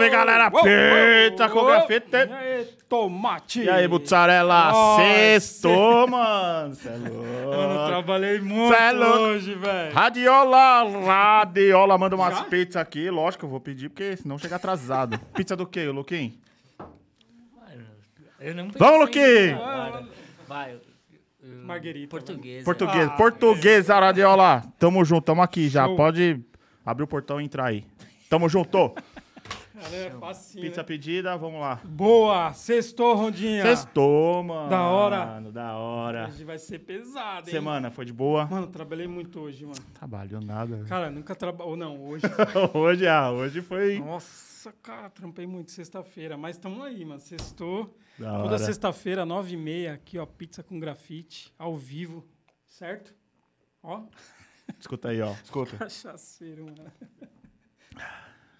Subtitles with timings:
[0.00, 0.50] Salve, galera!
[0.50, 2.08] Pizza com grafite.
[2.12, 3.62] E aí, tomate.
[3.62, 4.72] E aí, mussarela?
[4.96, 6.74] Sextou, mano.
[6.74, 6.92] Cê é
[7.50, 7.86] Mano, louco.
[7.88, 9.94] trabalhei muito Cê é hoje, velho.
[9.94, 12.44] Radiola, radiola, manda umas Já?
[12.44, 13.10] pizzas aqui.
[13.10, 15.18] Lógico eu vou pedir, porque senão chega atrasado.
[15.34, 16.32] Pizza do quê, Luquinho?
[18.40, 20.08] Eu não Vamos, agora.
[20.48, 20.76] Vai.
[21.42, 22.64] Marguerita, Português.
[22.64, 24.62] Português, Ah, portuguesa, radiola.
[24.78, 25.84] Tamo junto, tamo aqui já.
[25.84, 25.96] Show.
[25.96, 26.40] Pode
[26.84, 27.84] abrir o portão e entrar aí.
[28.30, 28.94] Tamo junto.
[29.92, 30.86] É facinho, Pizza né?
[30.86, 31.80] pedida, vamos lá.
[31.84, 33.62] Boa, sextou, Rondinha.
[33.62, 34.68] Sextou, mano.
[34.68, 35.40] Da hora.
[35.50, 36.28] Da hora.
[36.28, 37.52] Hoje vai ser pesado, hein?
[37.52, 38.46] Semana foi de boa?
[38.46, 39.80] Mano, trabalhei muito hoje, mano.
[39.94, 40.84] Trabalhou nada.
[40.88, 41.76] Cara, nunca trabalhou.
[41.76, 42.24] Não, hoje.
[42.74, 46.36] hoje, ah, hoje foi Nossa, cara, trampei muito sexta-feira.
[46.36, 47.20] Mas tamo aí, mano.
[47.20, 47.96] Sextou.
[48.18, 52.24] da Toda sexta-feira, nove e meia, aqui, ó, pizza com grafite, ao vivo,
[52.66, 53.14] certo?
[53.82, 54.02] Ó,
[54.78, 55.32] Escuta aí, ó.
[55.42, 55.76] Escuta.
[55.76, 56.92] cachaceiro, mano.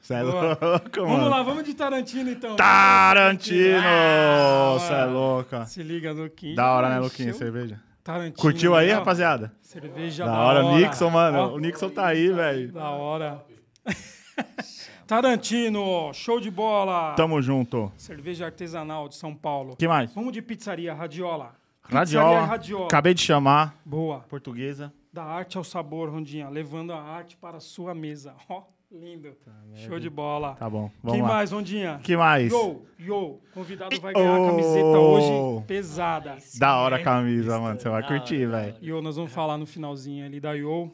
[0.00, 0.59] Cê é Boa.
[0.60, 1.28] louco, Vamos mano.
[1.28, 2.56] lá, vamos de Tarantino, então.
[2.56, 3.78] Tarantino!
[3.84, 5.66] Ah, Cê é louca.
[5.66, 6.57] Se liga, Luquinho.
[6.57, 6.98] Da hora, né.
[6.98, 7.32] Luquinha?
[7.34, 7.80] Cerveja.
[8.02, 8.37] Tarantino.
[8.38, 9.52] Curtiu aí, rapaziada?
[9.60, 10.62] Cerveja Da da, hora.
[10.74, 11.38] Nixon, mano.
[11.38, 12.73] Ó, O Nixon tá aí, velho.
[12.73, 13.45] Da hora.
[15.07, 17.14] Tarantino, show de bola.
[17.14, 17.92] Tamo junto.
[17.96, 19.76] Cerveja artesanal de São Paulo.
[19.76, 20.12] que mais?
[20.14, 21.52] Vamos de pizzaria, Radiola.
[21.82, 22.26] Radiola.
[22.29, 22.85] Pizzaria Radiola.
[22.87, 23.76] Acabei de chamar.
[23.85, 24.20] Boa.
[24.29, 24.92] Portuguesa.
[25.12, 26.48] Da arte ao sabor, Rondinha.
[26.48, 28.35] Levando a arte para a sua mesa.
[28.48, 29.37] Ó, lindo.
[29.74, 30.55] Show de bola.
[30.57, 30.88] Tá bom.
[30.88, 31.29] Quem Vamos lá.
[31.29, 32.01] mais, Rondinha?
[32.02, 32.51] que mais?
[32.52, 33.41] Yo, yo.
[33.55, 35.57] Convidado vai ganhar a camiseta Oh.
[35.59, 36.37] hoje pesada.
[36.59, 37.79] Da hora a camisa, mano.
[37.79, 38.77] Você vai Da curtir, da velho.
[38.82, 40.91] Yo, nós vamos falar no finalzinho ali da Yo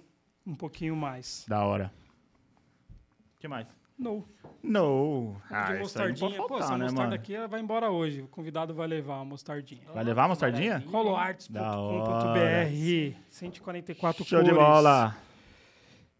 [0.47, 1.45] um pouquinho mais.
[1.49, 1.91] Da hora.
[3.41, 3.67] que mais?
[3.99, 4.29] No.
[4.63, 5.37] No.
[5.49, 6.31] de Ah, isso aí não mostardinha.
[6.31, 7.15] pode Pô, faltar, essa né, mostarda mano?
[7.15, 8.21] aqui ela vai embora hoje.
[8.21, 9.81] O convidado vai levar a mostardinha.
[9.95, 10.85] Vai levar a mostardinha?
[10.91, 14.65] Coloarts.com.br 144 Show de cores.
[14.67, 15.17] bola.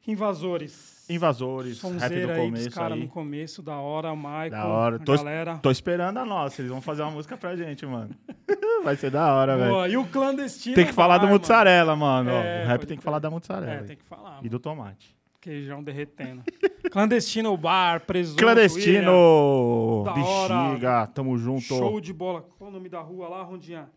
[0.07, 0.96] Invasores.
[1.09, 1.81] Invasores.
[1.81, 3.01] rap do Sonzeira aí começo caras aí.
[3.05, 4.99] no começo, da hora, o Michael, Da hora.
[4.99, 5.59] Tô, galera.
[5.59, 6.61] tô esperando a nossa.
[6.61, 8.11] Eles vão fazer uma música pra gente, mano.
[8.83, 9.87] Vai ser da hora, velho.
[9.87, 12.31] E o clandestino Tem que falar do mozzarella, mano.
[12.31, 13.73] É, o rap tem que falar da mozzarella.
[13.73, 14.41] É, tem que falar.
[14.43, 15.17] E do tomate.
[15.41, 16.43] Queijão derretendo.
[16.91, 18.43] Clandestino Bar, presunto.
[18.43, 20.03] Clandestino!
[20.05, 20.69] Da hora.
[20.71, 21.63] Bexiga, tamo junto.
[21.63, 22.43] Show de bola.
[22.59, 23.89] Qual o nome da rua lá, Rondinha?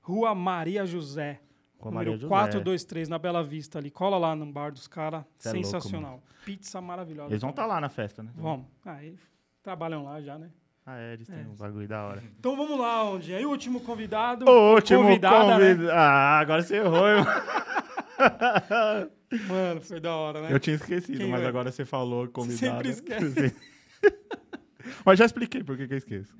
[0.00, 1.40] Rua Maria José.
[1.78, 2.28] Com a número Maria José.
[2.28, 3.90] 423, na Bela Vista ali.
[3.90, 5.24] Cola lá no bar dos caras.
[5.44, 6.22] É louco, Sensacional.
[6.44, 7.30] Pizza maravilhosa.
[7.30, 8.30] Eles vão estar lá na festa, né?
[8.34, 8.66] Vamos.
[8.84, 9.16] Aí,
[9.62, 10.50] trabalham lá já, né?
[10.86, 11.42] Ah, é, eles têm É.
[11.42, 12.22] um bagulho da hora.
[12.38, 13.40] Então vamos lá, Rondinha.
[13.40, 14.48] E o último convidado?
[14.48, 15.58] O último convidado.
[15.58, 15.90] né?
[15.92, 17.26] Ah, agora você errou, irmão.
[19.48, 20.52] Mano, foi da hora, né?
[20.52, 22.58] Eu tinha esquecido, Quem mas agora você falou convidado.
[22.58, 23.56] sempre esquece.
[25.04, 26.34] mas já expliquei por que que eu esqueço.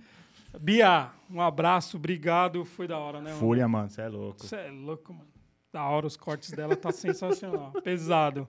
[0.60, 2.64] Bia, um abraço, obrigado.
[2.64, 3.30] Foi da hora, né?
[3.30, 3.36] mano?
[3.40, 4.42] Fúria, mano, você é louco.
[4.46, 5.26] Você é louco, mano.
[5.72, 7.70] Da hora, os cortes dela tá sensacional.
[7.84, 8.48] Pesado.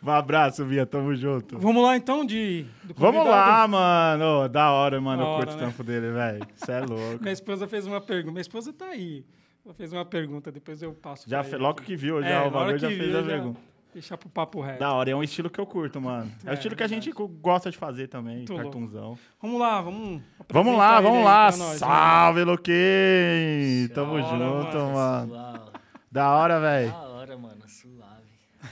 [0.00, 1.58] Um abraço, Bia, tamo junto.
[1.58, 2.66] Vamos lá então de.
[2.94, 4.48] Vamos lá, mano.
[4.48, 5.22] Da hora, mano.
[5.22, 5.62] Da eu hora, curto o né?
[5.66, 6.46] trampo dele, velho.
[6.54, 7.20] Você é louco.
[7.20, 8.30] Minha esposa fez uma pergunta.
[8.32, 9.24] Minha esposa tá aí.
[9.64, 11.28] Ela fez uma pergunta, depois eu passo.
[11.28, 11.56] Já fe...
[11.56, 13.60] Logo que viu, É, já o na hora bagulho já fez viu, a já- pergunta.
[13.92, 14.78] Deixar pro papo reto.
[14.80, 16.32] Da hora, é um estilo que eu curto, mano.
[16.44, 18.62] É, o É, estilo que a gente gosta de fazer também, louco.
[18.62, 19.18] cartunzão.
[19.40, 20.22] Vamos lá, vamos.
[20.48, 21.44] Vamos lá, vamos lá.
[21.56, 23.88] nós, Salve, Luquinho!
[23.94, 25.34] Tamo Da hora, junto, mano.
[25.34, 25.72] mano.
[26.10, 26.90] Da hora, velho.
[26.90, 27.68] Da hora, mano.
[27.68, 28.22] Suave.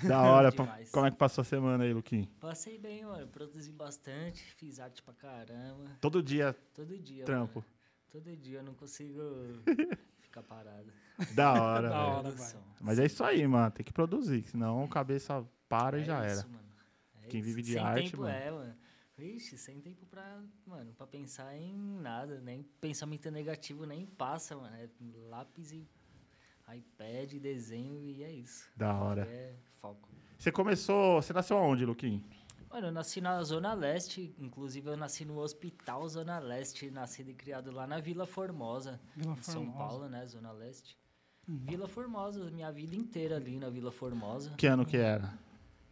[0.08, 0.50] Da hora.
[0.56, 0.90] Demais.
[0.90, 2.26] Como é que passou a semana aí, Luquinho?
[2.40, 3.26] Passei bem, mano.
[3.28, 4.42] Produzi bastante.
[4.56, 5.84] Fiz arte pra caramba.
[6.00, 7.24] Todo dia, Todo dia.
[7.24, 7.60] trampo.
[7.60, 7.70] Mano.
[8.10, 9.20] Todo dia eu não consigo
[10.20, 10.86] ficar parado.
[11.34, 12.16] Da hora, Da velho.
[12.28, 12.34] hora.
[12.80, 13.70] Mas é isso aí, mano.
[13.70, 16.48] Tem que produzir, senão a cabeça para e É já isso, era.
[16.48, 16.68] mano.
[17.22, 17.48] É Quem isso.
[17.48, 18.34] vive de sem arte, tempo mano.
[18.34, 18.74] é, mano.
[19.16, 24.74] Vixe, sem tempo pra, mano, pra pensar em nada, nem pensamento negativo nem passa, mano.
[24.76, 24.88] É
[25.28, 25.86] lápis e
[26.74, 28.70] iPad, desenho e é isso.
[28.76, 29.22] Da hora.
[29.26, 30.08] É foco.
[30.38, 31.20] Você começou.
[31.20, 32.24] Você nasceu aonde, Luquinho?
[32.70, 37.34] Mano, eu nasci na Zona Leste, inclusive eu nasci no Hospital Zona Leste, nascido e
[37.34, 39.76] criado lá na Vila Formosa, Vila em São Formosa.
[39.78, 40.96] Paulo, né, Zona Leste.
[41.66, 45.32] Vila Formosa, minha vida inteira ali na Vila Formosa, Que ano que era?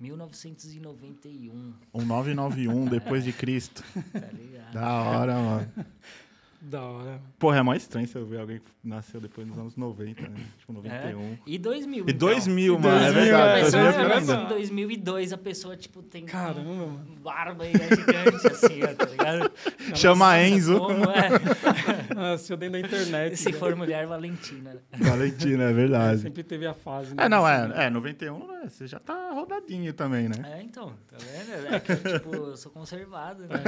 [0.00, 3.82] 1991, Um 991 depois de Cristo.
[4.12, 4.72] tá ligado?
[4.72, 5.72] Da hora, mano.
[6.60, 7.21] Da hora.
[7.38, 10.44] Porra, é mó estranho você ver alguém que nasceu depois dos anos 90, né?
[10.59, 11.38] Tipo, 91.
[11.47, 12.28] E 2000, E então.
[12.28, 12.97] 2000, mano.
[12.98, 13.41] É 2000, verdade.
[13.41, 14.42] é, A pessoa 2000 2000 é ainda.
[14.44, 17.16] em 2002, a pessoa, tipo, tem Caramba, um mano.
[17.22, 19.53] barba e é gigante, assim, ó, tá ligado?
[19.94, 20.78] Chama Nossa, Enzo.
[20.80, 21.28] Como é?
[22.14, 23.36] Nasceu dentro da internet.
[23.36, 23.58] Se né?
[23.58, 24.74] for mulher, Valentina.
[24.74, 24.80] né?
[24.98, 26.22] Valentina, é verdade.
[26.22, 27.14] Sempre teve a fase.
[27.14, 27.24] né?
[27.24, 28.68] É, não, é, é 91, né?
[28.68, 30.36] Você já tá rodadinho também, né?
[30.58, 31.74] É, então, tá vendo?
[31.74, 33.58] É que, tipo, eu sou conservado, né?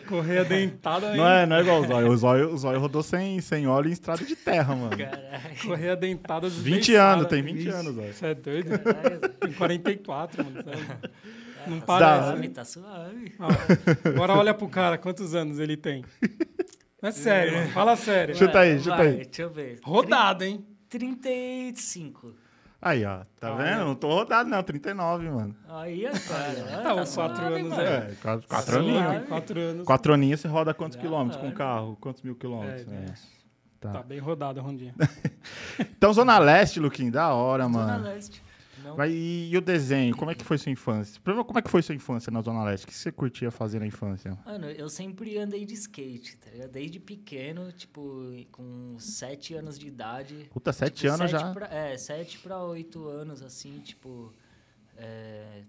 [0.08, 2.08] Correia dentada Não é, não é igual o Zóio.
[2.10, 4.96] O Zóio, o Zóio rodou sem, sem óleo em estrada de terra, mano.
[4.96, 5.56] Caralho.
[5.66, 7.12] Correia dentada 20 desbeiçada.
[7.12, 8.14] anos, tem 20 Ixi, anos, Zóio.
[8.14, 8.78] Você é doido?
[8.78, 9.20] Caralho.
[9.20, 10.62] Tem 44, mano.
[10.62, 11.10] sabe?
[11.66, 12.54] Não tá parece, suave, né?
[12.54, 13.32] tá suave.
[13.38, 16.02] Ó, agora olha pro cara, quantos anos ele tem?
[17.02, 17.70] Não é sério, mano.
[17.70, 18.34] Fala sério.
[18.36, 19.16] Chuta Vai, aí, chuta vai, aí.
[19.24, 19.78] Deixa eu ver.
[19.82, 20.64] Rodada, hein?
[20.88, 22.34] 35.
[22.82, 23.20] Aí, ó.
[23.38, 23.84] Tá vendo?
[23.84, 24.62] Não tô rodado, não.
[24.62, 25.54] 39, mano.
[25.68, 26.82] Aí, ó, cara.
[26.82, 27.82] Tá, uns quatro suave, anos, mano.
[27.82, 27.86] é.
[28.10, 28.96] É, quatro, quatro Suave.
[28.96, 29.28] aninhos.
[29.28, 29.84] Quatro anos.
[29.86, 31.54] Quatro aninhos você roda quantos Da quilômetros com hora.
[31.54, 31.96] o carro?
[32.00, 32.86] Quantos mil quilômetros?
[32.90, 33.40] É, É.
[33.80, 33.92] Tá.
[33.92, 34.94] Tá bem rodada a rondinha.
[35.78, 38.04] Então, Zona Leste, Luquinho, da hora, Zona mano.
[38.04, 38.42] Leste.
[38.90, 41.20] Não, Vai, e, e o desenho, como é que foi sua infância?
[41.22, 42.84] Primeiro, como é que foi sua infância na Zona Leste?
[42.84, 44.36] O que você curtia fazer na infância?
[44.44, 46.70] Mano, eu sempre andei de skate, tá ligado?
[46.70, 48.22] Desde pequeno, tipo,
[48.52, 50.48] com sete anos de idade.
[50.52, 51.52] Puta, sete Tipo, anos sete já.
[51.52, 54.34] Pra, é, sete pra oito anos, assim, tipo...
[54.96, 55.62] é,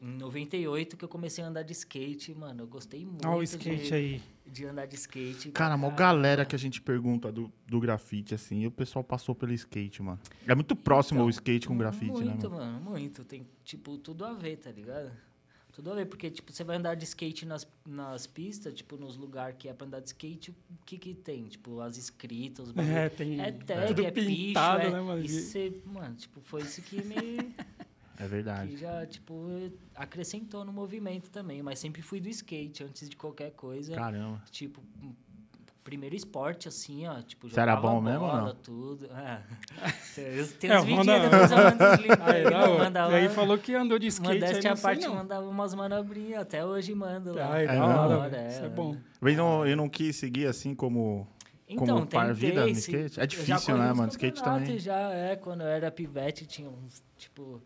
[0.00, 3.42] em 98 que eu comecei a andar de skate, mano, eu gostei muito Olha o
[3.42, 4.22] skate de, aí.
[4.46, 5.50] de andar de skate.
[5.50, 5.98] Cara, uma caramba.
[5.98, 10.02] galera que a gente pergunta do, do grafite, assim, e o pessoal passou pelo skate,
[10.02, 10.18] mano.
[10.46, 12.72] É muito próximo Então, o skate com o grafite, né, Muito, mano?
[12.72, 13.24] mano, muito.
[13.24, 15.10] Tem, tipo, tudo a ver, tá ligado?
[15.78, 19.16] Tudo a ver, porque, tipo, você vai andar de skate nas, nas pistas, tipo, nos
[19.16, 21.44] lugares que é pra andar de skate, o que que tem?
[21.44, 22.96] Tipo, as escritas, os bagulho.
[22.96, 23.40] É, tem.
[23.40, 24.90] É tag, tudo é picho, pintado, é...
[24.90, 25.24] né, mano?
[25.24, 27.14] E mano, tipo, foi isso que me...
[28.20, 28.70] É verdade.
[28.72, 29.48] que já, tipo,
[29.94, 31.62] acrescentou no movimento também.
[31.62, 33.94] Mas sempre fui do skate, antes de qualquer coisa.
[33.94, 34.42] Caramba.
[34.50, 35.12] Tipo, um,
[35.84, 37.22] primeiro esporte, assim, ó.
[37.22, 38.54] Tipo, Você era bom mesmo ou bola, não?
[38.56, 39.06] tudo.
[39.06, 39.40] É.
[40.14, 43.56] Tem, tem É, vídeos depois eu mando os links Aí, aí, não, E aí falou
[43.56, 45.14] que andou de skate, aí Modéstia não à sei parte, não.
[45.14, 46.42] mandava umas manobrinhas.
[46.42, 47.52] Até hoje mando lá.
[47.52, 48.48] Ai, É da hora, velho.
[48.48, 48.96] Isso é bom.
[49.22, 51.26] Eu não, eu não quis seguir assim como.
[51.76, 53.20] Como par vida no Então, skate?
[53.20, 54.08] É eu difícil, né, mano?
[54.10, 54.78] Skate também.
[54.78, 57.62] Já é, quando eu era pivete, tinha uns, tipo,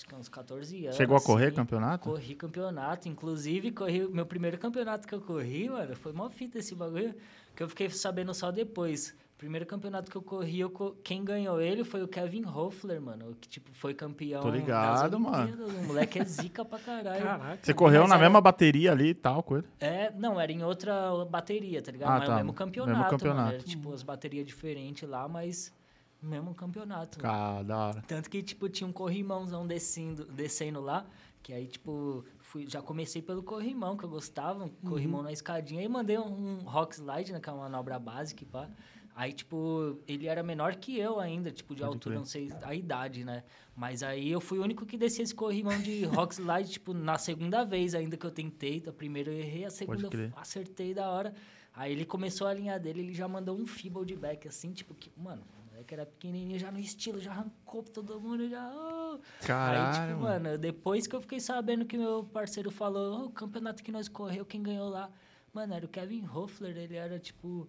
[0.00, 0.96] acho que uns 14 anos.
[0.96, 1.56] Chegou a correr assim.
[1.56, 2.08] campeonato?
[2.08, 6.74] Corri campeonato, inclusive corri meu primeiro campeonato que eu corri, mano, foi mó fita esse
[6.74, 7.14] bagulho,
[7.54, 9.14] que eu fiquei sabendo só depois.
[9.36, 13.34] Primeiro campeonato que eu corri, eu co- quem ganhou ele foi o Kevin Hoffler, mano,
[13.40, 15.66] que tipo foi campeão Tô ligado, mano.
[15.66, 17.22] O moleque é zica pra caralho.
[17.22, 17.58] Caraca.
[17.62, 19.64] Você correu Mas na era- mesma bateria ali e tal, ele?
[19.80, 22.10] É, não, era em outra bateria, tá ligado?
[22.10, 22.34] Ah, mas tá.
[22.34, 23.18] o mesmo campeonato, Mesmo mano.
[23.18, 23.54] campeonato.
[23.54, 25.72] Era tipo as baterias diferentes lá, mas
[26.22, 27.18] mesmo campeonato.
[27.18, 28.02] Cara, da hora.
[28.06, 31.06] Tanto que, tipo, tinha um corrimãozão descendo, descendo lá,
[31.42, 34.72] que aí, tipo, fui, já comecei pelo corrimão, que eu gostava, um Uhum.
[34.90, 38.42] corrimão na escadinha, aí mandei um, um rock slide, né, que é uma manobra básica,
[38.42, 38.68] e pá.
[39.14, 42.18] Aí, tipo, ele era menor que eu ainda, tipo, de Pode altura, crer.
[42.18, 43.42] não sei a idade, né?
[43.76, 47.18] Mas aí eu fui o único que desci esse corrimão de rock slide, tipo, na
[47.18, 48.82] segunda vez ainda que eu tentei.
[48.86, 51.34] A primeira eu errei, a segunda eu acertei da hora.
[51.74, 54.94] Aí ele começou a linha dele, ele já mandou um feeble de back, assim, tipo,
[54.94, 55.42] que, mano,
[55.80, 58.70] moleque era pequenininho, já no estilo, já arrancou pra todo mundo, já...
[58.74, 59.18] oh.
[59.46, 60.44] Caralho, Aí, tipo, mano.
[60.44, 64.08] mano, depois que eu fiquei sabendo que meu parceiro falou, "Ô, o campeonato que nós
[64.08, 65.10] correu, quem ganhou lá?
[65.52, 67.68] Mano, era o Kevin Hoffler, ele era, tipo,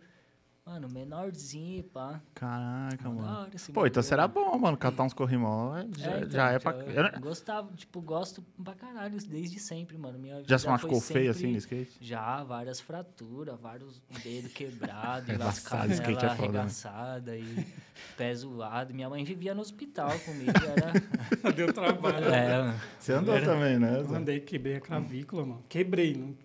[0.66, 2.22] mano, menorzinho, pá.
[2.36, 3.50] Caraca, Da mano.
[3.74, 4.78] Pô, então será bom, mano.
[4.78, 6.72] Catar uns corrimão é- já, então, já é pra.
[6.74, 10.20] eu Eu- Gostava, tipo, gosto pra caralho, desde sempre, mano.
[10.20, 11.98] Minha Já se machucou feio sempre- assim no skate?
[12.00, 16.44] Já, várias fraturas, vários dedos quebrados, É as embaçado, skate canelas é né?
[16.44, 17.68] arregaçadas e
[18.16, 18.94] pé zoado.
[18.94, 21.52] Minha mãe vivia no hospital comigo, era...
[21.54, 22.26] Deu trabalho.
[22.26, 22.80] é, mano.
[23.00, 24.00] Você andou também, né?
[24.16, 25.64] Andei, quebrei a clavícula, mano.
[25.68, 26.14] Quebrei.
[26.16, 26.36] Não...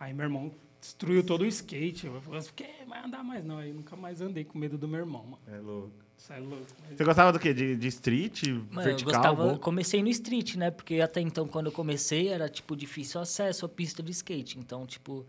[0.00, 0.50] Aí meu irmão
[0.80, 2.06] destruiu todo o skate.
[2.06, 3.58] Eu falei, que vai andar mais não.
[3.58, 5.38] Aí nunca mais andei com medo do meu irmão, mano.
[5.46, 5.90] É louco.
[6.18, 6.64] Isso é louco.
[6.88, 7.52] Mas- Você gostava do quê?
[7.52, 9.58] De, de street, Mano, eu vertical, gostava, gol?
[9.58, 10.70] comecei no street, né?
[10.70, 14.58] Porque até então, quando eu comecei, era, tipo, difícil acesso à pista de skate.
[14.58, 15.26] Então, tipo,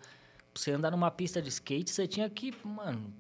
[0.54, 3.14] pra você andar numa pista de skate, você tinha que, mano,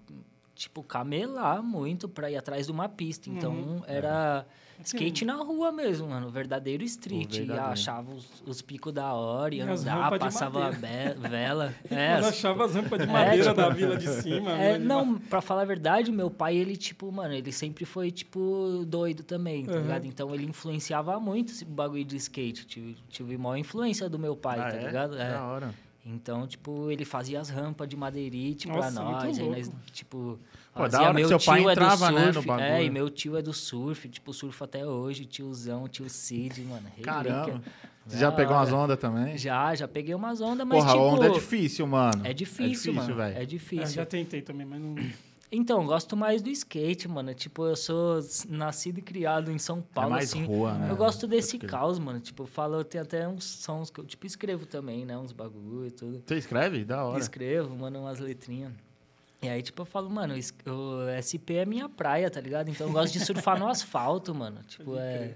[0.55, 3.29] tipo, camelar muito pra ir atrás de uma pista.
[3.29, 3.81] Então, Uhum.
[3.85, 4.45] era
[4.83, 6.29] skate na rua mesmo, mano.
[6.29, 7.35] Verdadeiro street.
[7.35, 7.71] E verdadeiro.
[7.71, 11.73] achava os, os picos da hora, ia E de passava vela.
[11.89, 14.51] É, as- achava as rampas de madeira tipo- da vila de cima.
[14.51, 17.85] é, vila de não, pra falar a verdade, meu pai, ele, tipo, mano, ele sempre
[17.85, 19.81] foi, tipo, doido também, tá Uhum.
[19.81, 20.05] ligado?
[20.05, 22.65] Então ele influenciava muito esse bagulho de skate.
[22.65, 24.85] Tive, tive maior influência do meu pai, Ah, tá é?
[24.85, 25.17] ligado?
[25.17, 25.31] É.
[25.31, 25.73] Da hora.
[26.09, 29.39] Então, tipo, ele fazia as rampas de madeirite pra Nossa, muito nós.
[29.39, 30.39] Aí nós, tipo.
[30.77, 32.47] Pô, da fazia- hora que meu seu pai tio é do entrava, né, no surf,
[32.47, 32.65] bagulho.
[32.67, 36.87] É, e meu tio é do surf, tipo, surfa até hoje, tiozão, tio Cid, mano.
[37.03, 37.61] Caramba.
[38.05, 39.37] Você já pegou umas ondas também?
[39.37, 41.03] Já, já peguei umas ondas, mas Porra, tipo...
[41.03, 42.25] a onda é difícil, mano.
[42.25, 43.15] É difícil, mano.
[43.15, 43.37] velho.
[43.37, 43.87] É É, difícil.
[43.95, 44.95] já tentei também, mas não.
[45.49, 47.33] Então, gosto mais do skate, mano.
[47.33, 48.19] Tipo, eu sou
[48.49, 50.45] nascido e criado em São Paulo, é mais assim.
[50.45, 50.91] rua, né?
[50.91, 51.69] Eu gosto desse crer.
[51.71, 52.19] caos, mano.
[52.19, 55.17] Tipo, eu falo, eu tenho até uns sons que eu, tipo, escrevo também, né?
[55.17, 56.21] Uns bagulho e tudo.
[56.25, 56.83] Você escreve?
[56.83, 57.19] Da hora.
[57.19, 58.73] Escrevo, mando umas letrinhas.
[59.41, 62.69] E aí, tipo, eu falo, mano, o SP é minha praia, tá ligado?
[62.69, 64.59] Então eu gosto de surfar no asfalto, mano.
[64.67, 65.35] Tipo, é,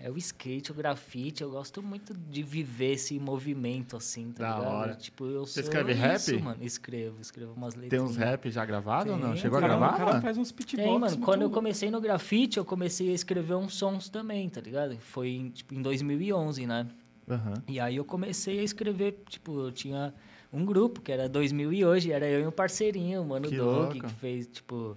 [0.00, 1.42] é o skate, o grafite.
[1.42, 4.72] Eu gosto muito de viver esse movimento, assim, tá Da ligado?
[4.74, 4.94] hora.
[4.94, 6.42] Tipo, eu Você sou escreve isso, rap?
[6.42, 6.64] mano.
[6.64, 8.10] Escrevo, escrevo umas Tem letrinhas.
[8.10, 9.32] uns rap já gravado ou não?
[9.32, 10.22] Tem, Chegou a Caramba, gravar, o cara mano?
[10.22, 10.88] faz uns pitbox.
[10.88, 11.18] Tem, mano.
[11.18, 14.96] Quando eu comecei no grafite, eu comecei a escrever uns sons também, tá ligado?
[14.98, 16.86] Foi em, tipo, em 2011, né?
[17.28, 17.54] Aham.
[17.68, 20.14] E aí eu comecei a escrever, tipo, eu tinha
[20.54, 23.56] um grupo que era 2000 e hoje, era eu e um parceirinho, o Mano Que
[23.56, 24.06] Doug, louco.
[24.06, 24.96] que fez, tipo,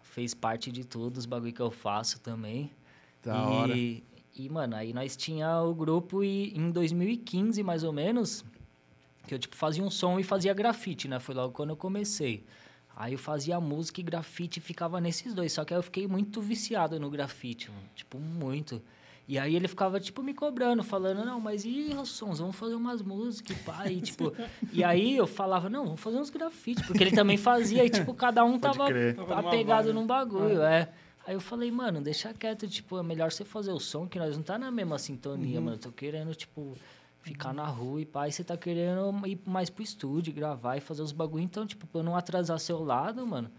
[0.00, 2.70] fez parte de tudo, os bagulho que eu faço também.
[3.22, 3.76] Da e, hora.
[3.76, 8.44] E, mano, aí nós tinha o grupo e em 2015, mais ou menos,
[9.26, 11.18] que eu, tipo, fazia um som e fazia grafite, né?
[11.18, 12.44] Foi logo quando eu comecei.
[12.94, 15.52] Aí eu fazia música e grafite e ficava nesses dois.
[15.52, 17.82] Só que aí eu fiquei muito viciado no grafite, mano.
[17.94, 18.80] Tipo, muito.
[19.32, 22.38] E aí ele ficava, tipo, me cobrando, falando, não, mas e os sons?
[22.38, 23.90] Vamos fazer umas músicas, pá.
[23.90, 24.30] E, tipo,
[24.70, 28.12] e aí eu falava, não, vamos fazer uns grafites, porque ele também fazia, e, tipo,
[28.12, 29.16] cada um Pode tava crer.
[29.30, 30.90] Apegado num bagulho, é.
[31.26, 34.36] Aí eu falei, mano, deixa quieto, tipo, é melhor você fazer o som, que nós
[34.36, 35.64] não tá na mesma sintonia, Uhum.
[35.64, 35.76] mano.
[35.76, 36.76] Eu tô querendo, tipo,
[37.22, 41.00] ficar na rua e e você tá querendo ir mais pro estúdio, gravar e fazer
[41.00, 41.42] os bagulho.
[41.42, 43.50] Então, tipo, pra eu não atrasar seu lado, mano.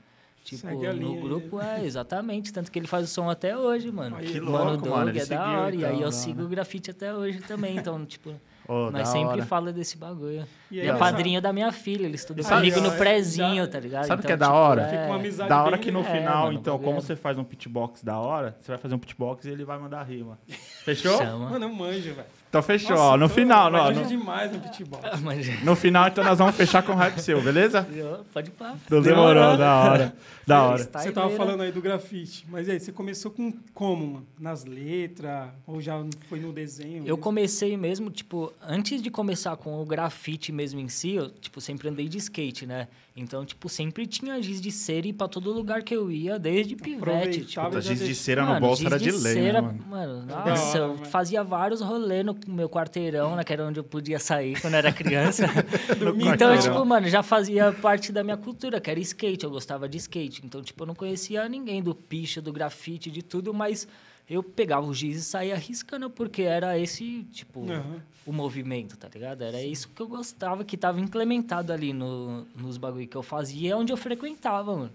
[0.44, 1.22] Tipo, no linha aí.
[1.22, 2.52] grupo é, exatamente.
[2.52, 4.18] Tanto que ele faz o som até hoje, mano.
[4.18, 5.76] Que mano, louco, Doug mano, é da hora.
[5.76, 6.46] e aí então, eu da sigo hora.
[6.46, 7.78] o grafite até hoje também.
[7.78, 8.34] Então, tipo,
[8.68, 9.46] Ô, nós sempre hora.
[9.46, 10.46] fala desse bagulho.
[10.70, 13.64] E aí Ele é padrinho da minha filha, ele estuda E sabe- comigo no prezinho,
[13.64, 14.06] já- tá ligado?
[14.06, 14.88] Sabe o Então, que é da tipo, hora?
[14.90, 17.38] Fica uma amizade Da hora que no É, final, mano, então, como é- você faz
[17.38, 20.38] um pitbox da hora, você vai fazer um pitbox e ele vai mandar rima.
[20.84, 21.18] Fechou?
[21.18, 21.52] Chama.
[21.52, 22.28] Mano, eu manjo, velho.
[22.54, 23.18] Então fechou, Nossa, ó.
[23.18, 25.00] No tô- final, ó, no, demais no futebol.
[25.24, 27.82] Mas- no final, então nós vamos fechar com um rap seu, beleza?
[28.32, 28.54] Pode ir.
[28.86, 30.16] Então demorou, da hora.
[30.46, 30.84] Da hora.
[30.84, 31.36] Você tava né?
[31.36, 34.28] falando aí do grafite, mas aí, você começou com como, mano?
[34.40, 35.50] Nas letras?
[35.66, 36.98] Ou já foi no desenho?
[36.98, 37.18] Eu mesmo?
[37.18, 41.90] comecei mesmo, tipo, antes de começar com o grafite mesmo em si, eu, tipo, sempre
[41.90, 42.88] andei de skate, né?
[43.16, 46.76] Então, tipo, sempre tinha giz de cera e pra todo lugar que eu ia, desde
[46.76, 47.46] pivete.
[47.46, 49.86] Tipo, Puta, giz de cera no Mano, bolso giz era de lei, né, cera, mano?
[49.88, 51.06] Mano, Da nossa, hora, eu mano.
[51.06, 53.44] fazia vários rolês no meu quarteirão, né?
[53.44, 55.46] Que era onde eu podia sair quando era criança.
[56.02, 56.58] No então, quarteirão.
[56.60, 59.44] tipo, mano, já fazia parte da minha cultura, que era skate.
[59.44, 60.42] Eu gostava de skate.
[60.44, 63.88] Então, tipo, eu não conhecia ninguém do picha, do grafite, de tudo, mas
[64.30, 68.02] eu pegava o giz e saía riscando, porque era esse, tipo, Aham.
[68.26, 69.42] o movimento, tá ligado?
[69.44, 73.70] Era isso que eu gostava, que tava implementado ali no, nos bagulho que eu fazia,
[73.70, 74.92] e onde eu frequentava, mano.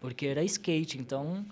[0.00, 1.46] Porque era skate, então,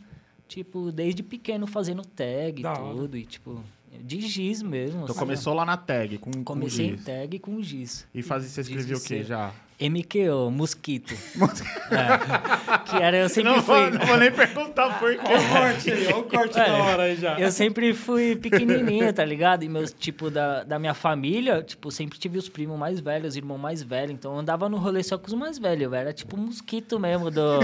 [0.48, 3.62] tipo, desde pequeno fazendo tag e tudo, e tipo,
[4.02, 5.02] de giz mesmo.
[5.02, 5.18] Então assim.
[5.20, 7.04] começou lá na tag, com, com Comecei em giz.
[7.04, 8.06] tag com giz.
[8.12, 9.52] E fazia, você escrevia o quê já?
[9.80, 11.14] MQO, mosquito.
[11.90, 12.78] É.
[12.84, 13.90] Que era, eu sempre Não, fui...
[13.90, 15.20] não vou nem perguntar por quê.
[15.24, 17.38] Olha o corte aí, olha o corte da hora aí já.
[17.40, 19.62] Eu sempre fui pequenininho, tá ligado?
[19.62, 23.36] E meus, tipo, da, da minha família, tipo, sempre tive os primos mais velhos, os
[23.36, 24.12] irmãos mais velhos.
[24.12, 25.84] Então, eu andava no rolê só com os mais velhos.
[25.84, 27.60] Eu era, tipo, um mosquito mesmo do,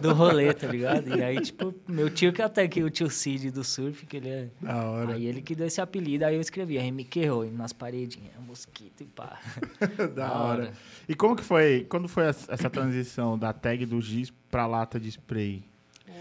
[0.00, 1.16] do rolê, tá ligado?
[1.16, 4.28] E aí, tipo, meu tio, que até que o tio Cid do surf, que ele
[4.28, 4.48] é...
[4.60, 5.14] Da hora.
[5.14, 9.38] Aí ele que deu esse apelido, aí eu escrevia MQ nas paredinhas, mosquito e pá.
[10.14, 10.62] da da hora.
[10.62, 10.72] hora.
[11.08, 15.08] E como que foi, quando foi essa transição da tag do giz pra lata de
[15.08, 15.62] spray?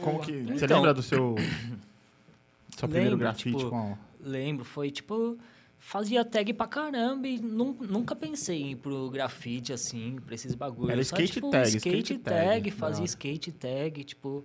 [0.02, 1.36] Como que, você Então, lembra do seu
[2.78, 5.38] seu primeiro lembro, grafite tipo, com Lembro, foi tipo.
[5.78, 10.56] Fazia tag pra caramba e nun- nunca pensei em ir pro grafite assim, pra esses
[10.56, 10.90] bagulhos.
[10.90, 14.44] Era Só, skate tipo, tag, skate, skate tag, tag, fazia skate tag, tipo.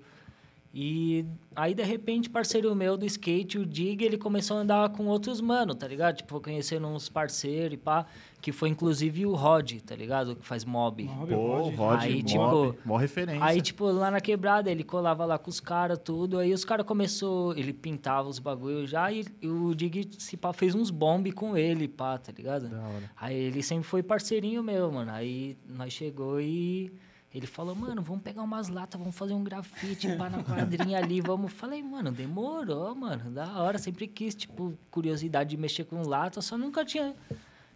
[0.73, 1.25] E
[1.55, 5.41] aí, de repente, parceiro meu do skate, o Dig, ele começou a andar com outros
[5.41, 6.19] mano, tá ligado?
[6.19, 8.07] Tipo, foi conhecendo uns parceiros e pá,
[8.41, 10.37] que foi inclusive o Rod, tá ligado?
[10.37, 11.03] Que faz mob.
[11.03, 11.75] Mob, Pô, Rod.
[11.75, 13.45] Rod, Aí, Mob, tipo, mó referência.
[13.45, 16.39] Aí, tipo, lá na quebrada, ele colava lá com os caras, tudo.
[16.39, 20.53] Aí os caras começou, ele pintava os bagulhos já e, e o Dig se pá,
[20.53, 22.69] fez uns bombe com ele, pá, tá ligado?
[22.69, 23.11] Da hora.
[23.17, 25.11] Aí ele sempre foi parceirinho meu, mano.
[25.11, 26.93] Aí nós chegou e
[27.33, 31.21] ele falou, mano, vamos pegar umas latas, vamos fazer um grafite pá na quadrinha ali,
[31.21, 31.53] vamos.
[31.53, 33.79] Falei, mano, demorou, mano, da hora.
[33.79, 37.15] Sempre quis, tipo, curiosidade de mexer com lata, só nunca tinha.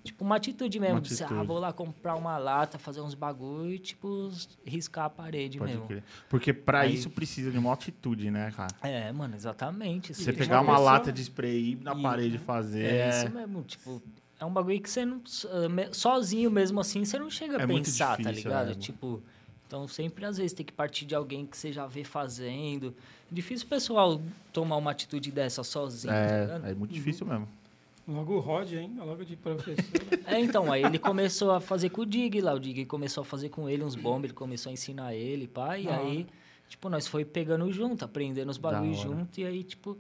[0.03, 0.97] Tipo, uma atitude mesmo.
[0.97, 1.41] Uma de, atitude.
[1.41, 4.31] ah, vou lá comprar uma lata, fazer uns bagulho e, tipo,
[4.67, 5.87] riscar a parede Pode mesmo.
[5.87, 6.03] crer.
[6.29, 8.75] Porque pra Aí- isso precisa de uma atitude, né, cara?
[8.83, 10.13] É, mano, exatamente.
[10.13, 12.85] Você pegar uma lata de spray e ir na E- parede fazer.
[12.85, 14.03] É isso mesmo, tipo,
[14.39, 15.23] é um bagulho que você não.
[15.71, 18.73] me- Sozinho mesmo assim, você não chega a É muito pensar, tá difícil, ligado?
[18.73, 18.75] é.
[18.75, 19.23] Tipo,
[19.75, 22.95] então sempre às vezes tem que partir de alguém que você já vê fazendo.
[23.31, 24.21] Difícil o pessoal
[24.53, 26.67] tomar uma atitude dessa sozinho, tá ligado?
[26.67, 27.49] é, é muito difícil mesmo.
[28.07, 28.93] Logo o Rod, hein?
[28.97, 29.75] Logo de professor.
[30.27, 33.25] É, então, aí ele começou a fazer com o Dig lá, o Dig começou a
[33.25, 36.27] fazer com ele uns bombas, ele começou a ensinar ele, pá, e Da aí,
[36.69, 39.99] tipo, nós foi pegando junto, aprendendo os bagulhos junto, e aí, tipo,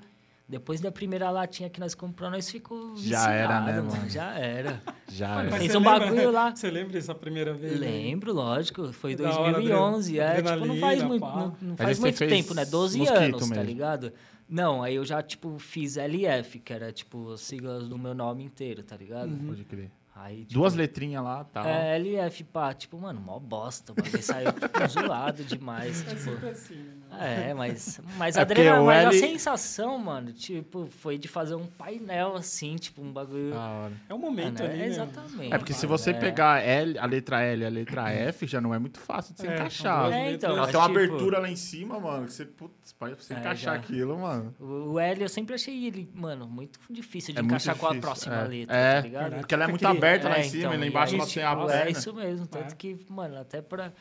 [0.48, 4.10] depois da primeira latinha que nós compramos, nós ficou Já era, né, viciado, mano?
[4.10, 4.82] Já era.
[5.08, 5.50] Já Mano.
[5.50, 6.54] Mas fez você um lembra- bagulho lá.
[6.56, 7.78] Você lembra dessa primeira vez?
[7.80, 7.86] né?
[7.86, 8.92] Lembro, lógico.
[8.92, 10.18] Foi Da hora, 2011.
[10.18, 12.64] É, tipo, não faz muito, não, não faz muito tempo, né?
[12.64, 13.62] 12 mosquito anos, tá mesmo.
[13.64, 14.12] ligado?
[14.48, 18.44] Não, aí eu já, tipo, fiz LF, que era, tipo, as siglas do meu nome
[18.44, 19.30] inteiro, tá ligado?
[19.30, 19.46] Uhum.
[19.46, 19.90] Pode crer.
[20.16, 21.68] Aí, tipo, Duas letrinhas lá, tá.
[21.68, 26.20] É, LF, pá, tipo, mano, mó bosta, o bagulho saiu tipo, zoado demais, É tipo...
[26.20, 26.74] sempre assim,
[27.10, 27.48] né?
[27.50, 31.66] É, mas, mas, É a, mas a L- sensação, mano, tipo, foi de fazer um
[31.66, 33.54] painel assim, tipo, um bagulho.
[33.56, 33.92] Hora.
[34.08, 34.86] É o momento Mano, ali, é, né?
[34.86, 35.52] exatamente.
[35.52, 36.14] É porque se você é.
[36.14, 39.40] pegar L, a letra L e a letra F, já não é muito fácil de
[39.40, 40.12] se É, encaixar.
[40.12, 40.56] É, então.
[40.56, 43.38] Ela tem uma tipo, abertura lá em cima, mano, que você, putz, pra você É,
[43.38, 43.80] encaixar já.
[43.80, 44.54] aquilo, mano.
[44.60, 48.00] O L eu sempre achei ele, mano, muito difícil de É encaixar com a difícil,
[48.08, 48.44] próxima é.
[48.46, 49.34] letra, É, tá ligado?
[49.38, 51.42] Porque ela é muito aberta lá É, em cima então, e lá embaixo ela tem
[51.42, 51.88] a tipo, perna.
[51.88, 52.76] É isso mesmo, tanto É.
[52.76, 53.92] que, mano, até pra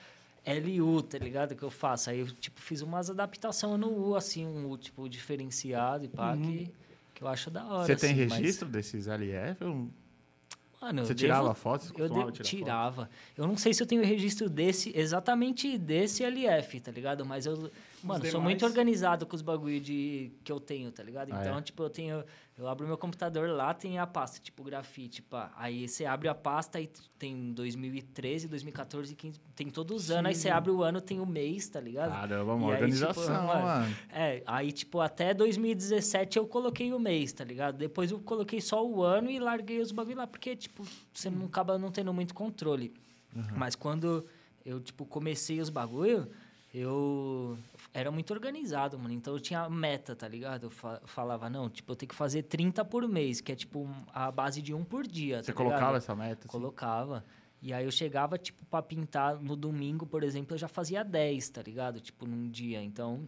[0.46, 1.56] LU, tá ligado?
[1.56, 2.10] Que eu faço.
[2.10, 6.34] Aí eu, tipo, fiz umas adaptações no U, assim, um U, tipo, diferenciado e pá,
[6.34, 6.42] Uhum.
[6.42, 6.72] que,
[7.16, 7.86] que eu acho da hora.
[7.86, 9.62] Você tem assim, mas- registro desses LF?
[9.64, 9.90] Eu-
[10.82, 11.88] Mano, eu Você devo- tirava fotos?
[11.88, 13.10] Você Eu tirar tirava.
[13.38, 17.26] Eu não sei se eu tenho registro desse, exatamente desse LF, tá ligado?
[17.26, 17.72] Mas eu,
[18.08, 18.44] mano, sou demais?
[18.44, 21.32] muito organizado com os bagulho de que eu tenho, tá ligado?
[21.34, 21.62] Ah, Então, é?
[21.62, 22.24] tipo, eu tenho,
[22.58, 25.52] eu abro meu computador lá, tem a pasta, tipo, grafite, pá.
[25.56, 30.36] Aí você abre a pasta e tem 2013, 2014, 15, tem todos os anos, aí
[30.36, 30.50] você Sim.
[30.50, 32.12] abre o ano, tem o mês, tá ligado?
[32.12, 33.96] Caramba, uma E aí, organização, tipo, mano, mano.
[34.10, 37.78] É, aí, tipo, até 2017 eu coloquei o mês, tá ligado?
[37.78, 41.46] Depois eu coloquei só o ano e larguei os bagulho lá, porque, tipo, você não
[41.46, 42.94] acaba não tendo muito controle.
[43.58, 44.26] Mas quando
[44.64, 46.30] eu, tipo, comecei os bagulho,
[46.74, 47.58] eu
[47.94, 49.14] era muito organizado, mano.
[49.14, 50.64] Então eu tinha meta, tá ligado?
[50.66, 53.88] Eu fa- falava, não, tipo, eu tenho que fazer 30 por mês, que é, tipo,
[54.12, 55.74] a base de um por dia, Você tá ligado?
[55.76, 56.40] colocava essa meta?
[56.42, 56.48] assim?
[56.48, 57.24] Colocava.
[57.62, 61.48] E aí eu chegava, tipo, pra pintar no domingo, por exemplo, eu já fazia 10,
[61.50, 62.02] tá ligado?
[62.02, 62.82] Tipo, num dia.
[62.84, 63.26] Então,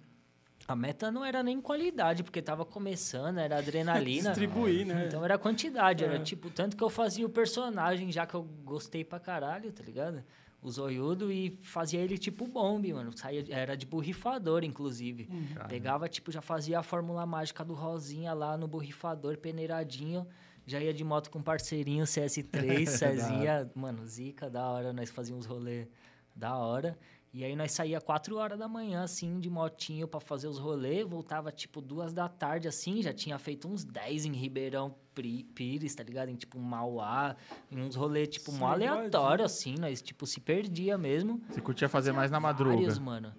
[0.68, 4.30] a meta não era nem qualidade, porque tava começando, era adrenalina.
[4.32, 5.06] Distribuir, né?
[5.08, 6.08] Então era quantidade, É.
[6.08, 9.84] era tipo, tanto que eu fazia o personagem, já que eu gostei pra caralho, tá
[9.84, 10.22] ligado?
[10.62, 13.16] O zoiudo e fazia ele tipo bombe, mano.
[13.16, 15.26] Saía, era de borrifador, inclusive.
[15.26, 15.70] Caramba.
[15.70, 20.26] Pegava, tipo, já fazia a fórmula mágica do Rosinha lá no borrifador, peneiradinho.
[20.66, 23.72] Já ia de moto com um parceirinho CS3, Cezinha.
[23.76, 24.92] Mano, zica, da hora.
[24.92, 25.88] Nós fazíamos rolê
[26.36, 26.98] da hora.
[27.38, 31.06] E aí nós saía 4 horas da manhã, assim, de motinho pra fazer os rolês.
[31.06, 33.02] Voltava, tipo, duas da tarde, assim.
[33.02, 36.30] Já tinha feito uns 10 em Ribeirão Pri- Pires, tá ligado?
[36.30, 37.36] Em, tipo, Mauá.
[37.70, 39.76] Em uns rolês, tipo, mó aleatório, assim.
[39.78, 41.42] Nós, tipo, se perdia mesmo.
[41.50, 42.76] Você curtia fazer mais na madruga?
[42.78, 43.34] Vários, mano.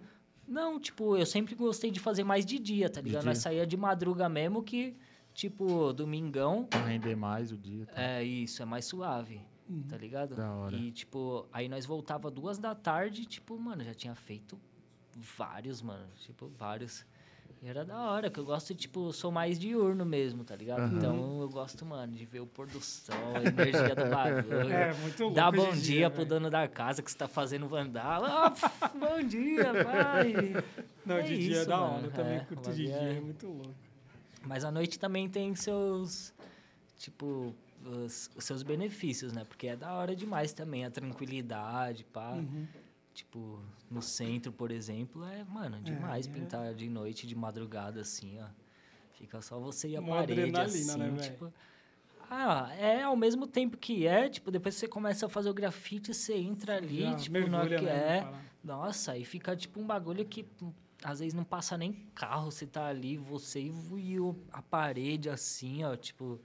[0.46, 3.22] Não, tipo, eu sempre gostei de fazer mais de dia, tá De ligado?
[3.22, 3.30] dia.
[3.30, 4.94] Nós saía de madruga mesmo que,
[5.32, 6.64] tipo, domingão.
[6.64, 7.86] Pra render mais o dia.
[7.86, 7.94] tá?
[8.00, 9.40] É isso, é mais suave,
[9.88, 10.34] tá ligado?
[10.36, 10.74] Da hora.
[10.76, 14.58] E, tipo, aí nós voltava duas da tarde, tipo, mano, já tinha feito
[15.14, 16.06] vários, mano.
[16.20, 17.04] Tipo, vários.
[17.62, 20.80] E era da hora, que eu gosto, tipo, sou mais diurno mesmo, tá ligado?
[20.80, 20.96] Aham.
[20.98, 24.70] Então eu gosto, mano, de ver o pôr do sol, a energia do bagulho.
[24.72, 25.34] É, muito louco.
[25.36, 26.28] Dá bom em dia pro velho.
[26.28, 28.52] dono da casa que você tá fazendo vandala.
[28.80, 30.34] Ah, bom dia, pai.
[31.04, 32.06] Não, É de dia é isso, da mano, hora.
[32.06, 33.74] Eu também é, curto de dia, é- é muito louco.
[34.42, 36.34] Mas a noite também tem seus,
[36.98, 37.54] tipo,
[37.88, 39.44] os, os seus benefícios, né?
[39.44, 42.32] Porque é da hora demais também, a tranquilidade, pá.
[42.32, 42.66] Uhum.
[43.14, 46.30] Tipo, no centro, por exemplo, é, mano, demais é.
[46.30, 48.46] pintar de noite, de madrugada, assim, ó.
[49.14, 51.52] Fica só você e a Uma parede, assim, né, tipo...
[52.28, 55.54] Ah, é ao mesmo tempo que é, tipo, depois que você começa a fazer o
[55.54, 58.34] grafite, você entra ali, Já tipo, mergulha, que né, é...
[58.64, 60.72] Nossa, aí fica tipo um bagulho que hum,
[61.04, 64.16] às vezes não passa nem carro, você tá ali, você e
[64.52, 66.40] a parede assim, ó, tipo.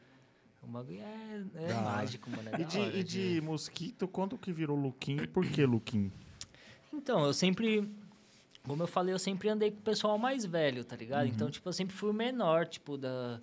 [0.64, 2.50] O bagulho é, é mágico, mano.
[2.52, 6.12] é E de, hora e de mosquito, quando que virou Luquim e por que Luquim?
[6.94, 7.90] Então, eu sempre.
[8.64, 11.26] Como eu falei, eu sempre andei com o pessoal mais velho, tá ligado?
[11.28, 13.42] Então, tipo, eu sempre fui o menor, tipo, da,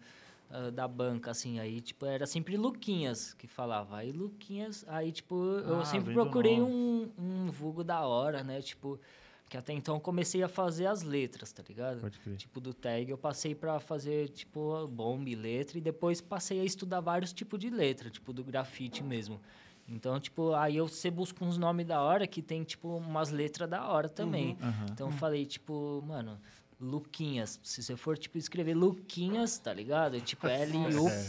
[0.48, 1.58] ah, da banca, assim.
[1.58, 3.96] Aí, tipo, era sempre Luquinhas que falava.
[3.96, 4.84] Aí, Luquinhas...
[4.86, 8.62] Aí, tipo, eu Ah, sempre procurei um, um vulgo da hora, né?
[8.62, 9.00] Tipo,
[9.48, 12.00] que até então eu comecei a fazer as letras, tá ligado?
[12.00, 12.36] Pode crer.
[12.36, 15.78] Tipo, do tag eu passei pra fazer, tipo, bomb, letra.
[15.78, 19.40] E depois passei a estudar vários tipos de letra, tipo, do grafite mesmo.
[19.88, 23.68] Então, tipo, aí eu, você busca uns nomes da hora que tem, tipo, umas letras
[23.70, 24.56] da hora também.
[24.60, 24.86] Aham.
[24.92, 26.38] Então eu falei, tipo, mano,
[26.78, 27.58] Luquinhas.
[27.62, 30.20] Se você for, tipo, escrever Luquinhas, tá ligado?
[30.20, 30.46] Tipo,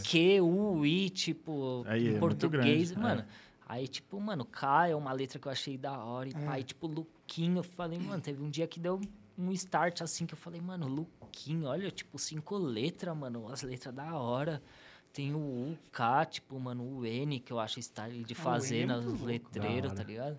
[0.04, 2.90] L-U-Q-U-I, tipo, Aí é em muito português.
[2.90, 3.24] grande, mano,
[3.66, 6.28] aí, tipo, mano, K é uma letra que eu achei da hora.
[6.28, 6.86] E pai, tipo,
[7.30, 7.58] Luquinho.
[7.58, 9.00] Eu falei, mano, teve um dia que deu
[9.38, 13.94] um start assim que eu falei, mano, Luquinho, olha, tipo, cinco letras, mano, as letras
[13.94, 14.60] da hora.
[15.12, 18.80] Tem o U, K, tipo, mano, o N, que eu acho style de Ah, fazer
[18.82, 19.24] é nas louco.
[19.24, 20.38] letreiros, tá ligado?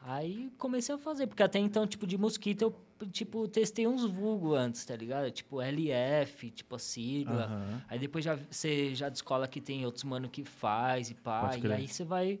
[0.00, 4.54] Aí comecei a fazer, porque até então, tipo, de mosquito eu, tipo, testei uns vulgo
[4.54, 5.28] antes, tá ligado?
[5.32, 7.46] Tipo, LF, tipo, a sigla.
[7.46, 7.82] Aham.
[7.88, 11.50] Aí depois já, você já descola que tem outros mano que faz e pá.
[11.56, 12.38] E aí você vai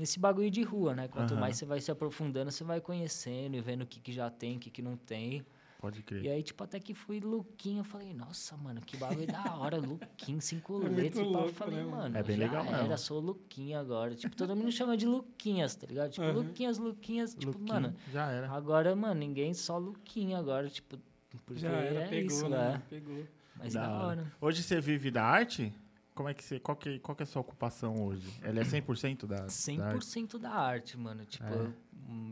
[0.00, 1.06] nesse bagulho de rua, né?
[1.08, 1.40] Quanto Aham.
[1.40, 4.56] mais você vai se aprofundando, você vai conhecendo e vendo o que, que já tem,
[4.56, 5.44] o que, que não tem.
[5.78, 6.24] Pode crer.
[6.24, 9.76] E aí, tipo, até que fui Luquinho, eu falei, nossa, mano, que bagulho da hora,
[9.80, 11.16] Luquinho, cinco É letras.
[11.16, 12.18] e pá, eu louco, falei, né, mano?
[12.18, 12.98] É bem legal era, mesmo.
[12.98, 14.14] sou Luquinho agora.
[14.14, 16.10] Tipo, todo mundo chama de Luquinhas, tá ligado?
[16.10, 16.32] Tipo, Uhum.
[16.32, 18.50] Luquinhas, Luquinhas, tipo, Luquinho, mano, Já era.
[18.50, 20.98] agora, mano, ninguém só Luquinho agora, tipo,
[21.46, 22.56] porque Já era, é pegou, isso, né?
[22.72, 22.82] mano?
[22.90, 23.26] Pegou.
[23.56, 24.06] Mas Da da, hora.
[24.06, 24.32] hora.
[24.40, 25.72] Hoje você vive da arte?
[26.14, 26.58] Como é que você.
[26.60, 28.28] Qual que, qual que é a sua ocupação hoje?
[28.42, 29.52] Ela é 100% da, da arte?
[29.52, 31.24] 100% da arte, mano.
[31.24, 31.72] Tipo, É.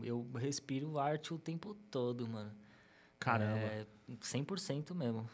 [0.03, 2.51] eu, eu respiro arte o tempo todo, mano.
[3.19, 3.85] Caramba, É
[4.21, 5.29] 100% mesmo.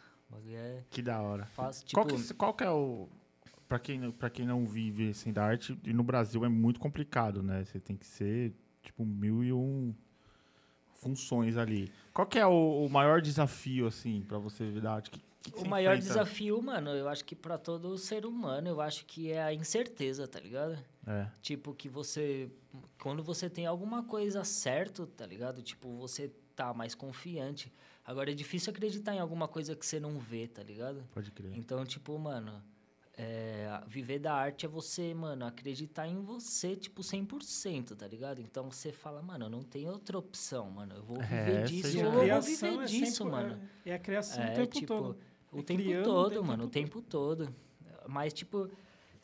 [0.47, 1.45] É, que da hora.
[1.45, 3.07] faço, tipo, qual, que, qual que é o.
[3.67, 6.79] Pra quem, não- pra quem não vive assim da arte, e no Brasil é muito
[6.79, 7.63] complicado, né?
[7.63, 8.53] Você tem que ser,
[8.83, 9.93] tipo, mil e um
[11.01, 11.91] funções ali.
[12.13, 15.09] Qual que é o, o maior desafio, assim, pra você viver da arte?
[15.11, 15.21] Que
[15.53, 16.07] O você maior enfrenta?
[16.13, 20.27] desafio, mano, eu acho que pra todo ser humano, eu acho que é a incerteza,
[20.27, 20.77] tá ligado?
[21.05, 22.49] É, Tipo, que você.
[23.01, 25.61] Quando você tem alguma coisa certo, tá ligado?
[25.61, 27.71] Tipo, você tá mais confiante.
[28.03, 31.03] Agora é difícil acreditar em alguma coisa que você não vê, tá ligado?
[31.13, 31.51] pode crer.
[31.55, 32.61] Então, tipo, mano,
[33.17, 38.41] é, viver da arte é você, mano, acreditar em você, tipo, 100%, tá ligado?
[38.41, 40.95] Então você fala, mano, eu não tenho outra opção, mano.
[40.95, 42.07] Eu vou É, viver disso ou é.
[42.07, 43.61] eu vou Criação viver é disso, sempre- mano.
[43.85, 45.17] É, é a criação o É, tempo tipo, todo.
[45.59, 47.49] O tempo criando todo, o mano, o tempo tempo todo.
[48.07, 48.69] Mas, tipo,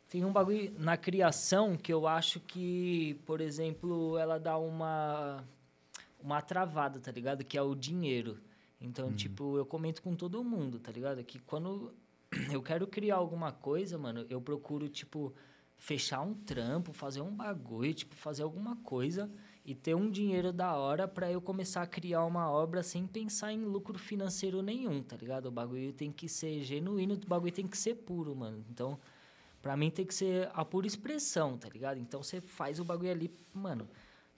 [0.08, 5.44] tem um bagulho na criação que eu acho que, por exemplo, ela dá uma,
[6.22, 7.44] uma travada, tá ligado?
[7.44, 8.40] Que é o dinheiro.
[8.80, 11.24] Então, tipo, eu comento com todo mundo, tá ligado?
[11.24, 11.94] Que quando
[12.52, 15.34] eu quero criar alguma coisa, mano, eu procuro, tipo,
[15.78, 19.32] fechar um trampo, fazer um bagulho, tipo, fazer alguma coisa
[19.64, 23.54] e ter um dinheiro da hora pra eu começar a criar uma obra sem pensar
[23.54, 25.46] em lucro financeiro nenhum, tá ligado?
[25.46, 28.66] O bagulho tem que ser genuíno, o bagulho tem que ser puro, mano.
[28.70, 29.00] Então,
[29.62, 32.00] pra mim tem que ser a pura expressão, tá ligado?
[32.00, 33.88] Então você faz o bagulho ali, mano,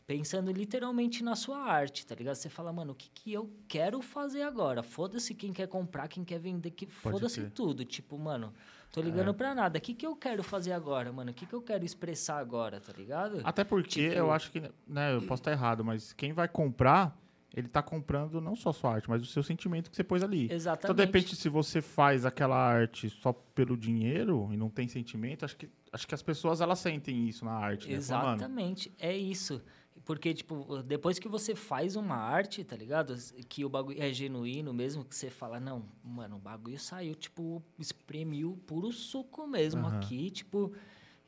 [0.05, 2.35] pensando literalmente na sua arte, tá ligado?
[2.35, 4.83] Você fala, mano, o que, que eu quero fazer agora?
[4.83, 7.85] Foda-se quem quer comprar, quem quer vender, que foda-se tudo.
[7.85, 8.53] Tipo, mano,
[8.93, 9.79] tô ligando pra nada.
[9.79, 11.31] O que, que eu quero fazer agora, mano?
[11.31, 13.41] O que, que eu quero expressar agora, tá ligado?
[13.43, 17.17] Até porque Tipo- eu acho que, né, eu posso estar errado, mas quem vai comprar,
[17.55, 20.23] ele tá comprando não só a sua arte, mas o seu sentimento que você pôs
[20.23, 20.47] ali.
[20.51, 20.83] Exatamente.
[20.85, 25.43] Então, de repente, se você faz aquela arte só pelo dinheiro e não tem sentimento,
[25.43, 27.95] acho que, acho que as pessoas elas sentem isso na arte, né?
[27.95, 29.61] Exatamente, é isso.
[30.05, 33.15] Porque, tipo, depois que você faz uma arte, tá ligado?
[33.47, 37.63] Que o bagulho é genuíno mesmo, que você fala, não, mano, o bagulho saiu, tipo,
[37.79, 39.97] espremiu puro suco mesmo Aham.
[39.97, 40.73] aqui, tipo.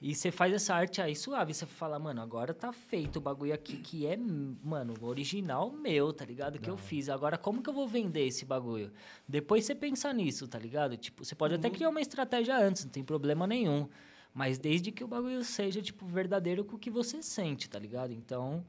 [0.02, 3.54] E você faz essa arte aí suave, você fala, mano, agora tá feito o bagulho
[3.54, 6.60] aqui que é, mano, original meu, tá ligado?
[6.60, 7.08] Que eu fiz.
[7.08, 8.92] Agora, como que eu vou vender esse bagulho?
[9.28, 10.98] Depois você pensa nisso, tá ligado?
[10.98, 13.88] Tipo, você pode até criar uma estratégia antes, não tem problema nenhum.
[14.36, 18.12] Mas desde que o bagulho seja, tipo, verdadeiro com o que você sente, tá ligado?
[18.12, 18.66] Então,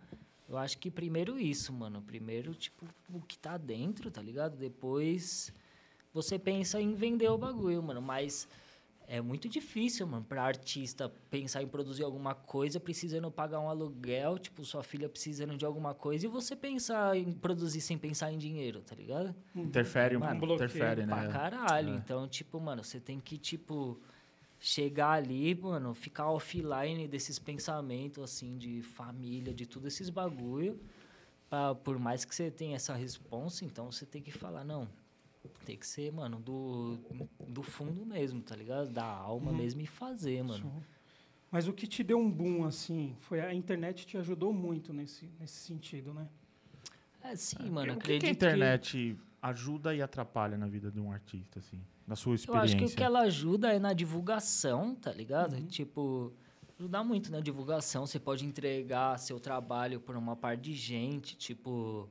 [0.49, 2.01] eu acho que primeiro isso, mano.
[2.01, 4.57] Primeiro, tipo, o que tá dentro, tá ligado?
[4.57, 5.53] Depois
[6.15, 8.01] você pensa em vender o bagulho, mano.
[8.01, 8.47] Mas
[9.09, 14.39] é muito difícil, mano, pra artista pensar em produzir alguma coisa, precisando pagar um aluguel,
[14.39, 18.39] tipo, sua filha precisando de alguma coisa, e você pensar em produzir sem pensar em
[18.39, 19.35] dinheiro, tá ligado?
[19.53, 21.13] interfere, Mano, interfere, né?
[21.13, 21.95] Pra caralho.
[21.95, 21.97] É.
[21.97, 24.01] Então, tipo, mano, você tem que, tipo,
[24.67, 30.81] chegar ali, mano, ficar offline desses pensamentos, assim, de família, de tudo esses bagulho.
[31.49, 34.89] pra- por mais que você tenha essa responsa, então você tem que falar, não.
[35.65, 36.99] Tem que ser, mano, do,
[37.47, 38.91] do fundo mesmo, tá ligado?
[38.91, 39.57] Da alma Uhum.
[39.57, 40.63] mesmo e fazer, mano.
[40.63, 40.83] Show.
[41.49, 45.31] Mas o que te deu um boom, assim, foi a internet te ajudou muito nesse,
[45.39, 46.29] nesse sentido, né?
[47.23, 50.99] É, sim, mano, o que, acredito que a internet ajuda e atrapalha na vida de
[50.99, 51.81] um artista, assim?
[52.07, 52.65] Na sua Eu experiência?
[52.65, 55.61] acho que o que ela ajuda é na divulgação, tá ligado?
[55.67, 56.33] Tipo,
[56.79, 58.07] ajudar muito na divulgação.
[58.07, 62.09] Você pode entregar seu trabalho para uma par de gente, tipo.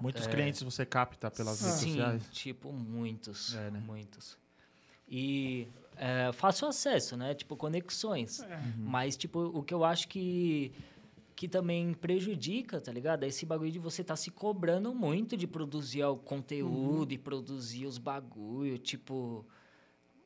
[0.00, 1.78] Muitos clientes você capta pelas redes é.
[1.78, 2.28] sim, sociais.
[2.30, 3.54] tipo, muitos.
[3.54, 3.82] É, né?
[3.84, 4.38] Muitos.
[5.06, 7.34] E é, fácil acesso, né?
[7.34, 8.40] Tipo, conexões.
[8.40, 8.56] É.
[8.56, 8.72] Uhum.
[8.78, 10.72] Mas, tipo, o que eu acho que,
[11.40, 13.24] que também prejudica, tá ligado?
[13.24, 17.86] É esse bagulho de você tá se cobrando muito de produzir o conteúdo e produzir
[17.86, 19.46] os bagulho, tipo...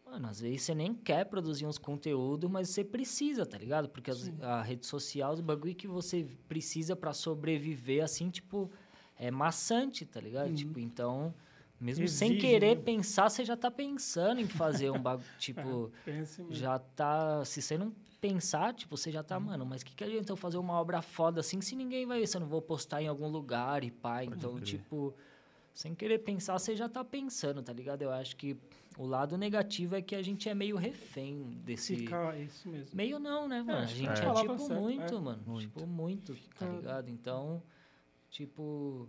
[0.04, 3.88] Mano, às vezes você nem quer produzir uns conteúdos, mas você precisa, tá ligado?
[3.88, 8.68] Porque as- a rede social, os bagulho que você precisa pra sobreviver, assim, tipo,
[9.16, 10.52] é maçante, tá ligado?
[10.52, 11.32] Tipo, então...
[11.80, 12.82] Mesmo sem Exige, querer né?
[12.82, 15.92] pensar, você já tá pensando em fazer um bagulho, tipo...
[16.04, 16.52] Mesmo.
[16.52, 17.44] Já tá.
[17.44, 17.92] Se você não
[18.28, 19.44] pensar, tipo, você já tá, Uhum.
[19.44, 22.20] mano, mas o que, que adianta eu fazer uma obra foda assim se ninguém vai
[22.20, 22.26] ver?
[22.26, 24.24] Se eu não vou postar em algum lugar e pá.
[24.24, 24.64] Então, crer.
[24.64, 25.14] tipo,
[25.74, 28.00] sem querer pensar, você já tá pensando, tá ligado?
[28.00, 28.56] Eu acho que
[28.96, 31.96] o lado negativo é que a gente é meio refém desse.
[31.96, 32.96] Fica isso mesmo.
[32.96, 33.80] Meio não, né, mano?
[33.80, 35.20] a gente é é, tipo certa, muito, é.
[35.20, 35.42] mano.
[35.46, 35.66] Muito.
[35.68, 37.10] Tipo, muito, tá ligado?
[37.10, 37.62] Então,
[38.30, 39.06] tipo.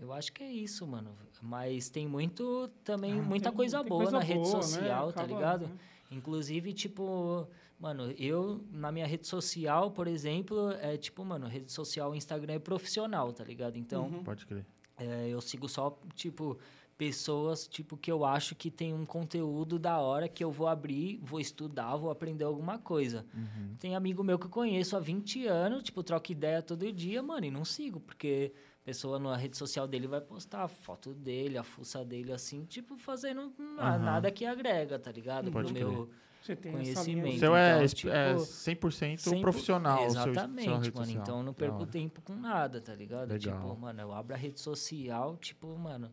[0.00, 1.10] Eu acho que é isso, mano.
[1.42, 4.62] Mas tem muito também, Ah, muita tem- coisa tem boa coisa na rede boa, né?
[4.62, 5.66] social, tá Acaba, ligado?
[5.68, 5.74] né?
[6.10, 7.46] Inclusive, tipo,
[7.78, 12.58] mano, eu na minha rede social, por exemplo, é tipo, mano, rede social, Instagram é
[12.58, 13.76] profissional, tá ligado?
[13.76, 14.24] Então, Uhum.
[14.24, 14.64] Pode crer.
[14.96, 16.58] é, eu sigo só, tipo,
[16.96, 21.20] pessoas, tipo, que eu acho que tem um conteúdo da hora que eu vou abrir,
[21.22, 23.24] vou estudar, vou aprender alguma coisa.
[23.32, 23.76] Uhum.
[23.78, 27.46] Tem amigo meu que eu conheço há 20 anos, tipo, troca ideia todo dia, mano,
[27.46, 31.56] e não sigo, porque a pessoa na rede social dele vai postar a foto dele,
[31.56, 33.98] a fuça dele, assim, tipo, fazendo Aham.
[33.98, 35.52] nada que agrega, tá ligado?
[35.52, 36.10] Pode Pro meu
[36.42, 37.26] Você tem essa linha O Conhecimento.
[37.26, 37.38] aí.
[37.38, 39.98] seu é, Então, tipo, é 100% Sempre- profissional.
[40.06, 40.84] o seu- sua Exatamente, rede mano.
[41.06, 41.22] social.
[41.22, 43.30] Então eu não perco tempo com nada, tá ligado?
[43.32, 43.60] Legal.
[43.60, 46.10] Tipo, mano, eu abro a rede social, tipo, mano,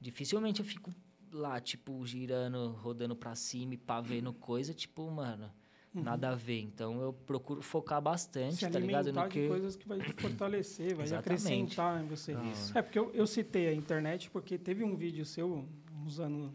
[0.00, 0.90] dificilmente eu fico
[1.32, 5.50] lá, tipo, girando, rodando pra cima e pá, vendo coisa, tipo, mano,
[5.94, 6.60] nada a ver.
[6.60, 9.12] Então eu procuro focar bastante, se tá ligado?
[9.12, 9.48] No de que.
[9.48, 11.42] coisas que vai te fortalecer, vai Exatamente.
[11.44, 12.32] acrescentar em você.
[12.50, 12.76] Isso.
[12.76, 15.66] É porque eu, eu citei a internet porque teve um vídeo seu
[16.04, 16.50] uns anos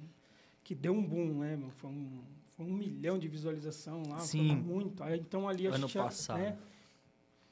[0.63, 1.58] que deu um boom, né?
[1.78, 4.56] Foi um, foi um milhão de visualização lá, Sim.
[4.56, 5.04] muito.
[5.04, 6.39] Aí, então ali Ano acho que já, passado.
[6.39, 6.58] né,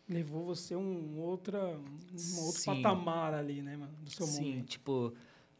[0.09, 2.81] levou você um outra, um outro Sim.
[2.81, 4.67] patamar ali, né, mano, do seu Sim, momento.
[4.67, 5.13] tipo.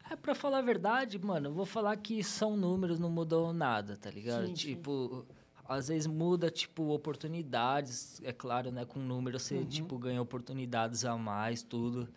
[0.08, 3.96] É, pra falar a verdade, mano, eu vou falar que são números, não mudou nada,
[3.96, 4.46] tá ligado?
[4.46, 4.74] Sim, sim.
[4.74, 5.26] tipo,
[5.64, 8.84] às vezes muda, tipo, oportunidades, é claro, né?
[8.84, 9.64] Com número você, Uhum.
[9.66, 12.08] tipo, ganha oportunidades a mais, tudo.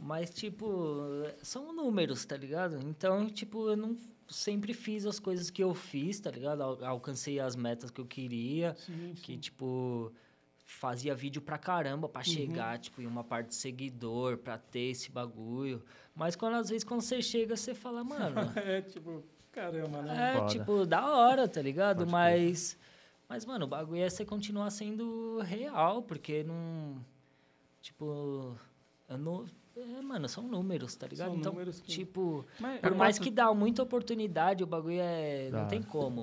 [0.00, 0.66] Mas, tipo,
[1.40, 2.80] são números, tá ligado?
[2.84, 3.96] Então, tipo, eu não
[4.28, 6.62] sempre fiz as coisas que eu fiz, tá ligado?
[6.62, 9.38] Al- Alcancei as metas que eu queria Sim, que sim.
[9.38, 10.12] tipo
[10.66, 12.12] fazia vídeo pra caramba Uhum.
[12.12, 15.84] pra chegar tipo em uma parte de seguidor pra ter esse bagulho
[16.14, 20.32] mas quando às vezes quando você chega você fala mano É, tipo, caramba, né?
[20.32, 20.50] é Foda.
[20.50, 22.78] tipo da hora tá ligado Pode mas
[23.28, 26.96] mas mano o bagulho é você continuar sendo real porque não
[27.82, 28.56] tipo
[29.06, 29.44] eu não
[29.76, 31.28] é, mano, são números, tá ligado?
[31.30, 35.48] São então, números que- tipo, Mas, por mais que dá muita oportunidade, o bagulho é.
[35.50, 35.62] Dá.
[35.62, 36.22] Não tem como,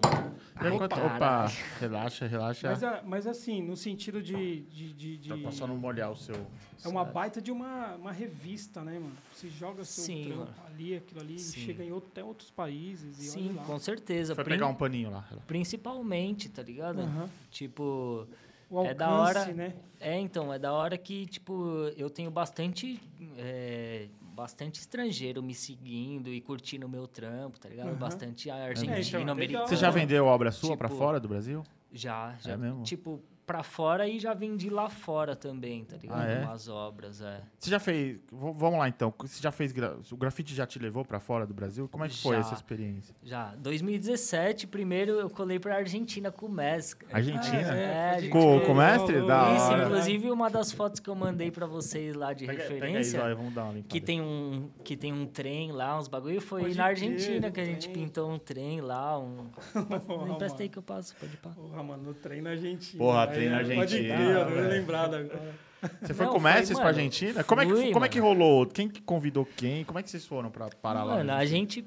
[0.55, 1.45] Ai, quanto- opa,
[1.79, 2.69] relaxa, relaxa.
[2.69, 4.61] Mas, a- mas assim, no sentido de.
[4.61, 6.35] de, de, de- Pra só não molhar o seu.
[6.83, 9.13] é uma baita de uma, uma revista, né, mano?
[9.33, 10.53] Você joga seu Sim, trampo mano.
[10.67, 11.59] ali, aquilo ali, Sim.
[11.59, 13.63] chega em outro- até outros países e Sim, olha lá.
[13.65, 14.33] com certeza.
[14.33, 15.27] Foi Prin- pegar um paninho lá.
[15.45, 17.01] Principalmente, tá ligado?
[17.49, 18.27] Tipo,
[18.71, 19.73] O alcance, É da hora- né?
[19.99, 22.97] é então, é da hora que, tipo, eu tenho bastante,
[23.37, 27.89] é, bastante estrangeiro me seguindo e curtindo o meu trampo, tá ligado?
[27.89, 27.97] Aham.
[27.97, 29.31] Bastante então, é argentino, legal.
[29.33, 29.67] americano.
[29.67, 31.63] Você já vendeu obra sua pra Tipo, fora do Brasil?
[31.91, 32.53] Já, já.
[32.53, 32.83] É mesmo?
[32.83, 36.21] Tipo, pra fora e já vendi lá fora também, tá ligado?
[36.21, 36.39] Ah, é?
[36.45, 37.41] Umas obras, é.
[37.59, 38.17] Você já fez.
[38.31, 39.13] Vamos lá então.
[39.19, 39.71] Você já fez.
[39.73, 41.87] gra- O grafite já te levou pra fora do Brasil?
[41.89, 42.39] Como é que foi Já.
[42.41, 43.13] essa experiência?
[43.23, 43.53] Já.
[43.57, 46.95] 2017, primeiro eu colei pra Argentina com o Mes.
[47.11, 47.73] Argentina?
[47.75, 49.25] É, gente, Com- com o mestre?
[49.27, 49.83] Da Isso, hora.
[49.85, 53.35] inclusive uma das fotos que eu mandei pra vocês lá de Pega, pega aí, referência.
[53.35, 53.81] Vamos dar uma.
[53.83, 56.39] Que tem, um, que tem um trem lá, uns bagulho.
[56.41, 58.05] Foi Pode na Argentina que a gente trem.
[58.05, 59.19] pintou um trem lá.
[59.19, 59.47] Um...
[59.75, 60.69] Aí mano.
[60.71, 61.49] que eu passo, pode pá.
[61.49, 62.97] Porra, mano, no trem na Argentina.
[63.03, 65.53] Porra, Na Pode Argentina, crer, eu não lembrado agora.
[66.01, 67.43] Você foi Não, com o Messi pra Argentina?
[67.43, 68.67] Como é, que, como é que rolou?
[68.67, 69.83] Quem que convidou quem?
[69.83, 71.15] Como é que vocês foram pra parar lá?
[71.15, 71.83] Mano, a gente.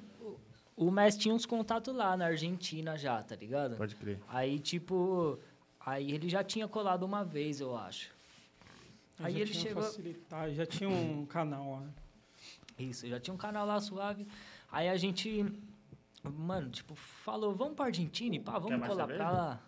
[0.77, 3.77] O Messi tinha uns contatos lá na Argentina já, tá ligado?
[3.77, 4.19] Pode crer.
[4.29, 5.39] Aí, tipo.
[5.87, 8.11] Aí ele já tinha colado uma vez, eu acho.
[9.21, 9.83] Eu Aí já ele tinha chegou.
[9.83, 11.83] Facilitar, já tinha um canal lá.
[12.77, 14.27] Isso, já tinha um canal lá suave.
[14.73, 15.45] Aí a gente,
[16.25, 19.19] mano, tipo, falou, vamos pra Argentina e pá, vamos colar cerveja?
[19.19, 19.61] pra lá.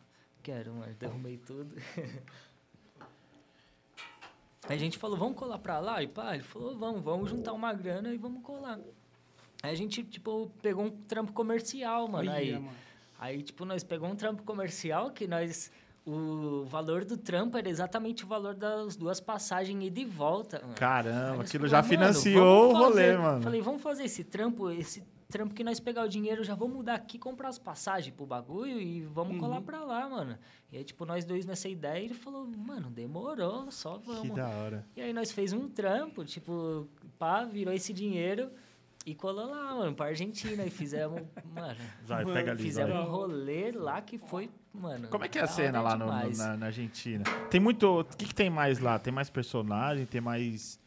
[0.46, 1.74] Quero, mano, derrubei tudo.
[4.62, 6.00] Aí a gente falou, vamos colar pra lá?
[6.00, 8.78] E pá, ele falou, vamos, vamos juntar uma grana e vamos colar.
[9.61, 12.30] Aí a gente, tipo, pegou um trampo comercial, mano.
[12.30, 12.70] Olha, aí, mano.
[13.18, 15.72] aí, tipo, nós pegou um trampo comercial que nós...
[16.04, 20.61] O valor do trampo era exatamente o valor das duas passagens ida e volta.
[20.62, 20.74] Mano.
[20.76, 23.42] Caramba, aquilo falou, já "Mano, financiou o rolê, fazer." mano.
[23.42, 26.94] Falei, vamos fazer esse trampo, esse trampo que nós pegar o dinheiro, já vamos mudar
[26.94, 29.40] aqui, comprar as passagens pro bagulho e vamos Uhum.
[29.40, 30.38] colar pra lá, mano.
[30.70, 34.36] E aí, tipo, nós dois nessa ideia, ele falou, mano, demorou, só que vamos.
[34.36, 34.86] da hora.
[34.96, 36.86] E aí nós fez um trampo, tipo,
[37.18, 38.50] pá, virou esse dinheiro
[39.04, 40.64] e colou lá, mano, pra Argentina.
[40.64, 41.20] E fizemos,
[41.54, 43.02] mano, Vai, Mano, pega ali, fizemos vai.
[43.02, 45.08] um rolê lá que foi, mano.
[45.08, 47.24] Como é que é a cena lá no- no- na, na Argentina?
[47.50, 48.00] Tem muito.
[48.00, 48.98] O que, que tem mais lá?
[48.98, 50.06] Tem mais personagem?
[50.06, 50.78] Tem mais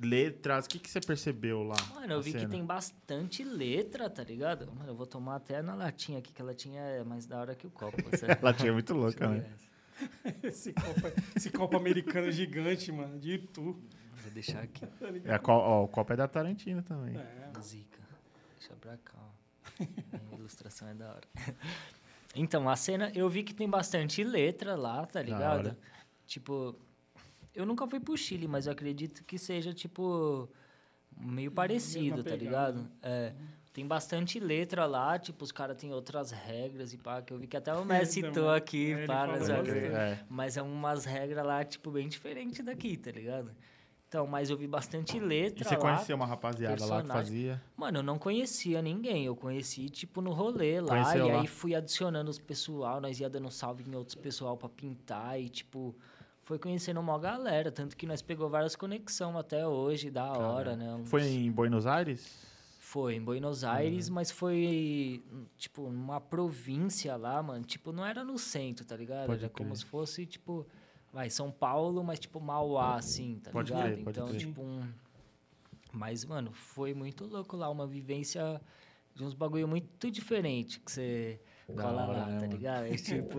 [0.00, 0.66] letras?
[0.66, 1.76] O que, que você percebeu lá?
[1.94, 2.50] Mano, eu vi que cena?
[2.50, 4.70] tem bastante letra, tá ligado?
[4.72, 7.54] Mano, eu vou tomar até na latinha aqui, que a latinha é mais da hora
[7.54, 7.96] que o copo.
[8.10, 8.26] Você...
[8.26, 9.50] Ela tinha muito louca, né?
[10.42, 11.00] Esse copo,
[11.34, 13.62] esse copo americano gigante, mano, de Itu.
[13.62, 14.84] Vou deixar aqui.
[15.00, 17.16] Tá É, a ó, o copo é da Tarantino também.
[17.16, 17.60] É.
[17.62, 18.02] Zica.
[18.58, 19.84] Deixa pra cá, ó.
[20.34, 21.28] A ilustração é da hora.
[22.38, 25.74] Então, a cena, eu vi que tem bastante letra lá, tá ligado?
[26.26, 26.76] Tipo,
[27.56, 30.48] eu nunca fui pro Chile, mas eu acredito que seja, tipo,
[31.16, 32.36] meio parecido, tá pegada.
[32.76, 32.90] ligado?
[33.02, 33.32] É.
[33.72, 37.46] Tem bastante letra lá, tipo, os caras têm outras regras e pá, que eu vi
[37.46, 39.68] que até o Messi citou aqui, É, pá, regras.
[39.68, 40.24] É.
[40.30, 43.50] Mas é umas regras lá, tipo, bem diferentes daqui, tá ligado?
[44.08, 45.80] Então, mas eu vi bastante letra E você lá.
[45.80, 47.12] conhecia uma rapaziada lá que personagem.
[47.24, 47.62] fazia?
[47.76, 49.26] Mano, eu não conhecia ninguém.
[49.26, 50.88] Eu conheci, tipo, no rolê lá.
[51.02, 51.40] Conheceu e lá.
[51.40, 53.00] aí fui adicionando os pessoal.
[53.00, 55.38] Nós ia dando salve em outros pessoal pra pintar.
[55.40, 55.92] E, tipo,
[56.46, 57.70] foi conhecendo uma galera.
[57.70, 60.94] Tanto que nós pegou várias conexões até hoje, da hora, né?
[60.94, 62.46] Uns- Foi em Buenos Aires?
[62.78, 65.20] Foi, em Buenos Aires, mas foi,
[65.58, 67.64] tipo, numa província lá, mano.
[67.64, 69.26] Tipo, não era no centro, tá ligado?
[69.26, 69.76] Pode era como crer.
[69.78, 70.64] se fosse, tipo,
[71.12, 73.92] vai, São Paulo, mas tipo Mauá, assim, tá Pode ligado?
[73.92, 74.38] crer, então, crer.
[74.38, 74.88] tipo, um...
[75.92, 78.60] Mas, mano, foi muito louco lá, uma vivência
[79.14, 82.86] de uns bagulho muito diferente que você Da cola hora, lá, né, tá ligado?
[82.86, 83.38] É, tipo,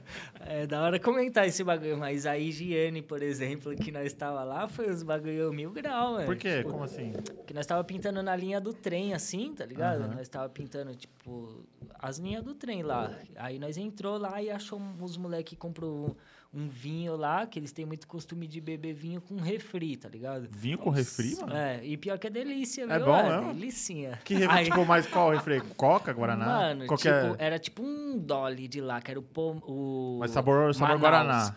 [0.40, 4.68] é da hora comentar esse bagulho, mas a higiene, por exemplo, que nós tava lá,
[4.68, 6.24] foi uns bagulho mil grau, mano.
[6.26, 6.58] Por quê?
[6.58, 7.12] Tipo, Como assim?
[7.12, 10.02] porque nós tava pintando na linha do trem, assim, tá ligado?
[10.02, 10.14] Aham.
[10.14, 11.64] Nós tava pintando, tipo,
[11.98, 13.10] as linhas do trem lá.
[13.36, 16.16] Aí nós entrou lá e achou uns moleque que comprou
[16.54, 20.46] um vinho lá, que eles têm muito costume de beber vinho com refri, tá ligado?
[20.50, 21.52] Vinho com refri, mano?
[21.54, 23.06] É, e pior que é delícia, É viu?
[23.06, 23.54] bom é, mesmo?
[23.54, 24.18] delicinha.
[24.24, 25.60] Que refri, Aí- tipo, mas qual refri?
[25.76, 26.46] Coca, Guaraná?
[26.46, 27.24] Mano, Qualquer...
[27.30, 29.22] tipo, era tipo um dolly de lá, que era o...
[29.22, 30.98] Pom, o Mas sabor, sabor.
[30.98, 31.56] Guaraná.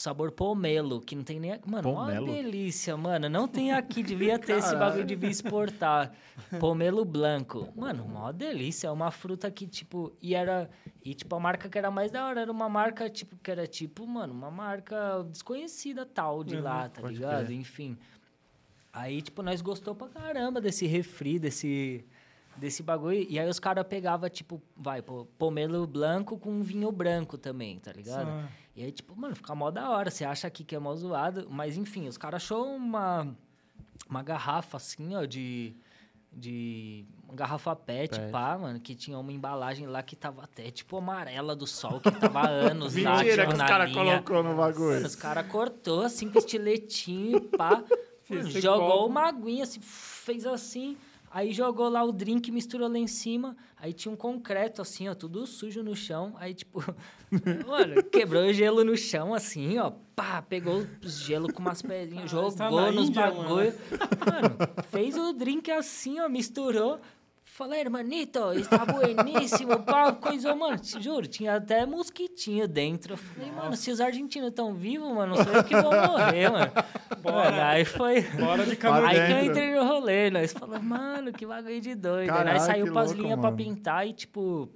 [0.00, 1.58] Sabor pomelo, que não tem nem...
[1.66, 2.26] Mano, Pomelo?
[2.26, 3.28] uma delícia, mano.
[3.28, 6.12] Não tem aqui, devia ter esse bagulho, devia exportar.
[6.60, 7.68] Pomelo branco.
[7.76, 8.88] Mano, uma delícia.
[8.88, 10.12] É uma fruta que, tipo...
[10.22, 10.70] E era...
[11.04, 13.66] E, tipo, a marca que era mais da hora era uma marca, tipo, que era,
[13.66, 17.46] tipo, mano, uma marca desconhecida tal de Uhum, lá, tá ligado?
[17.46, 17.56] crer.
[17.58, 17.96] Enfim.
[18.92, 22.04] Aí, tipo, nós gostou pra caramba desse refri, desse...
[22.56, 23.24] Desse bagulho.
[23.30, 25.00] E aí os caras pegavam, tipo, vai,
[25.38, 28.26] pomelo branco com vinho branco também, tá ligado?
[28.26, 28.48] Só-
[28.78, 30.08] E aí, tipo, mano, fica mó da hora.
[30.08, 33.26] Você acha aqui que é mó zoado, mas enfim, os caras achou uma,
[34.08, 35.74] uma garrafa assim, ó, de.
[36.32, 37.04] De.
[37.24, 38.30] Uma garrafa pet, Pet.
[38.30, 42.08] pá, mano, que tinha uma embalagem lá que tava até, tipo, amarela do sol, que
[42.08, 44.94] tava há anos lá, Mentira tipo, que os caras colocou no bagulho.
[44.94, 47.82] Mano, os caras cortou assim com estiletinho, pá.
[48.30, 49.06] Mano, jogou copo.
[49.06, 50.96] uma aguinha assim, fez assim.
[51.30, 53.56] Aí jogou lá o drink, misturou lá em cima.
[53.76, 56.34] Aí tinha um concreto assim, ó, tudo sujo no chão.
[56.38, 56.82] Aí, tipo,
[57.66, 59.92] mano, quebrou o gelo no chão, assim, ó.
[60.16, 63.74] Pá, pegou o gelo com umas pedrinhas, Ah, tá jogou nos Índia, bagulho.
[64.26, 64.56] Mano,
[64.90, 67.00] fez o drink assim, ó, misturou.
[67.58, 73.14] Falei, hermanito, está bueníssimo, pá, coisa, mano, juro, tinha até mosquitinho dentro.
[73.14, 76.50] Eu falei, mano, se os argentinos estão vivos, mano, não sou eu que vou morrer,
[76.50, 76.70] mano.
[77.20, 77.50] Bora.
[77.50, 78.22] Mano, aí foi...
[78.22, 79.08] Bora de canoa.
[79.08, 82.28] Aí que eu entrei no rolê, nós falamos, mano, que bagulho de doido.
[82.28, 84.68] Caralho, aí nós saiu pras linhas pra pintar e, tipo...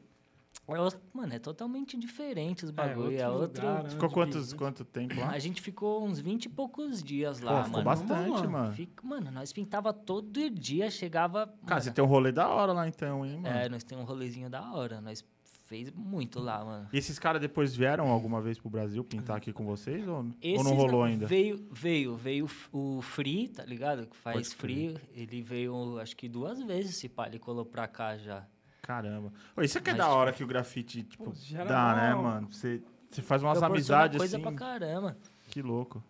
[0.69, 3.19] é Mano, é totalmente diferente os bagulho.
[3.19, 3.61] É outro...
[3.63, 5.31] lugar, né, Ficou quantos, quanto tempo lá?
[5.31, 7.85] A gente ficou uns 20 e poucos dias Pô, lá, ficou mano.
[7.85, 8.51] bastante, mano.
[8.51, 8.73] mano.
[8.73, 11.47] Fica- Mano, nós pintava todo dia, chegava...
[11.47, 13.47] Cara, mano, você tem um rolê da hora lá então, hein, mano?
[13.49, 15.01] É, nós temos um rolezinho da hora.
[15.01, 15.25] Nós
[15.73, 16.89] fez muito lá, mano.
[16.93, 20.65] E esses caras depois vieram alguma vez pro Brasil pintar aqui com vocês ou, ou
[20.65, 21.27] não rolou ainda?
[21.27, 24.07] Veio, veio, veio o Free, tá ligado?
[24.07, 24.57] Que faz Pode.
[24.57, 24.99] Free.
[25.15, 28.47] Ele veio, acho que duas vezes, se pá, ele colou pra cá já.
[28.83, 29.33] Caramba.
[29.57, 31.65] Ô, isso é que é Mas, da tipo, hora que o grafite, tipo, Pô, gera
[31.65, 32.49] dá, né, mano?
[32.51, 34.43] Você, você faz umas amizades coisa assim.
[34.43, 35.17] pra caramba.
[35.49, 36.03] Que louco.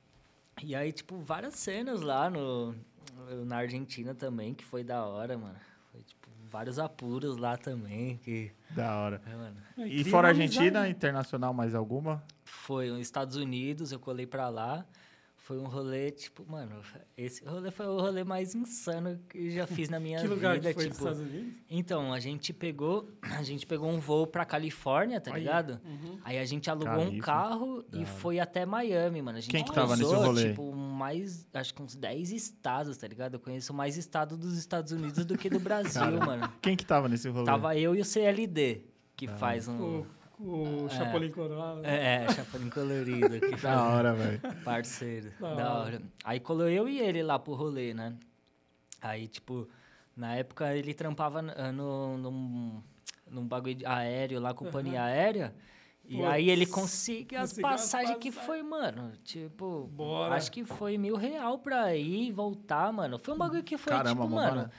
[0.63, 2.75] E aí, tipo, várias cenas lá no,
[3.45, 5.57] na Argentina também, que foi da hora, mano.
[5.91, 8.51] Foi, tipo, vários apuros lá também, que...
[8.71, 9.21] Da hora.
[9.27, 9.57] é, mano.
[9.79, 10.91] É, E fora Argentina, amizade.
[10.91, 12.23] internacional mais alguma?
[12.45, 14.85] Foi nos Estados Unidos, eu colei pra lá.
[15.53, 16.81] Foi um rolê, tipo, mano,
[17.15, 20.55] esse rolê foi o rolê mais insano que eu já fiz na minha Que lugar
[20.55, 20.69] vida.
[20.69, 21.53] que foi tipo, dos Estados Unidos?
[21.69, 25.41] Então, a gente pegou, a gente pegou um voo pra Califórnia, tá Aí.
[25.41, 25.79] ligado?
[25.85, 26.19] Uhum.
[26.25, 29.37] Aí a gente alugou um carro e foi até Miami, mano.
[29.37, 30.49] A gente Quem que tava nesse rolê?
[30.49, 33.35] tipo, mais, acho que uns 10 estados, tá ligado?
[33.35, 36.53] Eu conheço mais estados dos Estados Unidos do que do Brasil, Cara, mano.
[36.63, 37.45] Quem que tava nesse rolê?
[37.45, 40.01] Tava eu e o CLD, que Da faz um...
[40.01, 40.07] O,
[40.39, 41.85] o Chapolin Colorado.
[41.85, 44.41] É, é, Chapolin Colorido, que Da hora, velho.
[44.65, 45.33] parceiro.
[45.41, 45.81] Da Da hora.
[45.97, 46.03] hora.
[46.25, 48.15] Aí colou eu e ele lá pro rolê, né?
[49.01, 49.69] Aí, tipo,
[50.17, 52.83] na época ele trampava ah, no, num,
[53.31, 55.55] num bagulho de aéreo lá, companhia aérea.
[56.05, 59.13] E Putz, aí ele conseguiu as passagens que foi, mano.
[59.23, 60.35] Tipo, Bora.
[60.35, 63.19] acho que foi mil real pra ir e voltar, mano.
[63.19, 64.71] Foi um bagulho que foi, Caramba, tipo, mano.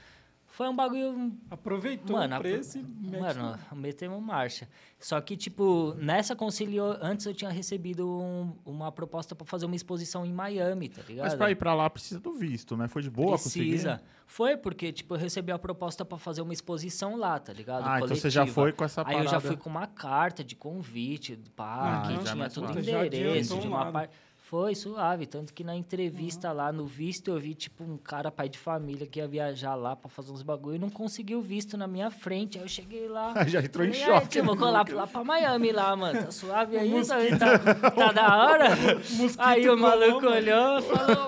[0.54, 4.70] Foi um bagulho Aproveitou Mano, o apro- preço e mete Mano, metemos marcha.
[5.00, 6.96] Só que, tipo, nessa conciliou.
[7.02, 11.26] Antes eu tinha recebido um- uma proposta pra fazer uma exposição em Miami, tá ligado?
[11.26, 12.88] Mas pra ir pra lá precisa do visto, né?
[12.88, 13.94] Foi de boa Precisa.
[13.94, 14.10] conseguir?
[14.28, 17.84] Foi porque, tipo, eu recebi a proposta pra fazer uma exposição lá, tá ligado?
[17.88, 18.62] Ah, então você já Coletiva.
[18.62, 19.26] foi com essa Aí parada.
[19.26, 22.80] eu já fui com uma carta de convite, pá, Ah, que tinha tudo.
[22.84, 24.16] Já endereço, de um uma parte.
[24.46, 28.50] Foi suave, tanto que na entrevista lá no visto eu vi tipo um cara pai
[28.50, 31.88] de família que ia viajar lá pra fazer uns bagulho e não conseguiu visto na
[31.88, 32.58] minha frente.
[32.60, 33.34] Aí eu cheguei lá.
[33.48, 34.22] Já entrou em falei, choque.
[34.22, 36.24] "Ai, tio, vou colar lá pra Miami lá, mano.
[36.26, 36.78] Tá suave
[37.10, 38.66] aí, tá, tá, tá da hora?
[39.40, 40.36] Aí o maluco mano.
[40.36, 41.28] olhou e falou.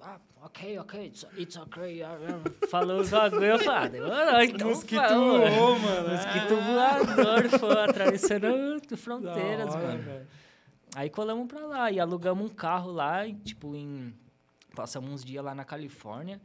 [0.00, 4.68] "Ah, Ok, ok, it's, it's ah." Falou os bagulho, eu falei, ah, demorou, então.
[4.68, 6.08] Mosquito voou, mano.
[6.10, 6.98] Mosquito Ah.
[7.04, 8.46] voador, foi atravessando
[8.96, 10.02] fronteiras, hora, mano.
[10.02, 10.26] velho.
[10.94, 14.14] Aí colamos pra lá e alugamos um carro lá, e, tipo, em.
[14.74, 16.40] Passamos uns dias lá na Califórnia,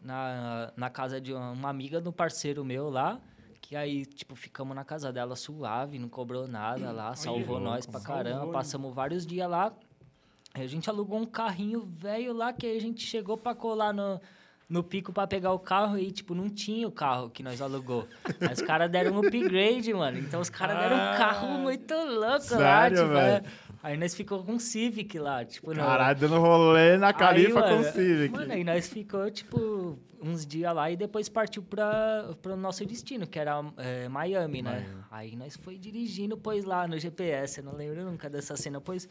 [0.00, 3.20] na, na casa de uma, uma amiga do parceiro meu lá.
[3.60, 8.00] Que aí, tipo, ficamos na casa dela suave, não cobrou nada lá, salvou nós pra
[8.00, 8.52] caramba.
[8.52, 9.72] Passamos vários dias lá.
[10.54, 13.92] Aí a gente alugou um carrinho velho lá, que aí a gente chegou pra colar
[13.92, 14.20] no,
[14.68, 18.06] no pico pra pegar o carro e, tipo, não tinha o carro que nós alugou.
[18.40, 20.18] Aí os caras deram um upgrade, mano.
[20.18, 23.44] Então os caras deram um carro Ah, muito louco lá, sério, tipo, velho?
[23.86, 25.84] Aí nós ficou com o Civic lá, tipo, não.
[25.84, 28.34] Caralho, dando rolê na Califa Aí, com mano, o Civic.
[28.34, 33.26] Mano, aí nós ficou, tipo, uns dias lá e depois partiu pra, pro nosso destino,
[33.26, 34.80] que era é, Miami, né?
[34.80, 35.04] Miami.
[35.10, 39.08] Aí nós foi dirigindo, pois lá no GPS, eu não lembro nunca dessa cena, pois,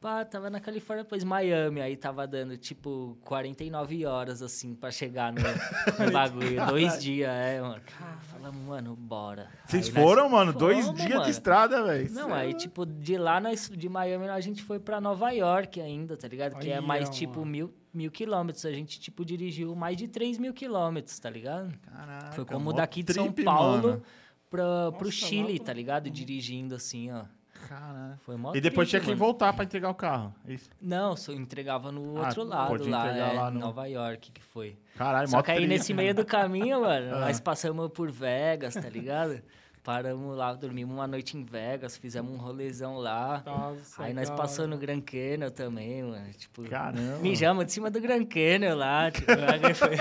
[0.00, 5.32] pá, tava na Califórnia, pois Miami, aí tava dando, tipo, 49 horas, assim, pra chegar
[5.32, 7.82] no, no bagulho, dois dias, é, mano.
[8.22, 9.48] Falamos, mano, bora.
[9.66, 10.52] Vocês Aí nós foram, mano?
[10.52, 11.24] Dois fomos, dias mano.
[11.24, 12.10] de estrada, velho.
[12.12, 15.80] Não, é aí, tipo, de lá, nós, de Miami, a gente foi pra Nova York
[15.80, 16.58] ainda, tá ligado?
[16.58, 18.64] Que é Olha, mais, tipo, mil, mil quilômetros.
[18.66, 21.72] A gente, tipo, dirigiu mais de 3 mil quilômetros, tá ligado?
[21.82, 24.02] Caraca, foi como daqui de São trip, Paulo mano.
[24.50, 26.10] pra, pro Nossa, Chile, lá tá ligado?
[26.10, 27.22] Dirigindo assim, ó.
[27.68, 28.18] Caralho.
[28.18, 29.32] Foi mó E depois tinha trip, que mano.
[29.32, 30.34] voltar pra entregar o carro.
[30.46, 30.68] é Isso.
[30.82, 34.42] Não, só entregava no Ah, outro lado pode lá, é, lá no- Nova York que
[34.42, 34.76] foi.
[34.96, 36.02] Caralho, Só que aí trip, nesse mano.
[36.02, 37.20] meio do caminho, mano, Ah.
[37.20, 39.40] nós passamos por Vegas, tá ligado?
[39.84, 43.42] Paramos lá, dormimos uma noite em Vegas, fizemos um rolezão lá.
[43.44, 44.78] Nossa, Aí nós passamos no.
[44.78, 46.32] Grand Canyon também, mano.
[46.32, 47.18] Tipo, Caramba.
[47.18, 49.10] mijamos de cima do Grand Canyon lá.
[49.10, 49.94] Tipo, aí foi...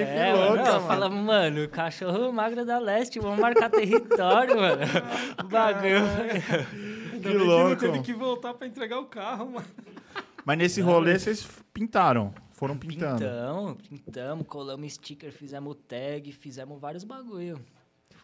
[0.00, 0.86] É, louca, mano, mano.
[0.86, 4.82] Falamos, mano, cachorro magro da leste, vamos marcar território, mano.
[5.38, 7.20] O bagulho.
[7.20, 7.68] Que louco.
[7.68, 9.66] não teve que voltar pra entregar o carro, mano.
[10.46, 12.32] Mas nesse rolê vocês pintaram.
[12.52, 13.18] Foram pintando.
[13.18, 17.60] Pintamos, pintamos, colamos sticker, fizemos tag, fizemos vários bagulho.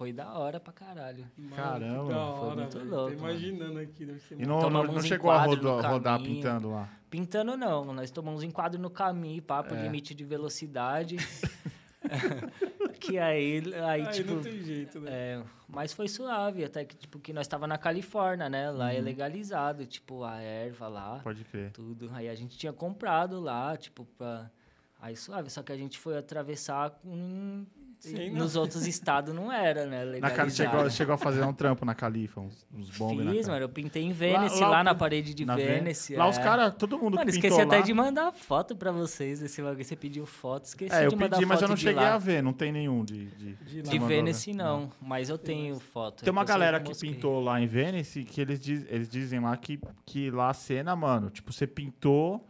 [0.00, 1.26] Foi da hora pra caralho.
[1.36, 2.90] Mano, Caramba, que da foi hora, muito velho.
[2.90, 6.36] louco, Tô imaginando aqui, deve ser E não, não, não chegou a rodar, rodar caminho.
[6.36, 6.88] pintando lá.
[7.10, 9.82] Pintando não, nós tomamos um enquadro no caminho, papo, É.
[9.82, 11.18] limite de velocidade.
[12.98, 15.10] que aí, aí, Aí tipo, não tem jeito, né?
[15.12, 18.70] É, mas foi suave, até que, tipo, que nós tava na Califórnia, né?
[18.70, 18.90] Lá Uhum.
[18.92, 21.72] é legalizado, tipo, a erva lá, Pode crer.
[21.72, 22.10] tudo.
[22.14, 24.50] Aí a gente tinha comprado lá, tipo, pra...
[24.98, 27.66] Aí suave, só que a gente foi atravessar com...
[28.00, 29.98] Sim, Nos outros estados não era, né?
[29.98, 30.34] Na Legalizado.
[30.36, 33.60] Cali, chegou, chegou a fazer um trampo na Califa, uns, uns bombes na Fiz, mano,
[33.62, 36.16] eu pintei em Vênice, lá lá, o- na parede de Na Vênice.
[36.16, 36.30] Lá é.
[36.30, 37.82] os caras, todo mundo Mano, que esqueci pintou até lá...
[37.82, 39.84] de mandar foto pra vocês desse bagulho.
[39.84, 42.02] Você pediu foto, esqueci É, eu de mandar pedi, mas eu foto não de cheguei
[42.02, 42.14] lá.
[42.14, 43.26] a ver, não tem nenhum de...
[43.26, 44.64] De, De De Vênice, né?
[44.64, 46.24] não, mas eu tenho foto.
[46.24, 47.12] Tem uma eu galera que mostrei.
[47.12, 50.96] pintou lá em Vênice que eles, diz- eles dizem lá que, que lá a cena,
[50.96, 52.46] mano, tipo, você pintou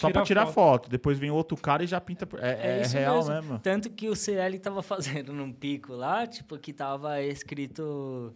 [0.00, 0.54] só pra tirar foto.
[0.84, 0.90] foto.
[0.90, 2.28] Depois vem outro cara e já pinta.
[2.38, 3.34] É, é, É isso real mesmo.
[3.34, 3.58] mesmo.
[3.58, 8.32] Tanto que o CL tava fazendo num pico lá, tipo, que tava escrito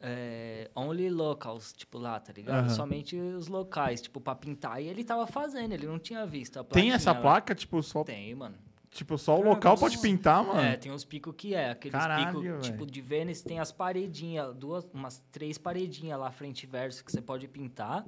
[0.00, 2.66] é, only locals, tipo, lá, tá ligado?
[2.66, 2.68] Aham.
[2.70, 4.82] Somente os locais, tipo, pra pintar.
[4.82, 7.20] E ele tava fazendo, ele não tinha visto a Tem plaquinha essa lá.
[7.20, 8.56] placa, tipo, só, Tem, mano.
[8.90, 9.54] tipo, só o Caramba.
[9.54, 10.60] local pode pintar, mano.
[10.60, 11.70] É, tem uns picos que é.
[11.70, 16.66] Aqueles picos, tipo, de Vênice, tem as paredinhas, duas, umas três paredinhas lá, frente e
[16.66, 18.04] verso, que você pode pintar.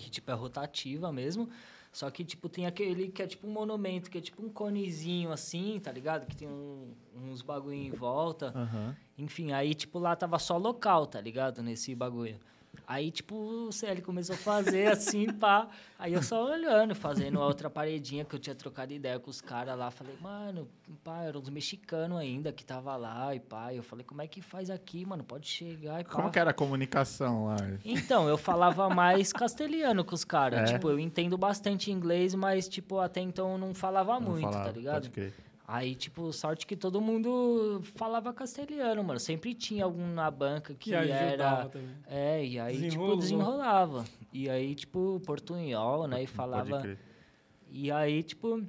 [0.00, 1.48] Que, tipo, é rotativa mesmo.
[1.92, 5.32] Só que, tipo, tem aquele que é tipo um monumento, que é tipo um conezinho
[5.32, 6.24] assim, tá ligado?
[6.26, 8.52] Que tem um- uns bagulho em volta.
[8.54, 8.96] Aham.
[9.18, 11.62] Enfim, aí, tipo, lá tava só local, tá ligado?
[11.62, 12.38] Nesse bagulho.
[12.86, 15.68] Aí, tipo, o CL começou a fazer assim, pá.
[15.98, 19.40] Aí eu só olhando, fazendo a outra paredinha que eu tinha trocado ideia com os
[19.40, 19.90] caras lá.
[19.90, 20.68] Falei, mano,
[21.04, 23.72] pá, eram uns mexicanos ainda que tava lá e pá.
[23.72, 25.22] Eu falei, como é que faz aqui, mano?
[25.22, 26.10] Pode chegar e pá.
[26.10, 27.56] Como que era a comunicação lá?
[27.84, 30.68] Então, eu falava mais castelhano com os caras.
[30.68, 30.72] É?
[30.74, 34.64] Tipo, eu entendo bastante inglês, mas, tipo, até então eu não falava Não muito, falava,
[34.64, 34.94] tá ligado?
[34.94, 35.49] Pode crer.
[35.72, 39.20] Aí, tipo, sorte que todo mundo falava castelhano, mano.
[39.20, 41.66] Sempre tinha algum na banca que, Que era.
[41.68, 41.88] também.
[42.08, 43.10] É, e aí, Desenrolou.
[43.10, 44.04] tipo, desenrolava.
[44.32, 46.16] E aí, tipo, portunhol, né?
[46.24, 46.80] E Pode falava.
[46.80, 46.98] crer.
[47.70, 48.64] E aí, tipo,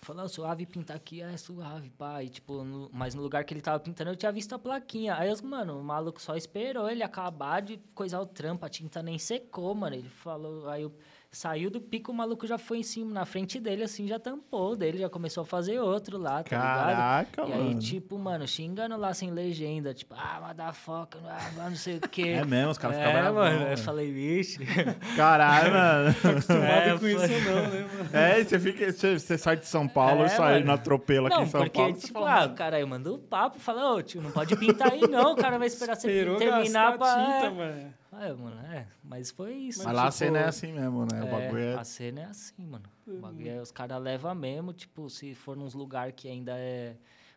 [0.00, 2.24] falou, suave pintar aqui, é suave, pá.
[2.24, 5.14] E, tipo, no- mas no lugar que ele tava pintando, eu tinha visto a plaquinha.
[5.14, 9.16] Aí, mano, o maluco só esperou ele acabar de coisar o trampo, a tinta nem
[9.16, 9.94] secou, mano.
[9.94, 10.92] Ele falou, aí eu
[11.34, 14.76] Saiu do pico, o maluco já foi em cima, na frente dele, assim, já tampou
[14.76, 17.48] dele, já começou a fazer outro lá, tá Caraca, ligado?
[17.48, 17.68] E mano.
[17.70, 22.28] aí, tipo, mano, xingando lá sem legenda, tipo, ah, motherfucker, ah, não sei o quê.
[22.28, 23.70] É mesmo, os caras É, bravão, mano, velho.
[23.70, 24.58] eu falei, vixe.
[25.16, 26.08] Caralho, mano.
[26.10, 27.18] Acostumado É, com isso
[27.50, 28.10] não, né, mano?
[28.12, 28.92] É, você fica.
[28.92, 30.66] Você, você sai de São Paulo É, e sai mano.
[30.66, 31.94] no atropelo aqui em São porque, Paulo.
[31.94, 34.54] você tipo, fala, ah, o cara aí mandou o papo, fala, ô, tio, não pode
[34.54, 37.14] pintar aí não, o cara vai esperar você terminar pra...
[37.14, 37.94] tinta, mano.
[38.12, 39.82] É, mano, é, mas foi isso.
[39.84, 41.22] Mas lá a tipo, cena é assim mesmo, né?
[41.22, 41.74] O é, bagulho é.
[41.74, 42.84] A cena é assim, mano.
[43.06, 46.94] O bagulho é, os caras levam mesmo, tipo, se for nos lugares que ainda é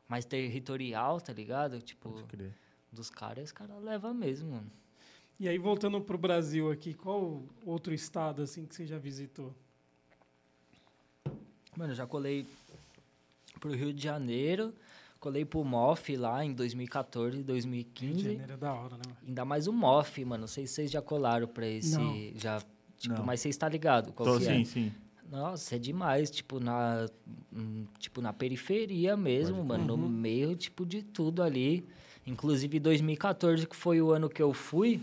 [0.07, 1.81] mais territorial, tá ligado?
[1.81, 2.53] Tipo, Pode crer.
[2.91, 4.71] dos caras, os caras levam mesmo, mano.
[5.39, 9.53] E aí, voltando pro Brasil aqui, qual outro estado, assim, que você já visitou?
[11.75, 12.45] Mano, eu já colei
[13.59, 14.73] pro Rio de Janeiro,
[15.25, 18.21] colei pro MOF lá em 2014, Rio de 2015.
[18.21, 19.17] Janeiro é da hora, né, mano?
[19.27, 20.41] Ainda mais o MOF, mano.
[20.41, 21.97] Não sei se vocês já colaram pra esse.
[21.97, 22.15] Não.
[22.35, 22.61] Já,
[22.95, 23.25] tipo, Não.
[23.25, 24.13] mas vocês tá ligado?
[24.13, 24.65] Qual Tô, que sim, é?
[24.65, 24.91] sim.
[25.31, 27.07] Nossa, é demais, tipo, na,
[27.51, 30.01] hum, tipo, na periferia mesmo, Pode mano, Uhum.
[30.01, 31.83] no meio, tipo, de tudo ali.
[32.27, 35.01] Inclusive, 2014, que foi o ano que eu fui,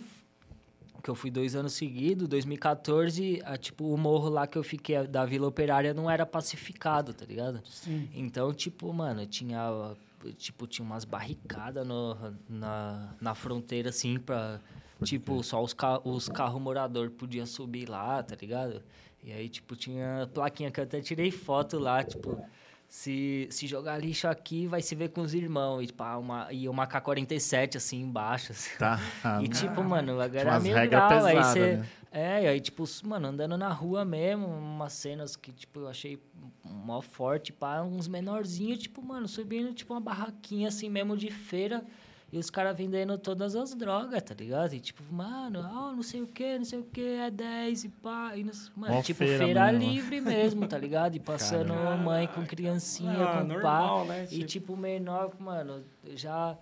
[1.02, 4.94] que eu fui dois anos seguidos, 2014, a, tipo, o morro lá que eu fiquei,
[4.94, 7.60] a- da Vila Operária, não era pacificado, tá ligado?
[7.68, 8.08] Sim.
[8.14, 9.96] Então, tipo, mano, tinha,
[10.32, 12.16] tipo, tinha umas barricadas no,
[12.48, 14.60] na, na fronteira, assim, pra,
[15.02, 18.82] tipo, só os, ca os carros morador podiam subir lá, tá ligado?
[19.24, 22.44] E aí, tipo, tinha plaquinha que eu até tirei foto lá, tipo,
[22.88, 25.82] se, se jogar lixo aqui, vai se ver com os irmãos.
[25.82, 28.76] E, tipo, ah, uma, e uma K-47, assim, embaixo, assim.
[28.78, 29.00] Tá.
[29.42, 31.76] E, tipo, mano, agora meio regras grau, aí pesadas, você...
[31.76, 31.86] né?
[32.12, 36.18] É, e aí, tipo, mano, andando na rua mesmo, umas cenas que, tipo, eu achei
[36.62, 41.82] mó forte, pá, uns menorzinhos, tipo, mano, subindo, tipo, uma barraquinha, assim, mesmo de feira,
[42.30, 44.74] e os caras vendendo todas as drogas, tá ligado?
[44.74, 47.88] E, tipo, mano, ah, não sei o que, não sei o que, é 10 e
[47.88, 48.44] pá, e
[48.76, 49.90] mano, Mó tipo, feira feira, mesmo.
[49.92, 51.14] livre mesmo, tá ligado?
[51.16, 51.98] E passando Caralho.
[52.02, 54.24] mãe com criancinha, Ah, com normal, pá, né?
[54.24, 55.82] e, Tipo- tipo, menor, mano,
[56.14, 56.56] já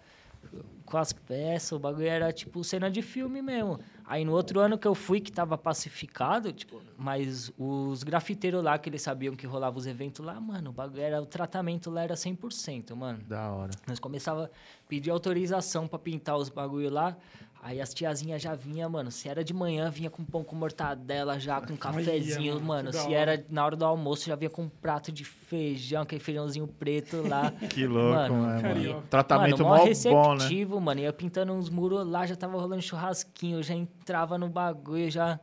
[0.91, 3.79] com as peças, o bagulho era tipo cena de filme mesmo.
[4.05, 8.77] Aí no outro ano que eu fui, que tava pacificado, tipo, mas os grafiteiros lá,
[8.77, 12.03] que eles sabiam que rolava os eventos lá, mano, o bagulho era, o tratamento lá
[12.03, 13.21] era 100%, mano.
[13.23, 13.71] Da hora.
[13.87, 14.51] Nós começava a
[14.89, 17.17] pedir autorização pra pintar os bagulho lá.
[17.63, 19.11] Aí as tiazinhas já vinha, mano.
[19.11, 23.45] Se era de manhã, vinha com pão com mortadela, já com cafezinho, mano, Se era
[23.51, 27.53] na hora do almoço, já vinha com um prato de feijão, aquele feijãozinho preto lá.
[27.69, 28.63] Que louco, Mano, né, mano?
[28.63, 29.03] carioca.
[29.11, 29.89] Tratamento mano, mó mó bom, né?
[29.89, 31.01] receptivo, mano.
[31.03, 35.39] Ia pintando uns muros lá, já tava rolando churrasquinho, já entrava no bagulho, já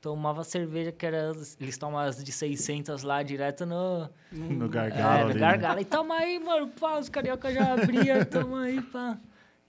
[0.00, 1.30] tomava cerveja, que era...
[1.60, 4.08] Eles tomam as de 600 lá, direto no...
[4.32, 5.34] No É, gargalo no ali.
[5.34, 5.40] né?
[5.40, 5.80] gargalo.
[5.80, 9.16] E toma aí, mano, pá, os carioca já abriam, toma aí, pá.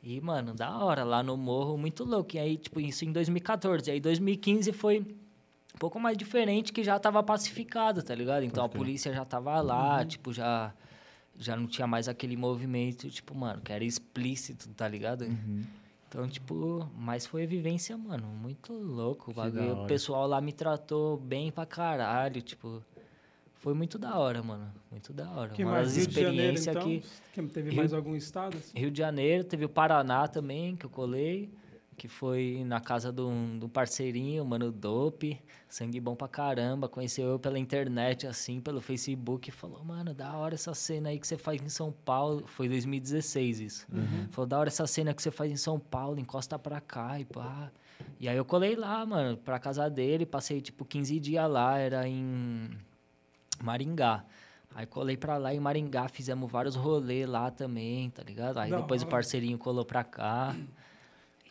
[0.04, 2.36] E, mano, da hora, lá no morro, muito louco.
[2.36, 3.90] E aí, tipo, isso em 2014.
[3.90, 8.44] E aí, 2015 foi um pouco mais diferente, que já tava pacificado, tá ligado?
[8.44, 10.74] Então, a polícia já tava lá, tipo, já...
[11.38, 15.24] Já não tinha mais aquele movimento, tipo, mano, que era explícito, tá ligado?
[15.24, 15.64] Uhum.
[16.08, 19.32] Então, tipo, mas foi vivência, mano, muito louco.
[19.32, 19.84] O, bagulho.
[19.84, 22.84] o pessoal lá me tratou bem pra caralho, tipo...
[23.62, 24.72] Foi muito da hora, mano.
[24.90, 25.50] Muito da hora.
[25.54, 25.88] que Uma mais?
[25.94, 26.82] das Rio de Janeiro, então?
[26.84, 27.04] que...
[27.54, 28.58] Teve Rio- mais algum estado?
[28.58, 28.78] assim?
[28.78, 31.48] Rio de Janeiro, teve o Paraná também, que eu colei,
[31.96, 35.40] que foi na casa de um, de um parceirinho, mano, Dope,
[35.70, 40.36] sangue bom pra caramba, conheceu eu pela internet, assim, pelo Facebook, e falou, mano, da
[40.36, 43.88] hora essa cena aí que você faz em São Paulo, foi 2016 isso,
[44.32, 47.26] falou, da hora essa cena que você faz em São Paulo, encosta pra cá e
[47.26, 47.72] pá.
[48.20, 52.08] E aí eu colei lá, mano, pra casa dele, passei, tipo, 15 dias lá, era
[52.08, 52.68] em
[53.64, 54.24] Maringá.
[54.74, 58.58] Aí colei pra lá em Maringá, fizemos vários rolês lá também, tá ligado?
[58.58, 59.12] Aí Da depois o hora.
[59.12, 60.56] parceirinho colou pra cá.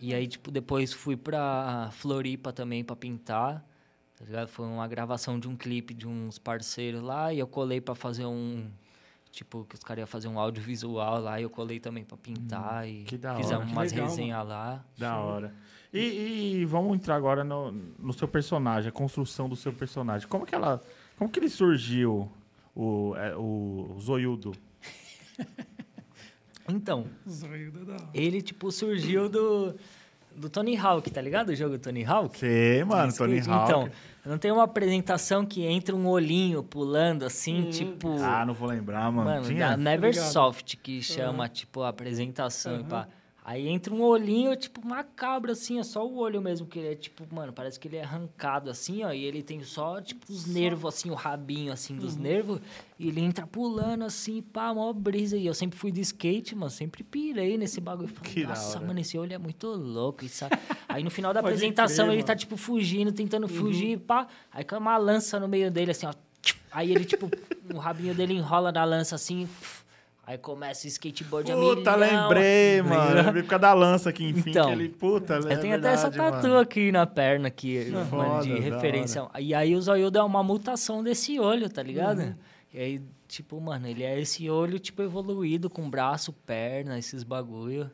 [0.00, 3.62] E aí, tipo, depois fui pra Floripa também pra pintar,
[4.18, 4.48] tá ligado?
[4.48, 8.24] Foi uma gravação de um clipe de uns parceiros lá e eu colei pra fazer
[8.24, 8.70] um...
[9.30, 12.88] Tipo, que os caras iam fazer um audiovisual lá e eu colei também pra pintar
[12.88, 13.42] e Hum, que da hora.
[13.42, 14.84] fizemos Que umas resenhas lá.
[14.98, 15.54] Da hora.
[15.92, 20.26] E, e vamos entrar agora no, no seu personagem, a construção do seu personagem.
[20.26, 20.82] Como que ela.
[21.20, 22.32] Como que ele surgiu,
[22.74, 24.52] o, é, o Zoiudo?
[26.68, 28.08] Então, Zoio da hora.
[28.14, 29.74] ele, tipo, surgiu do,
[30.36, 31.48] do Tony Hawk, tá ligado?
[31.48, 32.38] O jogo Tony Hawk?
[32.38, 33.50] Sei, mano, Tony Skate.
[33.50, 33.70] Hawk.
[33.70, 33.90] Então,
[34.24, 37.70] não tem uma apresentação que entra um olhinho pulando assim, Hum.
[37.70, 38.16] tipo.
[38.22, 39.28] Ah, não vou lembrar, mano.
[39.30, 39.70] mano, Tinha?
[39.70, 39.76] da.
[39.76, 42.80] Neversoft que chama, tipo, a apresentação.
[42.80, 43.08] e pá.
[43.42, 46.94] Aí entra um olhinho, tipo, macabro, assim, é só o olho mesmo, que ele é,
[46.94, 50.44] tipo, mano, parece que ele é arrancado, assim, ó, e ele tem só, tipo, os
[50.44, 52.22] nervos, assim, o rabinho, assim, dos Uhum.
[52.22, 52.60] nervos,
[52.98, 56.70] e ele entra pulando, assim, pá, mó brisa, e eu sempre fui de skate, mano,
[56.70, 58.86] sempre pirei nesse bagulho, falei, Que nossa, hora.
[58.86, 60.44] mano, esse olho é muito louco, isso...
[60.86, 63.48] Aí no final da apresentação crer, ele tá, tipo, fugindo, tentando Uhum.
[63.48, 66.12] fugir, pá, aí cai uma lança no meio dele, assim, ó,
[66.70, 67.30] aí ele, tipo,
[67.74, 69.48] o rabinho dele enrola na lança, assim,
[70.30, 73.14] aí começa o skateboard a Puta, lembrei, mano.
[73.14, 74.88] Lembrei por causa da lança aqui, enfim, Então, que ele...
[74.88, 79.26] Puta, Eu tenho até essa tatu tatu aqui na perna, aqui, mano, Foda, de referência.
[79.38, 82.20] E aí o Zoiudo é uma mutação desse olho, tá ligado?
[82.20, 82.34] Uhum.
[82.72, 87.90] E aí, tipo, mano, ele é esse olho, tipo, evoluído, com braço, perna, esses bagulho.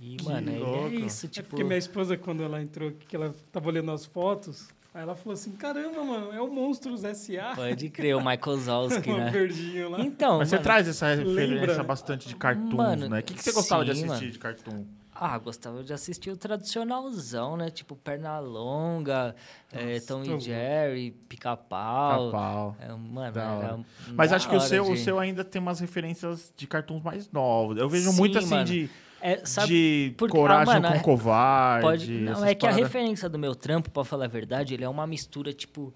[0.00, 0.86] E, mano, ele louco.
[0.86, 1.50] é isso, É tipo...
[1.50, 5.14] porque minha esposa, quando ela entrou aqui, que ela tava olhando as fotos, aí ela
[5.14, 7.54] falou assim, caramba, mano, é o Monstros S.A.
[7.54, 9.30] Pode crer, o Michael Zalski, o né?
[9.30, 10.00] verdinho lá.
[10.00, 11.84] Então, Mas você mano, traz essa referência lembra?
[11.84, 13.20] bastante de cartoons, Mano, né?
[13.20, 14.32] O que, que você gostava de sim, assistir mano.
[14.32, 14.84] de cartoon?
[15.14, 17.70] Ah, gostava de assistir o tradicionalzão, né?
[17.70, 19.36] Tipo, Pernalonga,
[19.72, 22.30] Nossa, Tom e Jerry, Pica-Pau.
[22.32, 22.76] Capau.
[22.80, 23.78] É, mano, Da era
[24.16, 27.30] Mas acho que o seu, o de- seu ainda tem umas referências de cartoons mais
[27.30, 27.76] novos.
[27.76, 28.64] Eu vejo Sim, muito assim mano.
[28.64, 28.90] de,
[29.22, 31.82] É, sabe, de porque- coragem ah, mano, com é- covarde.
[31.86, 32.88] Pode, não, essas é que a paradas.
[32.92, 35.94] referência do meu trampo, pra falar a verdade, ele é uma mistura, tipo,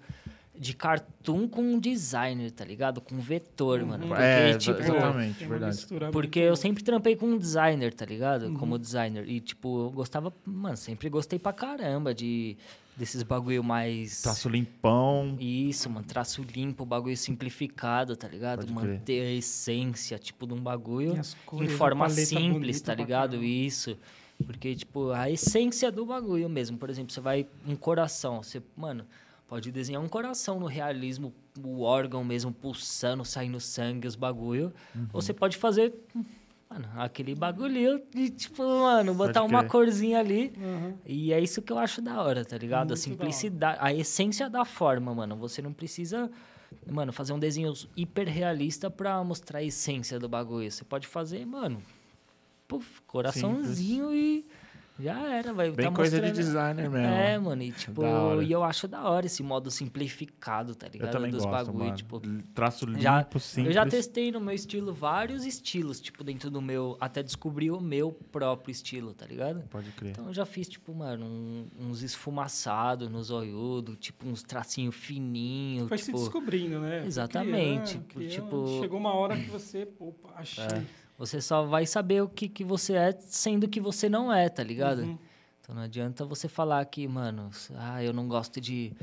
[0.59, 2.99] de cartoon com designer, tá ligado?
[2.99, 4.07] Com vetor, mano.
[4.07, 5.75] Porque, É, tipo, exatamente, uma verdade.
[5.75, 8.47] mistura porque eu sempre trampei com um designer, tá ligado?
[8.47, 8.55] Uhum.
[8.55, 9.29] Como designer.
[9.29, 12.57] E, tipo, eu gostava, mano, sempre gostei pra caramba de
[12.97, 14.21] desses bagulho mais.
[14.21, 15.37] Traço limpão.
[15.39, 18.65] Isso, mano, traço limpo, bagulho simplificado, tá ligado?
[18.65, 18.97] Pode crer.
[18.97, 23.31] Manter a essência, tipo, de um bagulho as em forma simples, bonita tá ligado?
[23.31, 23.45] caramba.
[23.45, 23.97] Isso.
[24.45, 26.77] Porque, tipo, a essência do bagulho mesmo.
[26.77, 28.41] Por exemplo, você vai um coração.
[28.43, 29.05] Você, mano,
[29.47, 31.33] pode desenhar um coração no realismo,
[31.63, 34.73] o órgão mesmo pulsando, saindo sangue, os bagulho.
[34.95, 35.07] Uhum.
[35.13, 35.93] Ou você pode fazer,
[36.69, 40.53] mano, aquele bagulho de, tipo, mano, botar uma corzinha ali.
[40.57, 40.93] Aham.
[41.05, 42.89] E é isso que eu acho da hora, tá ligado?
[42.89, 45.35] Muito a simplicidade, a essência da forma, mano.
[45.37, 46.29] Você não precisa,
[46.85, 50.69] mano, fazer um desenho hiper realista pra mostrar a essência do bagulho.
[50.69, 51.81] Você pode fazer, mano,
[52.67, 54.45] puf, coraçãozinho e
[54.99, 57.05] já era, vai Bem tá coisa de designer mesmo.
[57.07, 58.01] É, mano, e tipo,
[58.41, 61.07] e eu acho da hora esse modo simplificado, tá ligado?
[61.09, 61.95] Eu também Dos gosto, bagulho, mano.
[61.95, 62.21] tipo,
[62.53, 63.67] Traço limpo, já, simples.
[63.67, 67.79] eu já testei no meu estilo vários estilos, tipo, dentro do meu, até descobrir o
[67.79, 69.61] meu próprio estilo, tá ligado?
[69.69, 70.11] Pode crer.
[70.11, 75.87] Então eu já fiz, tipo, mano, um- uns esfumaçados nos olhudos, tipo, uns tracinhos fininhos,
[75.89, 76.17] Foi se tipo...
[76.19, 77.05] descobrindo, né?
[77.05, 78.79] Exatamente, criando, tipo- criando.
[78.81, 80.63] Chegou uma hora que você, opa, achei.
[81.17, 84.63] Você só vai saber o que, que você é sendo que você não é, tá
[84.63, 84.99] ligado?
[85.01, 85.17] Uhum.
[85.61, 88.93] Então não adianta você falar que, mano, ah, eu não gosto de...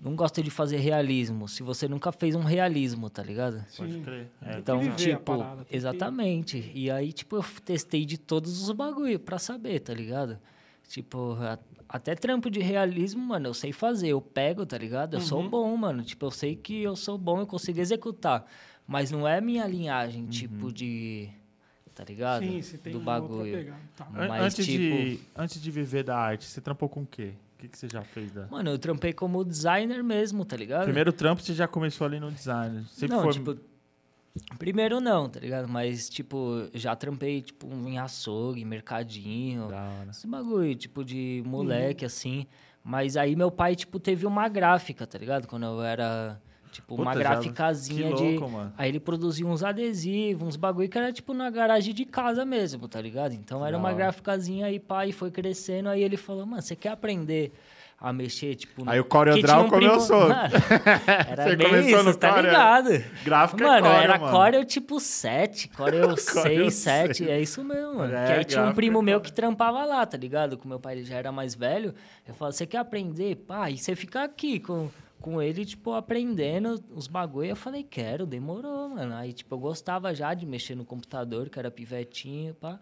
[0.00, 3.64] Não gosto de fazer realismo, se você nunca fez um realismo, tá ligado?
[3.76, 4.02] Pode Sim.
[4.02, 4.30] crer.
[4.42, 6.70] É, Então, tipo, parada, tem que- exatamente.
[6.74, 10.38] E aí, tipo, eu testei de todos os bagulho pra saber, tá ligado?
[10.88, 11.58] Tipo, a-
[11.88, 14.08] até trampo de realismo, mano, eu sei fazer.
[14.08, 15.14] Eu pego, tá ligado?
[15.14, 15.48] Eu sou Uhum.
[15.48, 16.02] bom, mano.
[16.02, 18.44] Tipo, eu sei que eu sou bom, eu consigo executar.
[18.86, 21.30] Mas não é minha linhagem, tipo, de.
[21.94, 22.42] Tá ligado?
[22.44, 23.72] Sim, você tem Do bagulho.
[23.96, 24.06] Tá.
[24.10, 27.34] Mas, antes, tipo- de, antes de viver da arte, você trampou com o quê?
[27.56, 28.46] O que, que você já fez da...
[28.48, 30.84] Mano, eu trampei como designer mesmo, tá ligado?
[30.84, 32.84] Primeiro trampo você já começou ali no design.
[32.90, 33.32] Sempre não, foi...
[33.32, 33.56] tipo.
[34.58, 35.68] Primeiro não, tá ligado?
[35.68, 39.68] Mas, tipo, já trampei, tipo, em açougue, mercadinho.
[39.68, 40.10] Da hora.
[40.10, 41.50] Esse bagulho, tipo, de Uhum.
[41.50, 42.46] moleque, assim.
[42.82, 45.46] Mas aí meu pai, tipo, teve uma gráfica, tá ligado?
[45.46, 46.40] Quando eu era,
[46.74, 48.38] tipo, uma Puta, já- graficazinha que de...
[48.38, 48.72] louco.
[48.76, 52.88] Aí ele produzia uns adesivos, uns bagulho que era, tipo, na garagem de casa mesmo,
[52.88, 53.32] tá ligado?
[53.32, 55.88] Então era Da uma graficazinha aí, pai, foi crescendo.
[55.88, 57.52] Aí ele falou, mano, você quer aprender
[58.00, 58.82] a mexer, tipo...
[58.86, 60.28] Aí o tinha um começou.
[60.28, 60.34] Mano,
[61.30, 62.90] era Você bem começou isso, no tá ligado?
[63.24, 64.32] Gráfico é Mano, Corel, era mano.
[64.32, 67.30] Corel tipo 7, Corel 6, 7, seis.
[67.30, 68.14] é isso mesmo, mano.
[68.14, 70.58] É, que aí tinha um gráfico primo é meu que trampava lá, tá ligado?
[70.58, 71.94] Com meu pai, ele já era mais velho.
[72.28, 73.36] Eu falo, você quer aprender?
[73.36, 74.90] Pá, e você fica aqui com,
[75.24, 77.48] com ele, tipo, aprendendo os bagulho.
[77.48, 79.14] Eu falei, quero, demorou, mano.
[79.14, 82.78] Aí, tipo, eu gostava já de mexer no computador, que era pivetinho, pá.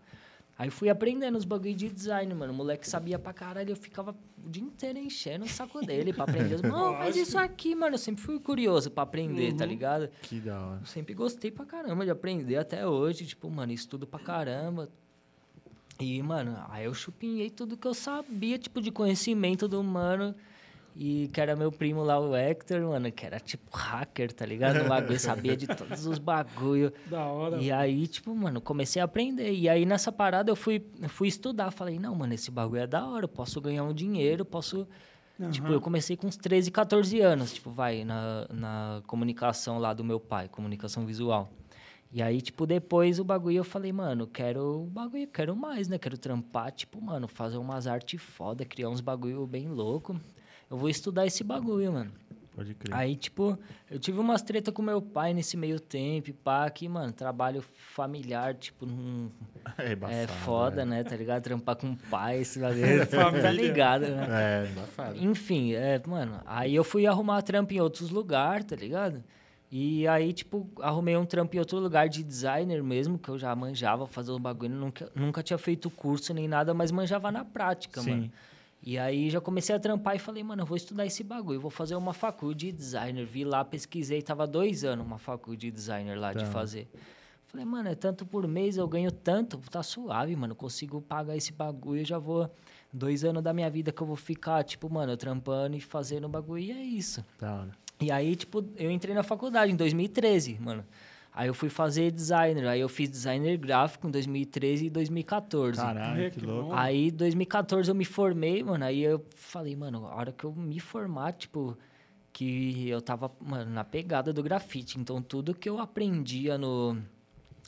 [0.58, 2.52] Aí fui aprendendo os bagulho de design, mano.
[2.52, 4.10] O moleque sabia pra caralho, eu ficava
[4.44, 6.60] o dia inteiro enchendo o saco dele pra aprender.
[6.62, 10.10] Não, mas isso aqui, mano, eu sempre fui curioso pra aprender, tá ligado?
[10.22, 10.80] Que da hora.
[10.80, 13.24] Eu sempre gostei pra caramba de aprender até hoje.
[13.24, 14.88] Tipo, mano, estudo pra caramba.
[16.00, 20.34] E, mano, aí eu chupinhei tudo que eu sabia, tipo, de conhecimento do mano.
[20.94, 24.84] E que era meu primo lá, o Hector, mano, que era tipo hacker, tá ligado?
[24.84, 26.92] O bagulho, sabia de todos os bagulho.
[27.06, 27.56] Da hora.
[27.56, 29.52] E aí, tipo, mano, comecei a aprender.
[29.52, 31.70] E aí, nessa parada, eu fui, fui estudar.
[31.70, 33.24] Falei, não, mano, esse bagulho é da hora.
[33.24, 34.86] Eu posso ganhar um dinheiro, posso...
[35.50, 35.74] Tipo, Aham.
[35.74, 40.20] eu comecei com uns 13, 14 anos, tipo, vai, na, na comunicação lá do meu
[40.20, 41.50] pai, comunicação visual.
[42.12, 45.98] E aí, tipo, depois o bagulho eu falei, mano, quero o bagulho, quero mais, né?
[45.98, 50.20] Quero trampar, tipo, mano, fazer umas artes foda, criar uns bagulho bem louco.
[50.72, 52.10] Eu vou estudar esse bagulho, mano.
[52.56, 52.96] Pode crer.
[52.96, 53.58] Aí, tipo,
[53.90, 58.54] eu tive umas treta com meu pai nesse meio tempo, pá, que, mano, trabalho familiar,
[58.54, 59.30] tipo, num,
[59.76, 61.02] é, embaçado, é foda, né?
[61.02, 61.04] né?
[61.04, 61.42] Tá ligado?
[61.42, 64.26] Trampar com pai, esse bagulho, tá ligado, né?
[64.30, 65.18] É, embaçado.
[65.18, 69.22] Enfim, é, mano, aí eu fui arrumar trampo em outros lugares, tá ligado?
[69.70, 73.54] E aí, tipo, arrumei um trampo em outro lugar de designer mesmo, que eu já
[73.54, 78.00] manjava fazer o bagulho, nunca, nunca tinha feito curso nem nada, mas manjava na prática,
[78.00, 78.10] Sim.
[78.10, 78.32] mano.
[78.84, 81.70] E aí já comecei a trampar e falei, mano, eu vou estudar esse bagulho, vou
[81.70, 83.24] fazer uma faculdade de designer.
[83.24, 86.50] Vi lá, pesquisei, tava dois anos uma faculdade de designer lá de Tá.
[86.50, 86.88] fazer.
[87.46, 91.52] Falei, mano, é tanto por mês, eu ganho tanto, tá suave, mano, consigo pagar esse
[91.52, 92.50] bagulho, eu já vou.
[92.92, 96.62] Dois anos da minha vida que eu vou ficar, tipo, mano, trampando e fazendo bagulho,
[96.62, 97.24] e é isso.
[97.40, 97.70] Hora.
[98.00, 100.84] E aí, tipo, eu entrei na faculdade em 2013, mano.
[101.34, 105.80] Aí eu fui fazer designer, aí eu fiz designer gráfico em 2013 e 2014.
[105.80, 106.74] Caralho, que que louco.
[106.74, 108.84] Aí, 2014, eu me formei, mano.
[108.84, 111.76] Aí eu falei, mano, a hora que eu me formar, tipo,
[112.34, 115.00] que eu tava, mano, na pegada do grafite.
[115.00, 116.98] Então, tudo que eu aprendia no.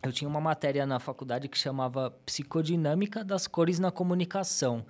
[0.03, 4.85] Eu tinha uma matéria na faculdade que chamava Psicodinâmica das Cores na Comunicação.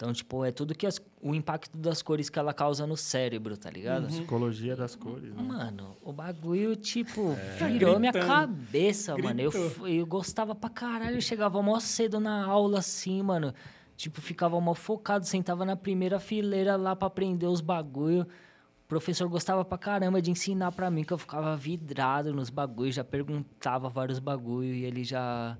[0.00, 3.54] Então, tipo, é tudo que as- o impacto das cores que ela causa no cérebro,
[3.54, 4.06] tá ligado?
[4.06, 5.42] Psicologia das cores, né?
[5.42, 7.36] Mano, o bagulho, tipo,
[7.68, 8.32] virou minha Gritando.
[8.32, 9.38] cabeça, mano.
[9.38, 9.86] Eu, Gritou.
[9.86, 11.16] eu gostava pra caralho.
[11.18, 13.52] Eu chegava mó cedo na aula, assim, mano.
[13.94, 18.22] Tipo, ficava mó focado, sentava na primeira fileira lá pra aprender os bagulho.
[18.22, 22.94] O professor gostava pra caramba de ensinar pra mim, que eu ficava vidrado nos bagulhos,
[22.94, 25.58] já perguntava vários bagulho e ele já,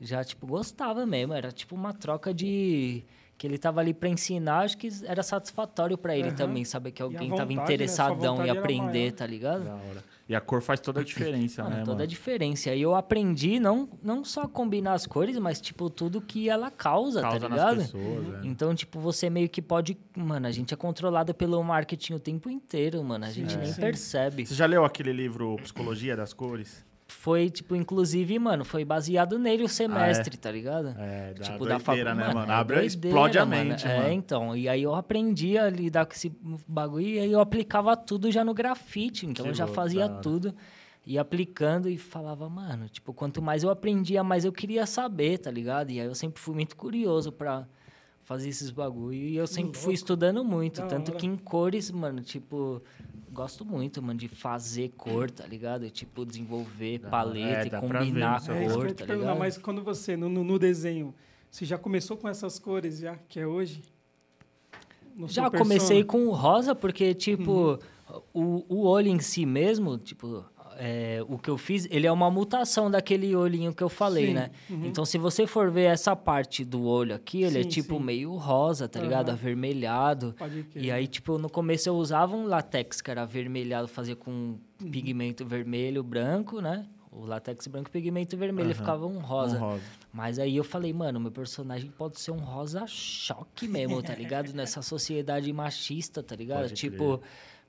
[0.00, 1.32] já, tipo, gostava mesmo.
[1.34, 3.02] Era tipo uma troca de...
[3.44, 6.34] Que ele tava ali pra ensinar, acho que era satisfatório pra ele Aham.
[6.34, 7.74] também, saber que alguém vontade, tava né?
[7.74, 9.64] Interessadão em era aprender, tá ligado?
[9.64, 10.02] Da hora.
[10.26, 12.04] E a cor faz toda a diferença, Mano, né, toda mano?
[12.04, 12.74] a diferença.
[12.74, 17.20] E eu aprendi não, não só combinar as cores, mas, tipo, tudo que ela causa,
[17.20, 17.76] Causa tá nas ligado?
[17.92, 18.46] pessoas, é.
[18.46, 19.94] Então, tipo, você meio que pode.
[20.16, 23.26] Mano, a gente é controlado pelo marketing o tempo inteiro, mano.
[23.26, 23.78] A gente nem sim.
[23.82, 24.46] percebe.
[24.46, 26.82] Você já leu aquele livro Psicologia das Cores?
[27.14, 30.88] Foi, tipo, inclusive, mano, foi baseado nele o semestre, tá ligado?
[30.98, 32.04] É, da tipo, doideira, da facu...
[32.04, 32.52] né, mano?
[32.52, 33.70] é Abre, doideira, explode a mano.
[33.70, 34.10] mente, É, mano.
[34.12, 34.56] então.
[34.56, 36.30] E aí eu aprendi a lidar com esse
[36.68, 39.26] bagulho e aí eu aplicava tudo já no grafite.
[39.26, 40.54] Então Que eu já louco, fazia tudo.
[41.06, 45.50] Ia aplicando e falava, mano, tipo, quanto mais eu aprendia, mais eu queria saber, tá
[45.50, 45.90] ligado?
[45.90, 47.66] E aí eu sempre fui muito curioso pra
[48.22, 49.14] fazer esses bagulho.
[49.18, 50.80] E eu sempre fui estudando muito.
[50.80, 51.20] Da tanto hora.
[51.20, 52.82] que em cores, mano, tipo,
[53.34, 55.90] gosto muito, mano, de fazer cor, tá ligado?
[55.90, 57.10] Tipo, desenvolver hora.
[57.10, 59.38] paleta É, e dá ver combinar seu É cor, te tá ligado?
[59.38, 61.14] mas quando você, no, no, no desenho,
[61.50, 63.82] você já começou com essas cores já, que é hoje?
[65.16, 66.04] No Já comecei persona?
[66.04, 67.78] com o rosa, porque, tipo,
[68.10, 68.20] Uhum.
[68.32, 70.44] o, o olho em si mesmo, tipo,
[70.78, 74.34] é, o que eu fiz, ele é uma mutação daquele olhinho que eu falei, Sim,
[74.34, 74.50] né?
[74.70, 74.86] uhum.
[74.86, 78.02] Então, se você for ver essa parte do olho aqui, ele é Sim, tipo sim.
[78.04, 79.28] meio rosa, tá ligado?
[79.30, 79.38] Aham.
[79.38, 80.34] Avermelhado.
[80.38, 80.84] Pode crer.
[80.84, 84.90] E aí, tipo, no começo eu usava um látex que era avermelhado, fazia com Uhum.
[84.90, 86.84] pigmento vermelho, branco, né?
[87.12, 88.74] O látex branco e pigmento vermelho, Aham.
[88.74, 89.56] ficava um rosa.
[89.56, 89.82] Um rosa.
[90.12, 94.50] Mas aí eu falei, mano, meu personagem pode ser um rosa choque mesmo, tá ligado?
[94.54, 96.62] Nessa sociedade machista, tá ligado?
[96.62, 97.20] Pode tipo,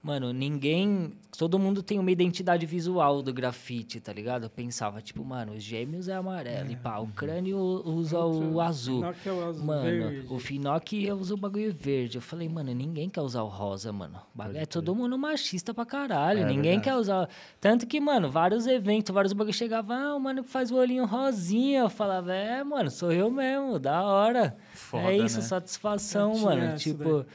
[0.05, 1.13] mano, ninguém.
[1.35, 4.43] Todo mundo tem uma identidade visual do grafite, tá ligado?
[4.43, 9.01] Eu pensava, tipo, mano, os gêmeos é amarelo, e pá, o crânio usa o azul.
[9.01, 10.27] Finoc é o azul, Mano, verde.
[10.29, 12.17] o Finoc usa o bagulho verde.
[12.17, 14.21] Eu falei, mano, ninguém quer usar o rosa, mano.
[14.33, 16.41] O bagulho é todo mundo machista pra caralho.
[16.41, 17.27] É ninguém quer usar.
[17.59, 21.05] Tanto que, mano, vários eventos, vários bagulhos chegavam, ah, o mano que faz o olhinho
[21.05, 21.79] rosinha.
[21.81, 24.55] Eu falava, é, mano, sou eu mesmo, da hora.
[24.73, 25.43] Foda, é isso, né?
[25.43, 26.77] satisfação, mano.
[26.77, 27.25] Tipo,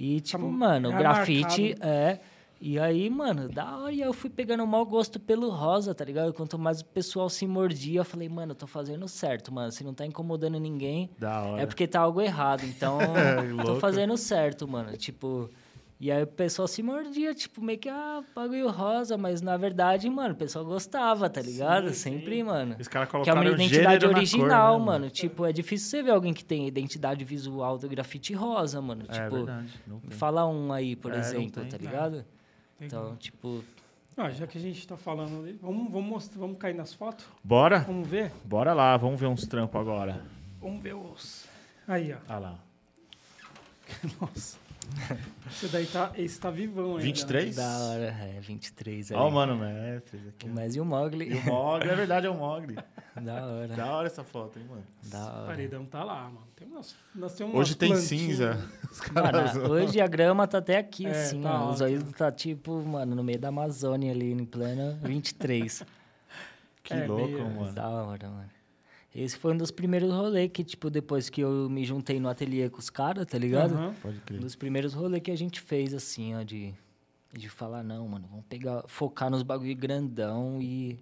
[0.00, 1.88] e tipo, Tá- mano, o é grafite marcado.
[1.92, 2.20] é.
[2.62, 6.04] E aí, mano, da hora, e eu fui pegando o mau gosto pelo rosa, tá
[6.04, 6.32] ligado?
[6.34, 9.72] Quanto mais o pessoal se mordia, eu falei, mano, eu tô fazendo certo, mano.
[9.72, 11.62] Se não tá incomodando ninguém, Da hora.
[11.62, 12.64] é porque tá algo errado.
[12.64, 12.98] Então,
[13.64, 14.94] tô fazendo certo, mano.
[14.96, 15.48] Tipo.
[16.00, 20.08] E aí o pessoal se mordia, tipo, meio que, ah, bagulho rosa, mas na verdade,
[20.08, 21.88] mano, o pessoal gostava, tá ligado?
[21.90, 22.42] Sim, Sempre, sim.
[22.42, 22.74] mano.
[22.78, 25.10] Esse cara Que é colocaram uma identidade original, cor, né, mano.
[25.10, 29.04] Tipo, é difícil você ver alguém que tem identidade visual do grafite rosa, mano.
[29.08, 30.10] É tipo, tem.
[30.10, 31.68] fala um aí, por É, exemplo, tem.
[31.70, 32.12] tá ligado?
[32.14, 32.24] Legal.
[32.80, 33.62] Então, tipo,
[34.16, 37.26] Ah, já que a gente tá falando ali, vamos, vamos, mostrar, vamos cair nas fotos?
[37.44, 37.80] Bora?
[37.80, 38.32] Vamos ver?
[38.42, 40.22] Bora lá, vamos ver uns trampos agora.
[40.62, 41.44] Vamos ver os...
[41.86, 42.16] Aí, ó.
[42.26, 42.58] Ah lá.
[44.20, 44.58] Nossa.
[45.50, 46.98] Esse daí tá, esse tá vivão ainda.
[46.98, 47.04] né?
[47.04, 47.56] 23?
[47.56, 48.04] da hora,
[48.36, 49.20] é, 23 ali.
[49.20, 50.20] Ó, o mano, mestre.
[50.28, 50.54] aqui, O ó.
[50.54, 51.28] Mes e o Mogli.
[51.28, 52.76] E o Mogli, é verdade, é o Mogli.
[53.20, 53.68] da hora.
[53.74, 54.84] Da hora essa foto, hein, mano.
[55.04, 55.46] Da O hora.
[55.46, 56.46] paredão tá lá, mano.
[56.54, 58.08] Tem umas, nós temos Hoje tem plantinhas.
[58.36, 58.68] cinza.
[58.90, 59.54] Os caras.
[59.54, 61.70] Mano, hoje a grama tá até aqui, É, assim, tá mano.
[61.72, 61.98] Os ótimo.
[61.98, 65.82] olhos tá tipo, mano, no meio da Amazônia ali, em pleno 23.
[66.84, 67.72] Que É, louco, meio- mano.
[67.72, 68.50] Da hora, mano.
[69.14, 72.70] Esse foi um dos primeiros rolês que, tipo, depois que eu me juntei no ateliê
[72.70, 73.74] com os caras, tá ligado?
[73.74, 73.94] Aham.
[74.00, 74.40] Pode Um crer.
[74.40, 76.72] dos primeiros rolês que a gente fez, assim, ó, de,
[77.32, 80.98] de falar, não, mano, vamos pegar, focar nos bagulho grandão e.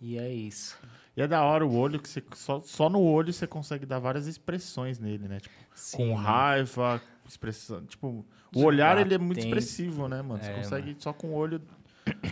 [0.00, 0.76] E é isso.
[1.16, 3.98] E é da hora o olho, que você, só, só no olho você consegue dar
[4.00, 5.38] várias expressões nele, né?
[5.38, 7.84] Tipo, com Sim, raiva, expressão.
[7.84, 10.42] Tipo, o De olhar lá ele é muito tem- expressivo, né, mano?
[10.42, 11.60] Você É, consegue só com o olho.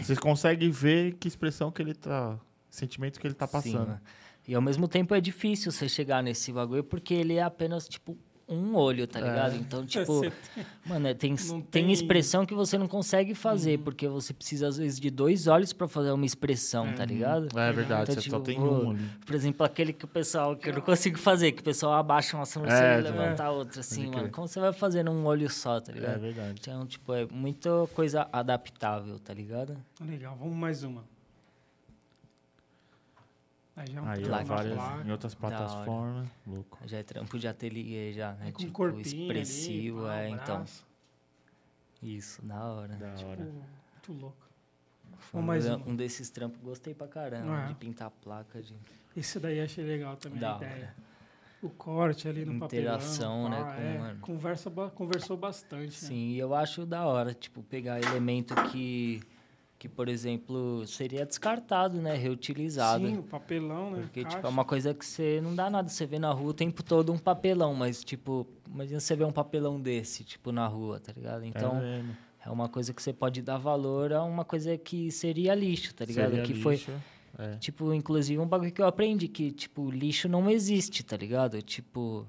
[0.02, 2.36] Você consegue ver que expressão que ele tá.
[2.70, 3.88] Sentimento que ele tá Sim, passando.
[3.88, 4.00] mano.
[4.48, 8.16] E ao mesmo tempo é difícil você chegar nesse bagulho porque ele é apenas, tipo,
[8.52, 9.54] um olho, tá ligado?
[9.54, 10.22] Então, tipo,
[10.84, 14.66] mano, é, tem, Não tem tem- expressão que você não consegue fazer, porque você precisa,
[14.66, 17.46] às vezes, de dois olhos pra fazer uma expressão, tá ligado?
[17.56, 19.08] É verdade, Então, você só tipo, tem vou- um ali.
[19.24, 22.36] Por exemplo, aquele que o pessoal, que eu não consigo fazer, que o pessoal abaixa
[22.36, 24.30] uma sobrancelha É, e levanta a outra, assim, Pode mano.
[24.32, 26.20] Como você vai fazer num olho só, tá É ligado?
[26.20, 26.58] verdade.
[26.60, 29.76] Então, tipo, é muita coisa adaptável, tá ligado?
[30.04, 31.04] Legal, vamos mais uma.
[33.80, 35.56] Aí já é um Aí, várias, em outras hora.
[35.56, 36.28] plataformas.
[36.46, 36.78] Louco.
[36.84, 38.48] Já é trampo de ateliê, já, né?
[38.48, 40.56] É com tipo, corpinho ali, expressivo, pá, é, então.
[40.58, 40.86] braço.
[42.02, 42.94] Isso, da hora.
[42.96, 43.40] Da Tipo, hora.
[43.44, 44.36] muito louco.
[45.18, 47.66] Foi Vamos mais um, um desses trampos, gostei pra caramba, Ah.
[47.66, 48.74] de pintar placa, de
[49.16, 50.94] Esse daí achei legal também, Da a ideia.
[51.62, 53.50] O corte ali no Interação, papelão.
[53.50, 54.20] né, pá, com, é, mano.
[54.20, 56.08] conversa, conversou bastante, né?
[56.08, 59.20] Sim, e eu acho da hora, tipo, pegar elemento que,
[59.80, 62.14] que por exemplo, seria descartado, né?
[62.14, 63.06] Reutilizado.
[63.08, 64.02] Sim, o papelão, né?
[64.02, 64.46] Porque, tipo, Caixa.
[64.46, 65.88] é uma coisa que você não dá nada.
[65.88, 69.32] Você vê na rua o tempo todo um papelão, mas, tipo, imagina você ver um
[69.32, 71.46] papelão desse, tipo, na rua, tá ligado?
[71.46, 72.14] Então, é mesmo.
[72.44, 76.04] é, uma coisa que você pode dar valor a uma coisa que seria lixo, tá
[76.04, 76.28] ligado?
[76.30, 76.92] Seria que foi, lixo,
[77.38, 77.56] É.
[77.56, 81.62] tipo, inclusive um bagulho que eu aprendi, que, tipo, lixo não existe, tá ligado?
[81.62, 82.26] Tipo,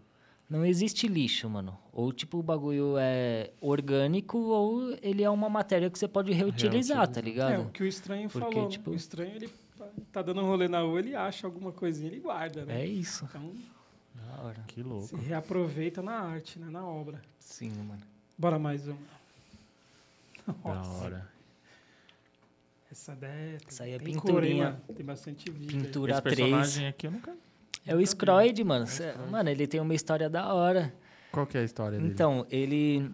[0.51, 1.77] não existe lixo, mano.
[1.93, 7.07] Ou, tipo, o bagulho é orgânico ou ele é uma matéria que você pode reutilizar,
[7.07, 7.61] tá É, ligado?
[7.63, 8.63] o que o estranho Porque, falou.
[8.65, 8.69] né?
[8.69, 12.09] tipo- O estranho, ele tá- tá dando um rolê na rua, ele acha alguma coisinha,
[12.11, 12.81] ele guarda, né?
[12.81, 13.25] É isso.
[13.29, 13.53] Então,
[14.13, 14.63] Da hora.
[14.67, 15.15] Que se louco.
[15.15, 16.67] reaproveita na arte, né?
[16.69, 17.21] Na obra.
[17.39, 18.01] Sim, mano.
[18.37, 18.97] Bora mais uma.
[20.47, 21.31] Da Nossa, hora.
[22.91, 24.71] Essa ideia Essa aí é tem pinturinha.
[24.73, 24.95] cor, hein?
[24.95, 25.77] Tem bastante vídeo.
[25.79, 25.85] aí.
[25.85, 26.37] Pintura Esse 3.
[26.37, 27.33] personagem aqui eu nunca.
[27.85, 28.85] É o Scroid, mano.
[28.87, 30.93] Cê- mano, ele tem uma história da hora.
[31.31, 32.11] Qual que é a história dele?
[32.11, 33.09] Então, ele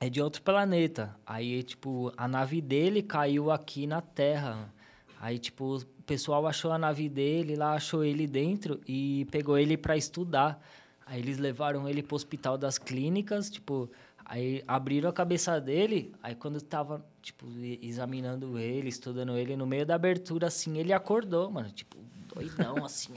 [0.00, 1.14] é de outro planeta.
[1.26, 4.72] Aí, tipo, a nave dele caiu aqui na Terra.
[5.20, 9.76] Aí, tipo, o pessoal achou a nave dele, lá achou ele dentro e pegou ele
[9.76, 10.64] pra estudar.
[11.04, 13.90] Aí eles levaram ele pro hospital das clínicas, tipo,
[14.24, 17.46] aí abriram a cabeça dele, aí quando tava, tipo,
[17.82, 21.98] examinando ele, estudando ele, no meio da abertura, assim, ele acordou, mano, tipo,
[22.34, 23.14] doidão, assim.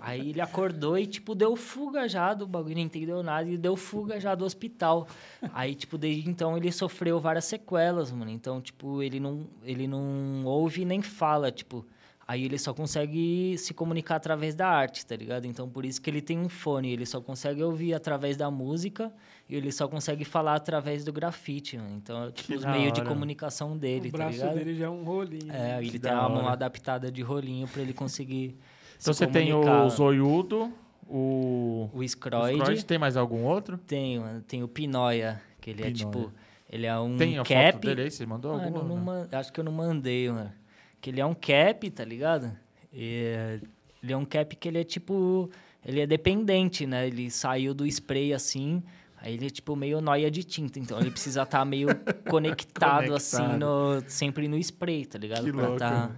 [0.00, 3.76] aí ele acordou e, tipo, deu fuga já do bagulho, não entendeu nada, e deu
[3.76, 5.08] fuga já do hospital.
[5.52, 8.30] Aí, tipo, desde então ele sofreu várias sequelas, mano.
[8.30, 11.84] Então, tipo, ele não, ele não ouve nem fala, tipo.
[12.26, 15.44] Aí ele só consegue se comunicar através da arte, tá ligado?
[15.44, 16.90] Então, por isso que ele tem um fone.
[16.90, 19.12] Ele só consegue ouvir através da música
[19.52, 21.96] e ele só consegue falar através do grafite, mano.
[21.96, 24.54] Então, é, tipo, os meios de o comunicação dele, tá braço ligado?
[24.54, 25.50] dele já é um rolinho.
[25.52, 25.78] É, né?
[25.78, 28.56] ele Que tem uma mão adaptada de rolinho pra ele conseguir
[28.98, 29.84] Então se você tem comunicar.
[29.84, 30.72] o Zoiudo,
[31.06, 31.90] o.
[31.92, 32.58] O o Scroid.
[32.60, 32.84] Scroid.
[32.86, 33.76] Tem mais algum outro?
[33.76, 34.40] Tem, mano.
[34.40, 36.06] Tem o Pinóia, que ele é Pinóia.
[36.06, 36.32] tipo...
[36.70, 37.72] Ele é um tem a cap...
[37.72, 38.10] foto dele aí?
[38.10, 38.82] Você mandou Mano, alguma?
[38.84, 39.04] não Não?
[39.04, 40.50] man- acho que eu não mandei, mano.
[41.02, 42.50] Que ele é um cap, tá ligado?
[42.90, 43.60] E,
[44.02, 45.50] ele é um cap que ele é tipo...
[45.84, 47.06] Ele é dependente, né?
[47.06, 48.82] Ele saiu do spray assim...
[49.22, 50.78] Aí ele é tipo meio noia de tinta.
[50.78, 51.88] Então ele precisa estar meio
[52.28, 53.60] conectado, assim, Conectado.
[53.60, 55.44] no, sempre no spray, tá ligado?
[55.44, 56.10] Que louco, tá...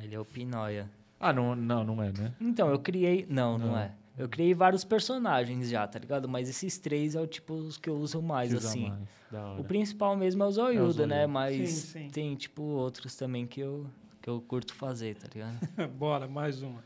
[0.00, 0.88] Ele é o Pinóia.
[1.18, 2.32] Ah, não, não, não é, né?
[2.40, 3.26] Então, eu criei...
[3.28, 3.78] Não, não, Não.
[3.78, 3.92] é.
[4.16, 6.28] Eu criei vários personagens já, tá ligado?
[6.28, 8.88] Mas esses três é o tipo os que eu uso mais, Que usa assim.
[8.88, 9.08] mais.
[9.30, 9.60] Da hora.
[9.60, 11.16] O principal mesmo é o Zoiudo, né?
[11.18, 11.32] Zoiudo.
[11.32, 12.08] Mas Sim, sim.
[12.10, 13.86] tem, tipo, outros também que eu,
[14.22, 15.58] que eu curto fazer, tá ligado?
[15.94, 16.82] Bora, mais uma.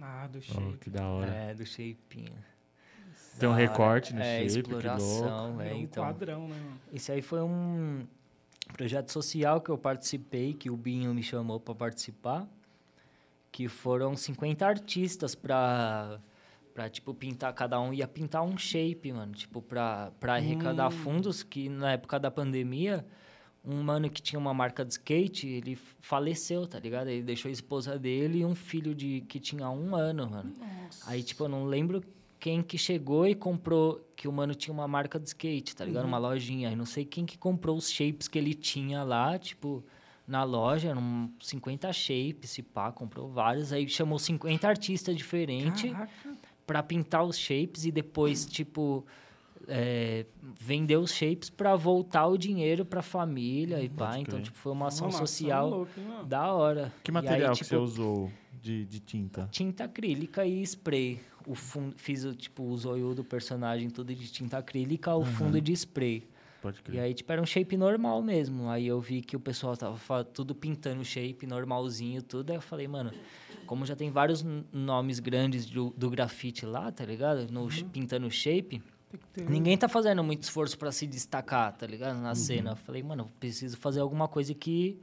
[0.00, 0.78] Ah, do Oh, shape.
[0.78, 1.30] que da hora.
[1.30, 2.32] é, do shapinho.
[3.38, 6.04] Tem um recorte no é, shape, que exploração, É é, um então.
[6.04, 6.56] quadrão, né?
[6.92, 8.06] Esse aí foi um
[8.72, 12.46] projeto social que eu participei, que o Binho me chamou para participar,
[13.50, 16.20] que foram 50 artistas pra,
[16.74, 20.90] pra, tipo, pintar, cada um ia pintar um shape, mano, tipo, pra, pra arrecadar Hum.
[20.90, 23.06] fundos, que na época da pandemia,
[23.64, 27.08] um mano que tinha uma marca de skate, ele faleceu, tá ligado?
[27.08, 30.52] Ele deixou a esposa dele e um filho de que tinha um ano, mano.
[30.58, 31.10] Nossa.
[31.10, 32.02] Aí, tipo, eu não lembro
[32.38, 36.04] quem que chegou e comprou, que o mano tinha uma marca de skate, tá ligado?
[36.04, 36.08] Uhum.
[36.08, 36.68] Uma lojinha.
[36.68, 39.84] Aí não sei quem que comprou os shapes que ele tinha lá, tipo,
[40.26, 43.72] na loja, eram 50 shapes, se pá, comprou vários.
[43.72, 45.92] Aí chamou 50 artistas diferentes
[46.66, 49.04] pra pintar os shapes e depois, tipo,
[49.66, 54.10] é, vender os shapes pra voltar o dinheiro pra família e pá.
[54.10, 56.92] Pode Então, tipo, foi uma ação Nossa, social louco, da hora.
[57.02, 58.30] Que material aí, que tipo, você usou
[58.60, 59.48] de, de tinta?
[59.50, 61.20] Tinta acrílica e spray.
[61.50, 65.60] O fundo, fiz o, tipo, o zoiô do personagem tudo de tinta acrílica, o fundo
[65.60, 66.28] de spray.
[66.60, 67.00] Pode E crer.
[67.00, 68.68] aí, tipo, era um shape normal mesmo.
[68.68, 72.50] Aí eu vi que o pessoal tava tudo pintando o shape normalzinho, tudo.
[72.50, 73.12] Aí eu falei, mano,
[73.66, 77.50] como já tem vários nomes grandes do, do grafite lá, tá ligado?
[77.50, 78.82] No, sh- Pintando o shape,
[79.36, 82.18] ninguém tá fazendo muito esforço pra se destacar, tá ligado?
[82.20, 82.70] Na cena.
[82.72, 84.98] Eu falei, mano, preciso fazer alguma coisa que,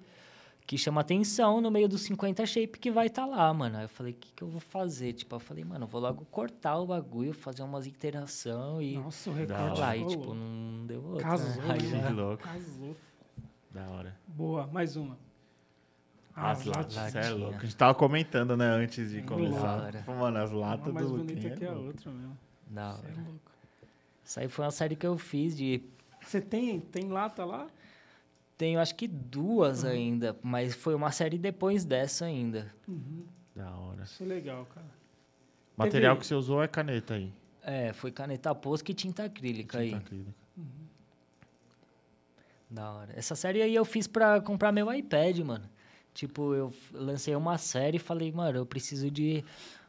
[0.66, 3.78] que chama atenção no meio dos 50 shape que vai estar lá, mano.
[3.78, 5.14] Aí eu falei, o que, que eu vou fazer?
[5.14, 8.96] Tipo, eu falei, mano, eu vou logo cortar o bagulho, fazer umas interação e.
[8.96, 11.24] Nossa, o recorte lá, e, tipo, não deu outra.
[11.24, 11.74] Casou, né?
[11.74, 12.08] Aí né?
[12.08, 12.44] Que louco.
[12.44, 12.96] Casou.
[13.72, 14.16] Da hora.
[14.28, 15.18] Boa, mais uma.
[16.36, 17.24] Ah, As latas, latinha.
[17.24, 17.58] você é louco.
[17.58, 19.92] A gente tava comentando, né, antes de começar.
[20.08, 22.38] Mano, as Uma latas mais do bonita Luquinha que é a outra mesmo.
[22.68, 23.14] Da é hora.
[23.18, 23.52] louco.
[24.24, 25.82] Isso aí foi uma série que eu fiz de.
[26.22, 27.68] Você tem, tem lata lá?
[28.58, 29.90] Tenho acho que duas Uhum.
[29.90, 32.74] ainda, mas foi uma série depois dessa ainda.
[32.88, 33.26] Uhum.
[33.56, 34.04] Da hora.
[34.04, 34.88] Isso é legal, cara.
[35.76, 37.34] Material Teve- que você usou é caneta aí.
[37.62, 39.90] É, foi caneta Posca e tinta acrílica aí.
[39.90, 40.34] Tinta acrílica.
[42.70, 43.14] Da hora.
[43.16, 45.70] Essa série aí eu fiz pra comprar meu iPad, mano.
[46.14, 49.44] Tipo, eu lancei uma série e falei, mano, eu preciso de.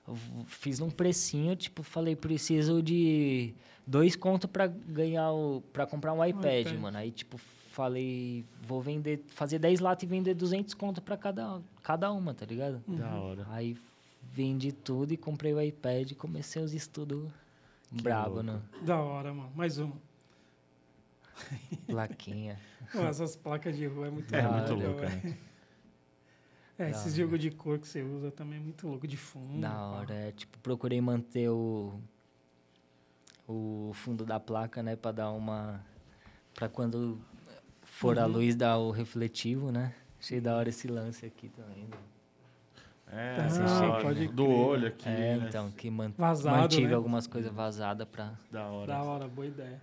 [0.07, 3.55] eu Fiz um precinho, tipo, falei, preciso de
[3.87, 5.63] dois contos pra ganhar o.
[5.73, 6.79] pra comprar um iPad, iPad.
[6.81, 6.99] mano.
[6.99, 7.39] Aí, tipo,
[7.77, 12.47] falei, vou vender, fazer 10 latas e vender 200 contos pra cada, cada uma, tá
[12.47, 12.83] ligado?
[12.89, 13.23] Da Uhum.
[13.23, 13.47] hora.
[13.51, 13.77] Aí
[14.33, 17.31] vendi tudo e comprei o iPad e comecei os estudos
[17.93, 18.45] brabo, louco.
[18.51, 18.63] né?
[18.81, 19.53] Da hora, mano.
[19.55, 19.95] Mais uma.
[21.87, 22.59] Plaquinha.
[22.95, 25.37] Essas placas de rua é muito É Da muito louco, né?
[26.79, 29.61] É, Da esses jogos de cor que você usa também é muito louco, de fundo.
[29.61, 32.01] Da hora, é, tipo, procurei manter o
[33.47, 35.85] o fundo da placa, né, Pra dar uma
[36.55, 37.21] Pra quando
[37.99, 38.33] for a Uhum.
[38.33, 39.95] luz dar o refletivo, né?
[40.21, 41.85] Achei da hora esse lance aqui também.
[41.85, 41.97] né?
[43.09, 44.57] É, Ah, pode do crer.
[44.59, 45.09] olho aqui.
[45.09, 45.47] É, né?
[45.49, 46.95] então, que man Vazado, mantive né?
[46.95, 48.35] algumas coisas vazadas pra.
[48.51, 48.87] Da hora.
[48.89, 49.81] Da hora, boa ideia.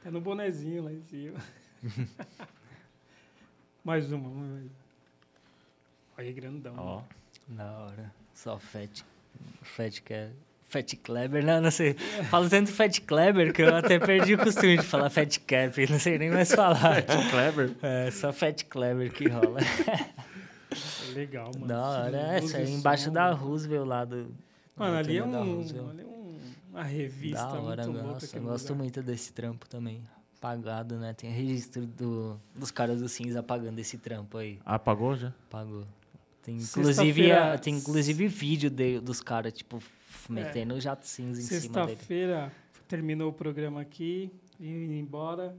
[0.00, 1.38] Até no bonezinho lá em cima.
[3.84, 4.70] Mais uma, vamos ver.
[6.18, 6.74] Olha, grandão.
[6.76, 7.02] Ó.
[7.48, 8.12] Da hora.
[8.34, 9.04] Só Fat.
[9.62, 10.32] Fat que é.
[10.76, 11.94] Fat Kleber, não, não sei.
[12.30, 15.98] Falo tanto Fat Kleber que eu até perdi o costume de falar Fat Cap, não
[15.98, 17.02] sei nem mais falar.
[17.30, 17.72] Clever.
[17.82, 19.60] É, só Fat Kleber que rola.
[19.60, 21.66] É Legal, mano.
[21.66, 23.12] Da hora, essa e aí embaixo som.
[23.12, 24.34] da Roosevelt lá do.
[24.76, 26.38] Mano, ali é, um, ali é um-
[26.70, 28.12] uma revista Da hora, muito louca.
[28.12, 28.78] nossa, gosto lugar.
[28.82, 30.02] muito desse trampo também.
[30.38, 31.14] Pagado, né?
[31.14, 34.58] Tem registro do, dos caras do cinza pagando esse trampo aí.
[34.66, 35.32] Apagou já?
[35.48, 35.84] Pagou.
[36.42, 39.82] Tem inclusive, a- tem inclusive vídeo de- dos caras, tipo,
[40.32, 41.96] metendo o jato cinza em cima dele.
[41.96, 42.52] Sexta-feira
[42.88, 45.56] terminou o programa aqui, indo embora.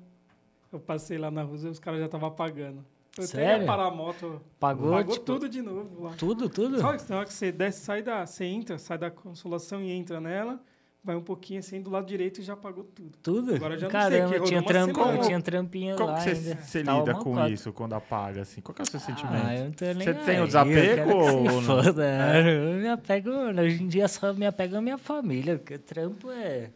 [0.71, 2.85] Eu passei lá na rua e os caras já estavam apagando.
[3.17, 3.61] Eu até Sério?
[3.63, 4.41] ia parar a moto.
[4.59, 6.13] Pagou, Pagou tipo, tudo de novo lá.
[6.13, 6.79] Tudo, tudo?
[6.79, 8.25] Só que na hora que você desce, sai da.
[8.25, 10.59] Você entra, sai da consolação e entra nela,
[11.03, 13.17] vai um pouquinho assim do lado direito e já pagou tudo.
[13.23, 13.55] Tudo?
[13.55, 15.17] Agora já não sei, Caramba, que tinha, semana.
[15.23, 16.55] tinha trampinho Como lá ainda.
[16.61, 17.49] você, lida com cota.
[17.49, 18.59] isso quando apaga, assim?
[18.61, 19.51] Qual que é o seu Ah, sentimento?
[19.51, 21.83] eu não tô nem Você tem o desapego ou não?
[21.83, 22.41] foda, né?
[22.75, 26.69] Eu me apego, hoje em dia só me apego à minha família, porque trampo é...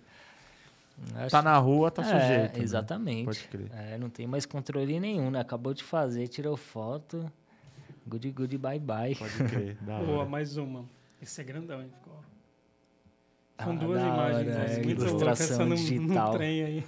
[1.16, 2.58] Acho- Tá na rua, tá é, sujeito.
[2.58, 2.64] né?
[2.64, 3.26] Exatamente.
[3.26, 3.72] Pode crer.
[3.74, 5.40] É, não tem mais controle nenhum, né?
[5.40, 7.26] Acabou de fazer, tirou foto,
[8.08, 9.16] good, good, bye, bye.
[9.16, 9.78] Pode crer.
[9.82, 10.86] Boa, mais uma.
[11.20, 11.90] Esse é grandão, hein?
[11.98, 12.20] Ficou.
[13.64, 14.48] São Ah, duas imagens.
[14.48, 16.32] hora, nossa, é, muito louca ilustração essa num, num digital.
[16.34, 16.84] trem aí.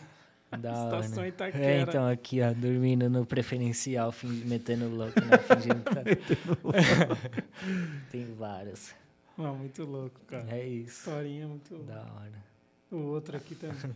[0.60, 1.00] Da hora.
[1.00, 1.30] Estação né?
[1.30, 1.64] Itaquera.
[1.66, 5.38] É, então, aqui, ó, dormindo no preferencial, fingi- metendo louco, né?
[5.40, 6.02] Fingindo que tá...
[8.12, 8.94] Tem várias.
[9.38, 10.46] Ah, muito louco, cara.
[10.50, 11.00] É isso.
[11.10, 11.92] Historinha muito louca.
[11.94, 12.44] Da hora.
[12.92, 13.96] O outro aqui também.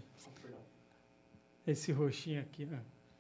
[1.66, 2.78] Esse roxinho aqui, ó.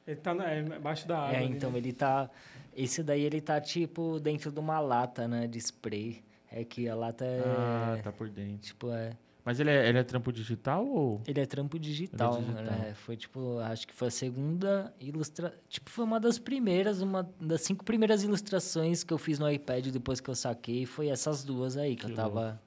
[0.07, 1.33] Ele tá na, é embaixo da água.
[1.35, 1.77] É, ali, então né?
[1.79, 2.29] ele tá.
[2.75, 5.47] Esse daí ele tá tipo dentro de uma lata, né?
[5.47, 6.23] De spray.
[6.49, 7.41] É que a lata é.
[7.45, 8.57] Ah, tá por dentro.
[8.59, 9.11] Tipo, é.
[9.47, 11.21] Mas ele é, ele é trampo digital ou...
[11.25, 12.63] Ele é trampo digital, digital.
[12.65, 12.93] né?
[12.95, 15.57] Foi tipo, acho que foi a segunda ilustra...
[15.69, 19.87] Tipo, foi uma das primeiras, uma das cinco primeiras ilustrações que eu fiz no iPad
[19.87, 20.85] depois que eu saquei.
[20.85, 22.61] Foi essas duas aí que, Que eu tava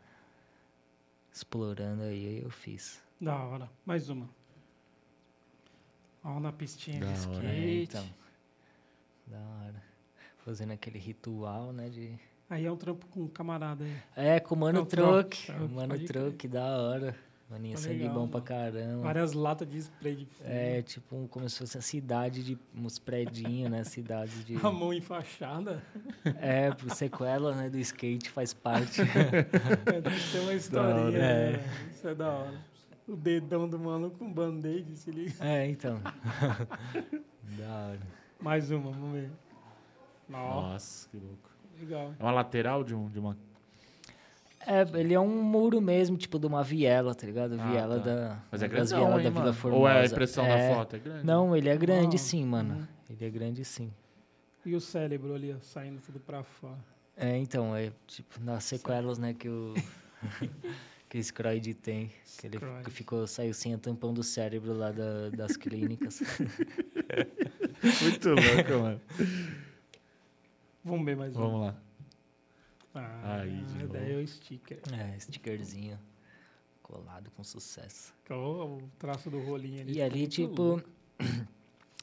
[1.31, 2.99] explorando aí, aí eu fiz.
[3.21, 3.71] Da hora.
[3.85, 4.27] Mais uma.
[6.25, 7.45] Ó, na pistinha Da de hora.
[7.45, 7.47] skate.
[7.47, 8.07] É, então.
[9.27, 9.83] Da hora.
[10.39, 11.91] Fazendo aquele ritual, né?
[11.91, 12.19] De...
[12.51, 13.97] Aí é um trampo com um camarada aí.
[14.17, 15.47] É, com o Mano É Truck.
[15.47, 15.99] Troc, Mano.
[16.01, 17.15] Truck, da hora.
[17.49, 18.47] Maninho, Tá sangue legal, bom pra mano.
[18.47, 19.03] caramba.
[19.03, 20.47] Várias latas de spray de fundo.
[20.49, 23.83] É, tipo, um- como se fosse a cidade de uns predinhos, né?
[23.83, 24.55] Cidade de.
[24.65, 25.83] A mão enfaixada.
[26.41, 27.69] É, pro sequela, né?
[27.69, 29.01] Do skate faz parte.
[29.87, 30.95] É, tem que ter uma historinha.
[31.07, 31.11] hora.
[31.11, 31.53] né?
[31.55, 31.65] É.
[31.93, 32.59] Isso é da hora.
[33.09, 35.35] o dedão do maluco com band-aid, se liga.
[35.45, 36.01] É, então.
[37.59, 38.01] da hora.
[38.41, 39.31] Mais uma, vamos ver.
[40.29, 41.50] Nossa, Nossa, que louco.
[41.81, 42.15] Legal.
[42.19, 43.37] É uma lateral de, um, de uma.
[44.67, 47.57] É, ele é um muro mesmo, tipo de uma viela, tá ligado?
[47.59, 48.05] Ah, Viela tá.
[48.05, 49.53] da, Mas é das grandão, vielas hein, da Vila?
[49.55, 49.81] Formosa.
[49.83, 50.69] Ou é a impressão É.
[50.69, 50.97] da foto?
[50.97, 51.27] É grande.
[51.27, 52.75] Não, ele é grande Ah, sim, mano.
[52.75, 52.87] uhum.
[53.09, 53.91] Ele é grande sim.
[54.65, 56.77] E o cérebro ali, ó, saindo tudo pra fora.
[57.17, 59.73] É, então, é tipo nas sequelas, né, que o
[61.09, 62.91] que o Scroid tem, que ele Scroid.
[62.91, 66.21] ficou saiu sem a tampão do cérebro lá da- das clínicas.
[68.03, 69.01] Muito louco, mano.
[70.85, 71.41] Vamos ver mais um.
[71.41, 71.83] Vamos lá.
[72.95, 73.97] Ah, Aí, de a novo.
[73.97, 74.81] ideia é o sticker.
[74.93, 75.99] é, stickerzinho
[76.83, 78.13] colado com sucesso.
[78.29, 79.93] É o, traço do rolinho ali.
[79.95, 80.89] E ali, tipo, louco.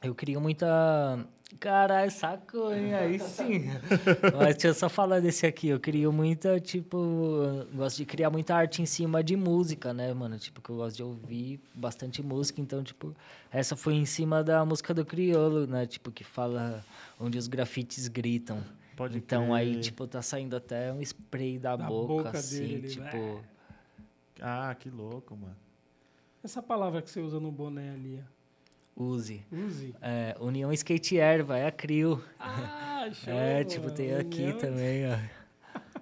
[0.04, 1.26] Eu queria muita.
[1.60, 2.93] Caralho, sacou, hein?
[2.93, 3.66] Aí sim.
[4.38, 5.70] Mas deixa eu só falar desse aqui.
[5.70, 7.66] Eu queria muita, tipo.
[7.74, 10.38] Gosto de criar muita arte em cima de música, né, mano?
[10.38, 12.62] Tipo, que eu gosto de ouvir bastante música.
[12.62, 13.16] Então, tipo,
[13.52, 15.86] essa foi em cima da música do Criolo, né?
[15.86, 16.84] Tipo, que fala
[17.20, 18.64] onde os grafites gritam.
[18.95, 23.00] Pode então, aí, tipo, tá saindo até um spray da, Da boca, boca assim, dele,
[23.00, 23.10] né?
[23.10, 23.41] tipo.
[24.41, 25.56] Ah, que louco, mano.
[26.43, 28.37] Essa palavra que você usa no boné ali, Use.
[28.98, 29.04] Ó.
[29.04, 29.41] Use.
[30.02, 32.24] É, União Skate Erva, é a Crio.
[32.39, 33.34] Ah, show!
[33.34, 35.18] É, tipo, tem aqui União- também, ó.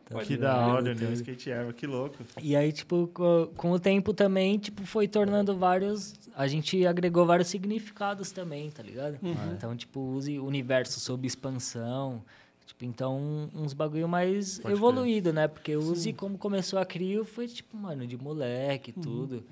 [0.06, 1.14] Tá que da hora, né?
[1.14, 2.16] Skate Erva, que louco.
[2.39, 6.14] E aí, tipo, co- com o tempo também, tipo, foi tornando vários...
[6.36, 9.18] A gente agregou vários significados também, tá ligado?
[9.24, 9.36] Uhum.
[9.54, 12.22] Então, tipo, use universo sob expansão.
[12.68, 15.48] Tipo, então, uns bagulho mais Pode evoluído, né?
[15.48, 15.91] Porque o Sim.
[15.91, 19.02] Uzi, como começou a Crio, foi, tipo, mano, de moleque e Uhum.
[19.02, 19.43] tudo.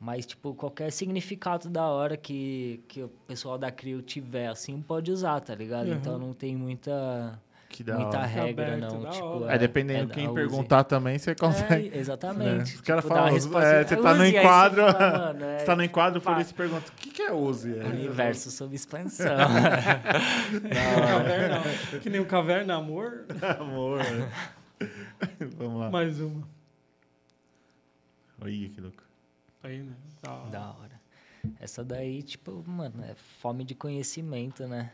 [0.00, 5.10] Mas, tipo, qualquer significado da hora que, que o pessoal da Crio tiver, assim, pode
[5.10, 5.88] usar, tá ligado?
[5.88, 5.94] Uhum.
[5.94, 7.36] Então, não tem muita,
[7.68, 8.26] Que da muita hora.
[8.28, 9.02] regra, aberto, não.
[9.02, 9.52] da Tipo, hora.
[9.54, 10.34] É, dependendo da quem Uzi.
[10.34, 11.88] perguntar também, você consegue.
[11.92, 12.76] É, exatamente.
[12.76, 15.82] Os Tipo, falam, resposta- é, você tá no enquadro, fala, mano, é, Você tá no
[15.82, 17.76] enquadro, por isso pergunta, o que, que é Uzi?
[17.76, 19.26] É, Universo sob expansão.
[21.08, 21.60] Caverna,
[22.00, 23.24] que nem o Caverna Amor.
[23.58, 23.98] Amor.
[23.98, 24.28] né?
[25.56, 25.90] Vamos lá.
[25.90, 26.46] Mais uma.
[28.46, 29.07] Ih, que louco.
[29.62, 29.94] Aí, né?
[30.22, 30.50] Da hora.
[30.50, 31.00] da hora.
[31.60, 34.92] Essa daí, tipo, mano, é fome de conhecimento, né?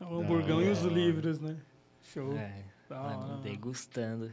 [0.00, 1.56] O hamburgão e os livros, né?
[2.02, 2.36] Show.
[2.36, 3.42] É, Da mano, hora.
[3.42, 4.32] degustando.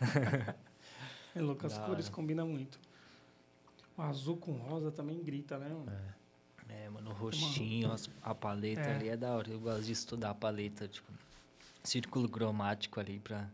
[1.32, 2.14] É louco, as Da cores hora.
[2.16, 2.76] combinam muito.
[3.96, 5.68] O azul com rosa também grita, né?
[5.68, 5.92] mano?
[6.68, 8.94] É, mano, o roxinho, as- a paleta É.
[8.96, 9.48] ali é da hora.
[9.48, 11.08] Eu gosto de estudar a paleta, tipo,
[11.84, 13.48] círculo cromático ali pra,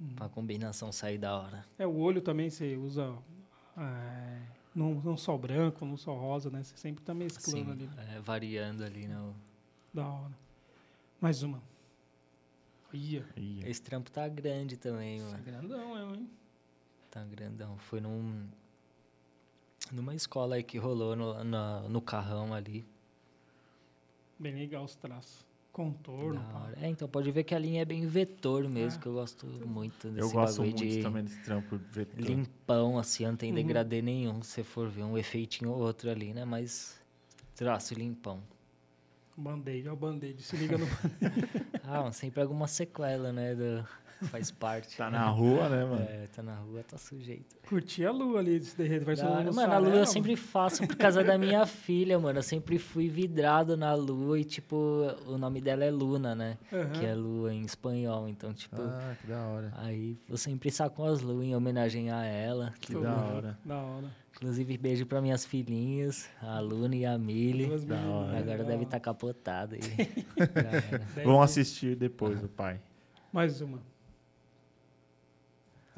[0.00, 0.14] Uhum.
[0.14, 1.64] pra combinação sair da hora.
[1.76, 3.12] É, o olho também você usa
[3.78, 4.42] é,
[4.74, 6.62] não, não só branco, não só rosa, né?
[6.62, 7.86] Você sempre tá mesclando Sim, ali.
[7.86, 8.16] né?
[8.16, 9.18] é, variando ali, né?
[9.18, 9.34] o-
[9.94, 10.32] Da hora.
[11.20, 11.62] Mais uma.
[12.92, 13.26] Ia.
[13.36, 15.42] Ih, Esse trampo tá grande também, é mano.
[15.44, 16.30] grandão, é, hein?
[17.10, 17.76] Tá grandão.
[17.78, 18.46] Foi num.
[19.92, 22.86] Numa escola aí que rolou no, na- no carrão ali.
[24.38, 25.44] Bem legal os traços.
[25.78, 26.44] Contorno.
[26.82, 29.00] É, então pode ver que a linha é bem vetor mesmo, É.
[29.02, 32.18] que eu gosto muito desse eu gosto bagulho muito de também desse trampo vetor.
[32.20, 33.54] limpão, assim, não tem Uhum.
[33.54, 34.42] degradê nenhum.
[34.42, 36.44] Se você for ver um efeitinho ou outro ali, né?
[36.44, 37.00] Mas
[37.54, 38.42] traço limpão.
[39.36, 40.42] Band-aid, olha o band-aid.
[40.42, 40.84] Se liga no
[41.84, 43.54] Ah, mas sempre alguma sequela, né?
[43.54, 43.86] do-
[44.24, 44.96] Faz parte.
[44.96, 46.02] Tá na rua, né, mano?
[46.08, 47.56] É, tá na rua, tá sujeito.
[47.68, 49.04] Curtir a lua ali, se derreter.
[49.04, 49.52] Vai ser Da.
[49.52, 52.38] Mano, a lua eu sempre faço por causa da minha filha, mano.
[52.40, 54.76] Eu sempre fui vidrado na lua e, tipo,
[55.26, 56.58] o nome dela é Luna, né?
[56.72, 56.90] Aham.
[56.90, 58.28] Que é lua em espanhol.
[58.28, 59.72] Então, tipo, Ah, que da hora.
[59.76, 62.72] aí eu sempre saco as luas em homenagem a ela.
[62.80, 63.32] Que Tudo da bem.
[63.36, 63.58] hora.
[63.64, 64.06] Da hora.
[64.36, 67.66] Inclusive, beijo pra minhas filhinhas, a Luna e a Mili.
[67.86, 68.38] Da né?
[68.38, 69.80] Agora Da deve estar capotada aí.
[70.54, 70.98] Já era.
[70.98, 72.80] Deve Vão assistir depois, o pai.
[73.32, 73.80] Mais uma.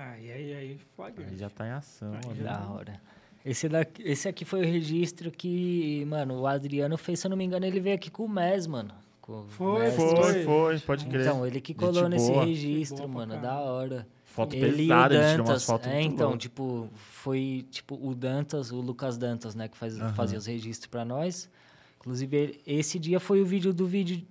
[0.01, 1.36] Aí, aí, aí, Aí flagrante.
[1.36, 3.01] já tá em ação, Aí Da hora.
[3.44, 7.36] Esse, daqui, esse aqui foi o registro que, mano, o Adriano fez, se eu não
[7.36, 8.92] me engano, ele veio aqui com o MES, mano.
[9.20, 9.94] Com Foi, MES.
[9.94, 10.42] Foi, Foi.
[10.44, 11.20] foi, pode crer.
[11.22, 12.44] Então, ele que Gente colou nesse boa.
[12.44, 14.07] registro, Gente mano, da hora.
[14.24, 15.64] Foto ele pesada, ele tirou umas Dantas.
[15.64, 16.42] fotos é, então, loucas.
[16.42, 20.12] tipo, foi tipo o Dantas, o Lucas Dantas, né, que faz, Aham.
[20.14, 21.51] fazia os registros pra nós.
[21.98, 24.22] Inclusive, esse dia foi o vídeo do vídeo.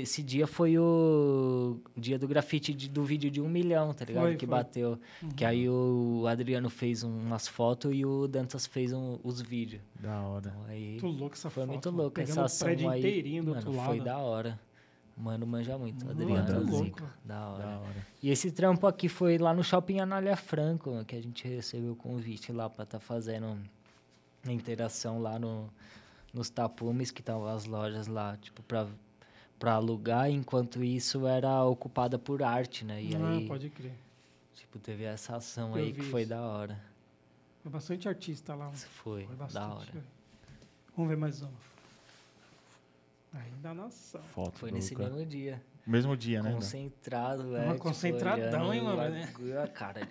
[0.00, 4.22] Esse dia foi o dia do grafite de- do vídeo de um milhão, tá ligado?
[4.24, 4.56] Foi, que foi.
[4.56, 4.98] bateu.
[5.36, 9.82] Que aí o Adriano fez um- umas fotos e o Dantas fez um- os vídeos.
[10.00, 10.48] Da hora.
[10.48, 11.72] Então, aí Muito louco essa foi foto.
[11.72, 12.02] muito mano.
[12.04, 13.00] louco Pegando essa ação prédio aí.
[13.00, 14.04] inteirinho do Mano, foi lado.
[14.04, 14.60] da hora.
[15.14, 16.04] Mano, manja muito.
[16.06, 17.02] Mano, Adriano muito é louco.
[17.24, 17.62] Da hora.
[17.62, 18.06] Da hora.
[18.22, 21.96] E esse trampo aqui foi lá no Shopping Anália Franco, que a gente recebeu o
[21.96, 23.58] convite lá pra estar fazendo
[24.46, 25.70] a interação lá no,
[26.34, 28.86] nos tapumes, que estavam as lojas lá, tipo, pra,
[29.58, 33.02] pra alugar, enquanto isso era ocupada por arte, né?
[33.02, 33.92] E ah, aí, pode crer.
[34.54, 36.30] tipo, teve essa ação Eu aí que foi isso.
[36.30, 36.78] da hora.
[37.62, 38.70] Foi bastante artista lá.
[38.72, 39.64] Foi, Foi da bastante.
[39.66, 39.92] hora.
[39.92, 40.04] velho.
[40.96, 41.52] Vamos ver mais uma.
[43.34, 44.22] Ainda nação.
[44.22, 45.62] Foto Foi nesse mesmo dia.
[45.86, 46.52] Mesmo dia, né?
[46.52, 47.68] Concentrado, velho.
[47.68, 49.32] tipo, concentradão, hein, mano, né?
[49.62, 50.00] A cara.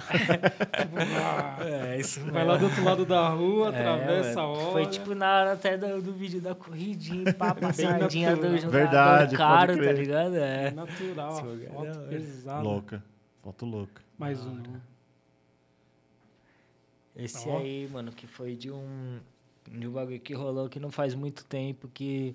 [0.00, 4.72] Tipo, ah, É, isso vai lá do outro lado da rua, É, atravessa a hora.
[4.72, 9.36] Foi tipo na hora até do, do vídeo da corridinha, pá, passadinha do jogador Verdade,
[9.36, 10.36] caro, tá ligado?
[10.36, 10.70] É.
[10.70, 12.08] Natural, a é foto hora.
[12.08, 12.62] pesada.
[12.62, 13.04] Louca.
[13.42, 14.02] Foto louca.
[14.16, 14.62] Mais um.
[17.14, 19.18] Esse aí, mano, que foi de um,
[19.70, 22.34] de um bagulho que rolou que não faz muito tempo, que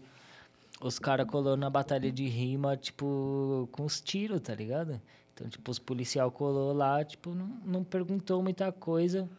[0.81, 5.01] os caras colou na batalha de rima, tipo, com os tiros, tá ligado?
[5.33, 9.29] Então, tipo, os policial colou lá, tipo, não, não perguntou muita coisa.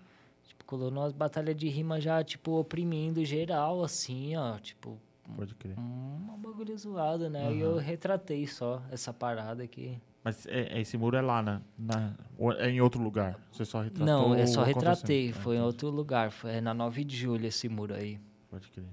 [0.45, 4.99] Tipo, colou numa batalha de rima já, tipo, oprimindo geral, assim, ó, tipo,
[5.35, 5.77] Pode crer.
[5.79, 7.53] uma bagulho zoado, né?
[7.53, 9.99] E eu retratei só essa parada aqui.
[10.23, 13.39] Mas é- é- esse muro é lá, na, na, ou é em outro lugar?
[13.53, 15.67] Você só retratou Não, eu só retratei, Ah, foi em entendi.
[15.67, 18.19] outro lugar, foi é na 9 de julho esse muro aí.
[18.51, 18.85] Pode crer.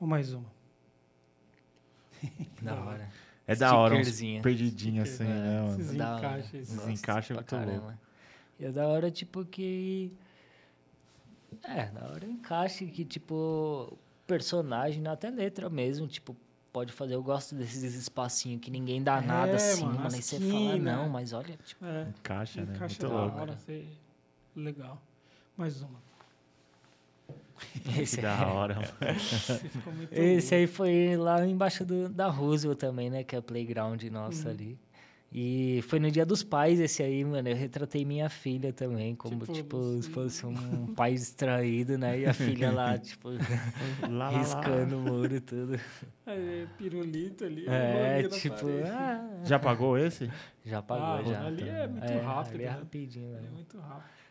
[0.00, 0.46] Ou mais uma.
[2.62, 3.08] Da hora.
[3.46, 5.80] É da hora, uns perdidinhos assim, É, né, mano?
[5.80, 6.18] Esses Da hora.
[6.18, 6.54] encaixes.
[6.72, 7.92] Esses encaixes é muito louco.
[8.60, 10.12] E é da hora, tipo, que.
[11.64, 16.36] É, da hora encaixe que, tipo, personagem, até letra mesmo, tipo,
[16.72, 17.14] pode fazer.
[17.14, 20.96] Eu gosto desses espacinhos que ninguém dá É, nada assim, mano, Aí você fala, esquina.
[20.96, 21.84] não, mas olha, tipo.
[21.84, 22.74] É, Encaixa, né?
[22.76, 23.38] encaixa Muito da louco.
[23.40, 23.58] hora.
[24.54, 25.02] Legal.
[25.56, 26.00] Mais uma.
[28.00, 28.74] Esse, Que da hora.
[29.70, 33.24] ficou muito esse aí foi lá embaixo do, da Roosevelt também, né?
[33.24, 34.54] Que é a playground nossa Uhum.
[34.54, 34.78] ali.
[35.34, 37.48] E foi no dia dos pais esse aí, mano.
[37.48, 42.18] Eu retratei minha filha também, como, Tipo, tipo, se fosse um pai distraído, né?
[42.20, 43.30] E a filha lá, tipo,
[44.02, 44.38] Lá, lá, lá.
[44.38, 45.80] riscando o muro e tudo.
[46.26, 47.64] É, pirulito ali.
[47.66, 48.54] É, tipo,
[48.86, 50.30] ah, Já pagou esse?
[50.66, 51.46] já pagou, Ah, já.
[51.46, 52.76] ali é muito É, rápido, Ali é né?
[52.76, 53.52] rapidinho, É velho.
[53.52, 54.21] muito rápido.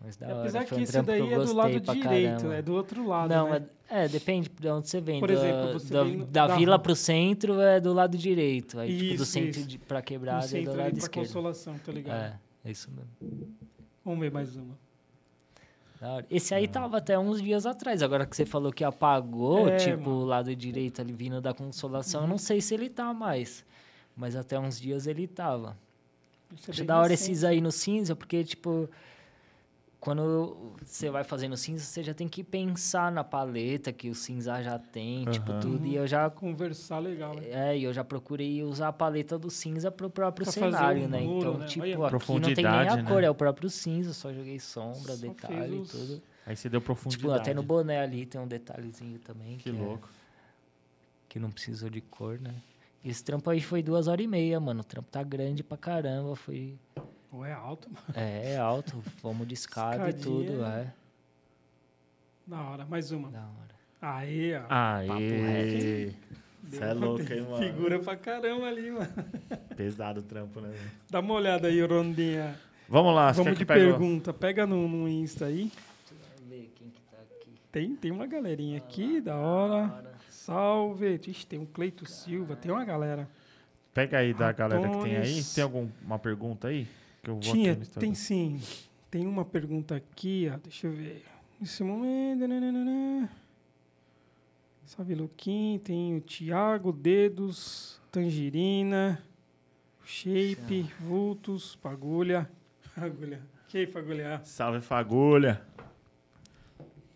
[0.00, 0.68] Mas da Apesar hora.
[0.68, 2.54] Que um esse daí é do lado direito, caramba.
[2.54, 3.64] é do outro lado, Não, né?
[3.88, 5.20] é, é, depende de onde você vem.
[5.20, 6.82] Por exemplo, você da, vem da da vila rua.
[6.82, 8.78] pro centro é do lado direito.
[8.78, 9.78] Aí, tipo, do Isso, centro isso.
[9.88, 11.26] No quebrada é do lado pra esquerdo.
[11.26, 12.16] consolação, tá ligado?
[12.20, 13.54] É, é isso mesmo.
[14.04, 14.76] Vamos ver mais uma.
[16.30, 18.02] Esse aí tava até uns dias atrás.
[18.02, 20.10] Agora que você falou que apagou, É, tipo, mano.
[20.18, 20.22] Uhum.
[20.22, 23.64] o lado direito ali vindo da consolação, eu não sei se ele tá mais.
[24.14, 25.76] Mas até uns dias ele tava.
[26.54, 27.32] Isso é Acho da hora recente.
[27.32, 28.88] esses aí no cinza, porque, tipo,
[29.98, 34.62] quando você vai fazendo cinza, você já tem que pensar na paleta que o cinza
[34.62, 35.60] já tem, tipo, Aham.
[35.60, 35.86] tudo.
[35.86, 36.30] E eu já.
[36.30, 37.42] Conversar legal, né?
[37.50, 41.20] É, e eu já procurei usar a paleta do cinza pro próprio Pra cenário, né?
[41.20, 41.66] muro, Então, né?
[41.66, 42.16] tipo, Olha.
[42.16, 43.02] aqui não tem nem a né?
[43.10, 46.22] cor, é o próprio cinza, só joguei sombra, Só detalhe fez e os- tudo.
[46.46, 47.22] Aí você deu profundidade.
[47.28, 49.56] Tipo, até no boné ali tem um detalhezinho também.
[49.56, 50.08] Que é- louco.
[51.28, 52.54] que não precisou de cor, né?
[53.04, 54.80] E esse trampo aí foi duas horas e meia, mano.
[54.80, 56.34] O trampo tá grande pra caramba.
[56.36, 56.78] Foi.
[57.32, 58.04] Ou é alto, mano.
[58.14, 59.02] É, é alto.
[59.20, 60.22] Fomos de escada e Escadinha.
[60.22, 60.92] tudo, é.
[62.46, 62.84] Da hora.
[62.84, 63.30] Mais uma.
[63.30, 63.74] Da hora.
[64.00, 64.62] Aí, ó.
[64.68, 66.06] Aê.
[66.06, 66.16] reto.
[66.68, 67.58] Você é louco, hein, mano?
[67.58, 69.08] Figura pra caramba ali, mano.
[69.76, 70.74] Pesado o trampo, né?
[71.08, 72.58] Dá uma olhada aí, Rondinha.
[72.88, 74.32] Vamos lá, Vamos de que pergunta.
[74.32, 75.70] Pega no, no Insta aí.
[75.70, 77.50] Deixa eu ver quem que tá aqui.
[77.70, 80.12] Tem, tem uma galerinha aqui, da hora.
[80.28, 81.20] Salve.
[81.26, 83.28] Ixi, tem um Cleito Silva, tem uma galera.
[83.94, 85.42] Pega aí da galera que tem aí.
[85.54, 86.86] Tem alguma pergunta aí?
[87.26, 88.00] Que eu vou Tinha, aqui no Instagram.
[88.06, 88.60] tem sim.
[89.10, 90.58] Tem uma pergunta aqui, ó.
[90.58, 91.24] Deixa eu ver.
[91.60, 92.46] Nesse momento.
[92.46, 93.28] nananana.
[94.84, 99.20] Salve Luquim, tem o Thiago, Dedos, Tangerina,
[100.04, 102.48] Shape, Vultos, Pagulha.
[102.94, 103.42] Pagulha.
[103.66, 104.40] Que aí, Pagulha?
[104.44, 105.60] Salve, Fagulha.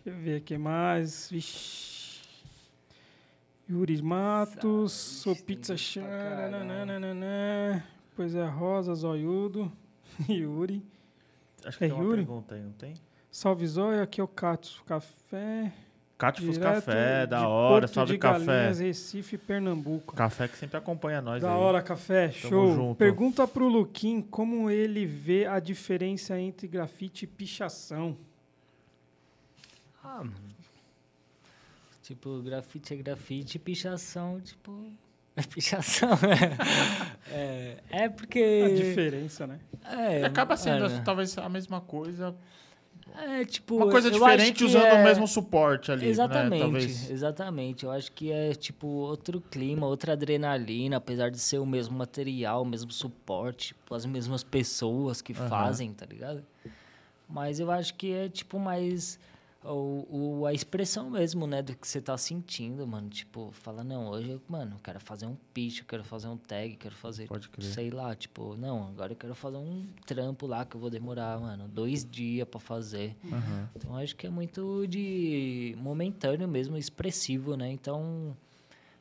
[0.05, 1.31] Deixa eu ver o que mais.
[1.31, 2.20] Vixe.
[3.70, 7.87] Yuri Matos, sou pizza chana, nananana.
[8.16, 9.70] Pois é, Rosa, Zoiudo,
[10.28, 10.82] Yuri.
[11.65, 12.16] Acho que É tem uma Yuri?
[12.24, 12.95] pergunta aí, não tem?
[13.31, 15.73] Salve Zóia, aqui é o Catos Café.
[16.19, 17.82] Catifos Café, da hora.
[17.87, 18.45] Porto Salve, de Café.
[18.45, 20.15] Galinhas, Recife, Pernambuco.
[20.15, 21.57] Café que sempre acompanha nós Da aí.
[21.59, 22.74] hora, Café, show.
[22.74, 22.99] junto.
[22.99, 28.16] Pergunta pro Luquim como ele vê a diferença entre grafite e pichação.
[30.05, 30.35] Ah, mano.
[32.03, 34.91] Tipo, grafite é grafite, pichação, tipo.
[35.47, 36.11] É pichação.
[37.31, 38.62] é, é porque.
[38.67, 39.59] A diferença, né?
[39.85, 42.35] É, Acaba sendo talvez a mesma coisa.
[43.17, 43.77] É, tipo.
[43.77, 46.07] Uma coisa diferente usando é- o mesmo suporte ali.
[46.07, 46.59] Exatamente, Né?
[46.61, 47.11] Talvez.
[47.11, 47.85] exatamente.
[47.85, 52.62] Eu acho que é tipo outro clima, outra adrenalina, apesar de ser o mesmo material,
[52.62, 55.49] o mesmo suporte, tipo, as mesmas pessoas que Aham.
[55.49, 56.45] fazem, tá ligado?
[57.29, 59.19] Mas eu acho que é tipo mais
[59.62, 60.07] o,
[60.41, 63.09] o, a expressão mesmo, né, do que você tá sentindo, mano.
[63.09, 66.37] Tipo, fala, não, hoje, eu, mano, eu quero fazer um pitch, eu quero fazer um
[66.37, 67.28] tag, quero fazer,
[67.61, 71.39] sei lá, tipo, não, agora eu quero fazer um trampo lá que eu vou demorar,
[71.39, 73.16] mano, dois dias para fazer.
[73.24, 73.66] Uhum.
[73.77, 77.70] Então, acho que é muito de momentâneo mesmo, expressivo, né?
[77.70, 78.37] Então,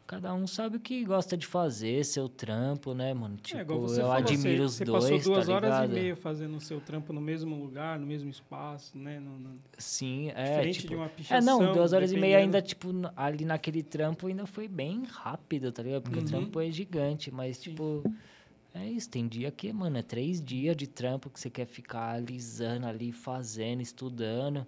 [0.10, 3.36] cada um sabe o que gosta de fazer, seu trampo, né, mano?
[3.36, 5.69] É, Tipo, igual você eu falou, admiro você, os você dois, passou duas tá horas
[5.69, 5.91] ligado?
[5.91, 9.19] e meia fazendo o seu trampo no mesmo lugar, no mesmo espaço, né?
[9.19, 10.88] No, no- Sim, é, diferente tipo...
[10.88, 11.60] de uma É, pichação.
[11.61, 12.57] não, duas horas e meia dependendo.
[12.57, 16.02] ainda, tipo, ali naquele trampo ainda foi bem rápido, tá ligado?
[16.02, 16.26] Porque Uhum.
[16.26, 17.69] o trampo é gigante, mas, Sim.
[17.69, 18.03] tipo...
[18.72, 22.14] É isso, tem dia que, mano, é três dias de trampo que você quer ficar
[22.14, 24.65] alisando ali, fazendo, estudando.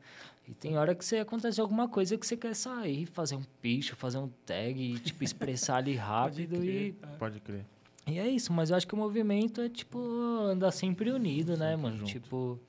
[0.51, 3.95] E tem hora que você acontece alguma coisa que você quer sair, fazer um picho,
[3.95, 6.59] fazer um tag, e, tipo, expressar ali Pode rápido e...
[6.59, 7.15] crer, é.
[7.15, 7.65] Pode crer.
[8.05, 11.77] E é isso, mas eu acho que o movimento é, tipo, andar sempre unido, né,
[11.77, 11.99] mano?
[11.99, 12.11] junto.
[12.11, 12.59] Tipo,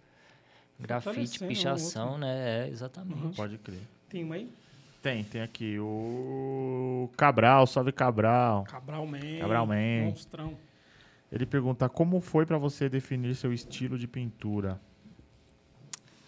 [0.78, 2.20] grafite, um pichação, outro.
[2.20, 2.66] né?
[2.66, 3.34] É, exatamente.
[3.34, 3.80] Pode crer.
[4.08, 4.48] Tem uma aí?
[5.02, 8.62] Tem, tem aqui o Cabral, salve Cabral.
[8.62, 9.38] Cabral Man.
[9.40, 10.04] Cabral Man.
[10.04, 10.56] Monstrão.
[11.32, 14.80] Ele pergunta como foi pra você definir seu estilo de pintura.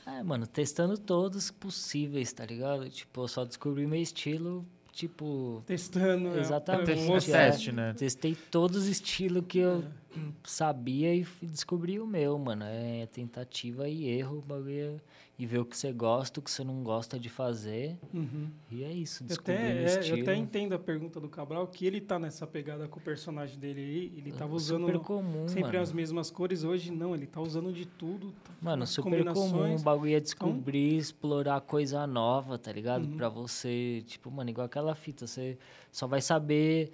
[0.06, 2.88] É, mano, testando todos possíveis, tá ligado?
[2.90, 6.28] Tipo, eu só descobri meu estilo, tipo, Testando.
[6.36, 6.86] é, Exatamente.
[6.86, 7.50] Teste, mostrar.
[7.50, 7.94] teste, né?
[7.94, 9.82] testei todos os estilos que eu
[10.16, 12.64] hum, sabia e descobri o meu, mano.
[12.66, 15.00] É tentativa e erro, o bagulho é-
[15.36, 17.98] e ver o que você gosta, o que você não gosta de fazer.
[18.12, 18.48] Uhum.
[18.70, 20.22] E é isso, descobrir até, o é, eu estilo.
[20.22, 23.80] até entendo a pergunta do Cabral, que ele tá nessa pegada com o personagem dele
[23.80, 24.12] aí.
[24.16, 25.80] Ele tava usando Super comum, sempre mano.
[25.80, 26.62] as mesmas cores.
[26.62, 28.32] Hoje não, ele tá usando de tudo.
[28.44, 33.04] tá- Mano, super comum, o bagulho é descobrir, explorar coisa nova, tá ligado?
[33.04, 33.16] Uhum.
[33.16, 35.58] Pra você, tipo, mano, igual aquela fita, você
[35.90, 36.92] só vai saber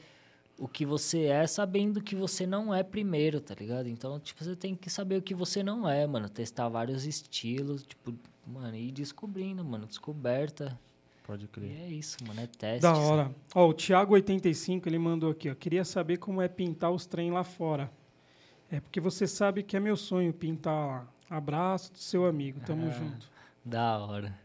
[0.59, 3.87] o que você é sabendo o que você não é primeiro, tá ligado?
[3.89, 7.83] Então, tipo, você tem que saber o que você não é, mano, testar vários estilos,
[7.83, 8.12] tipo,
[8.47, 10.79] mano, e ir descobrindo, mano, descoberta.
[11.27, 11.71] Pode E crer.
[11.83, 12.83] é isso, mano, é teste.
[12.83, 13.31] Da hora.
[13.55, 15.55] Ó, o Thiago85, ele mandou aqui, ó.
[15.55, 17.91] Queria saber como é pintar os trem lá fora.
[18.71, 21.09] É porque você sabe que é meu sonho pintar lá.
[21.29, 22.61] Abraço do seu amigo.
[22.61, 22.91] Tamo Ah.
[22.91, 23.31] junto.
[23.65, 24.37] Da hora.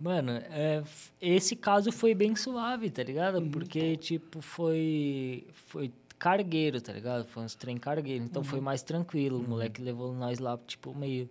[0.00, 0.82] Mano, é,
[1.20, 3.38] esse caso foi bem suave, tá ligado?
[3.38, 3.50] Uhum.
[3.50, 7.24] Porque, tipo, foi, foi cargueiro, tá ligado?
[7.26, 8.24] Foi uns trem cargueiro.
[8.24, 8.48] Então Uhum.
[8.48, 9.38] foi mais tranquilo.
[9.38, 11.30] O moleque levou nós lá, tipo, meio,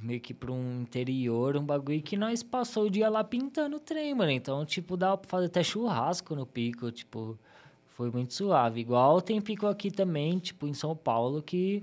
[0.00, 3.80] meio que pra um interior, um bagulho que nós passou o dia lá pintando o
[3.80, 4.30] trem, mano.
[4.30, 7.38] Então, tipo, dava pra fazer até churrasco no pico, tipo,
[7.88, 8.80] foi muito suave.
[8.80, 11.82] Igual tem pico aqui também, tipo, em São Paulo, que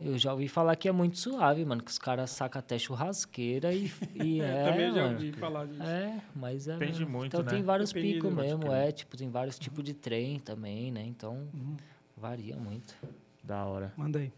[0.00, 1.82] eu já ouvi falar que é muito suave, mano.
[1.82, 5.14] Que os caras sacam até churrasqueira e, e é, Também já mano.
[5.14, 5.82] ouvi falar disso.
[5.82, 6.74] É, mas é.
[6.76, 7.50] Depende muito, Então né?
[7.50, 8.92] tem vários Depende picos mesmo, é.
[8.92, 11.02] Tipo, tem vários tipos de trem também, né?
[11.04, 11.76] Então Uhum.
[12.16, 12.94] varia muito.
[13.42, 13.92] Da hora.
[13.96, 14.30] Manda aí.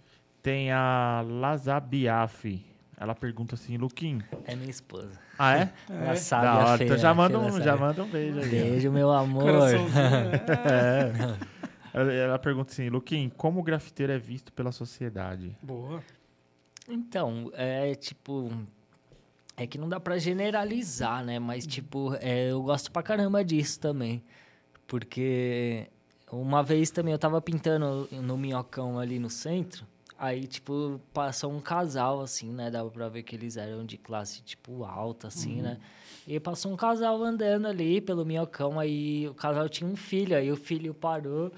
[0.43, 2.65] Tem a Lazabiaf.
[3.01, 4.21] Ela pergunta assim, Luquim.
[4.45, 5.19] É minha esposa.
[5.39, 5.73] Ah, é?
[5.89, 6.79] Ela sabe da a hora.
[6.79, 8.49] feia, Então já a manda um, já manda um beijo aí.
[8.51, 9.49] Beijo, meu amor.
[9.49, 9.77] É.
[10.69, 11.61] É.
[11.93, 15.57] Ela, ela pergunta assim, Luquim, como o grafiteiro é visto pela sociedade?
[15.61, 16.01] Boa.
[16.89, 18.49] Então, é tipo.
[19.57, 21.41] É que não dá pra generalizar, né?
[21.41, 24.23] Mas, tipo, é, eu gosto pra caramba disso também.
[24.87, 25.89] Porque
[26.31, 29.85] uma vez também eu tava pintando no minhocão ali no centro.
[30.23, 32.71] Aí, tipo, passou um casal, assim, né?
[32.71, 35.79] Dava pra ver que eles eram de classe, tipo, alta, assim, né?
[36.27, 38.79] E passou um casal andando ali pelo minhocão.
[38.79, 40.37] Aí o casal tinha um filho.
[40.37, 41.51] Aí o filho parou,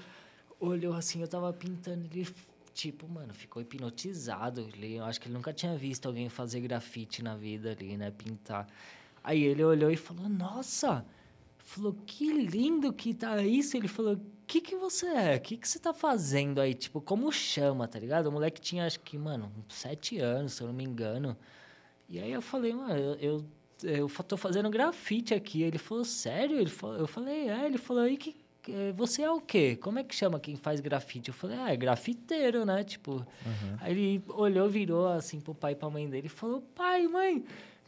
[0.61, 2.05] olhou assim, eu tava pintando.
[2.09, 2.25] Ele,
[2.73, 4.61] tipo, mano, ficou hipnotizado.
[4.61, 8.11] Ele, eu acho que ele nunca tinha visto alguém fazer grafite na vida ali, né?
[8.11, 8.65] Pintar.
[9.21, 11.05] Aí ele olhou e falou, nossa...
[11.65, 13.75] Falou, que lindo que tá isso.
[13.75, 15.35] Ele falou, que que você é?
[15.35, 16.73] O que que você tá fazendo aí?
[16.73, 18.27] Tipo, como chama, tá ligado?
[18.27, 21.37] O moleque tinha, acho que, mano, sete anos, se eu não me engano.
[22.09, 23.45] E aí eu falei, mano, eu, eu,
[23.83, 25.61] eu tô fazendo grafite aqui.
[25.63, 26.59] Ele falou, sério?
[26.59, 27.65] Ele falou, eu falei, é.
[27.65, 28.35] Ele falou, e que,
[28.95, 29.75] você é o quê?
[29.75, 31.29] Como é que chama quem faz grafite?
[31.29, 32.83] Eu falei, ah, é grafiteiro, né?
[32.83, 33.25] Tipo,
[33.79, 37.43] aí ele olhou, virou assim pro pai e pra mãe dele e falou, pai, mãe...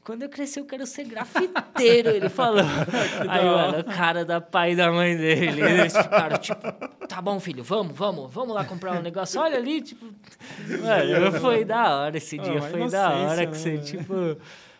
[0.05, 2.61] Quando eu crescer, eu quero ser grafiteiro, ele falou.
[3.27, 6.61] Aí, mano, o cara da pai e da mãe dele, eles ficaram tipo,
[7.07, 9.41] tá bom, filho, vamos, vamos, vamos lá comprar um negócio.
[9.41, 10.05] Olha ali, tipo.
[10.05, 14.13] Mano, foi da hora esse Ah, dia, foi da hora que você, né, tipo.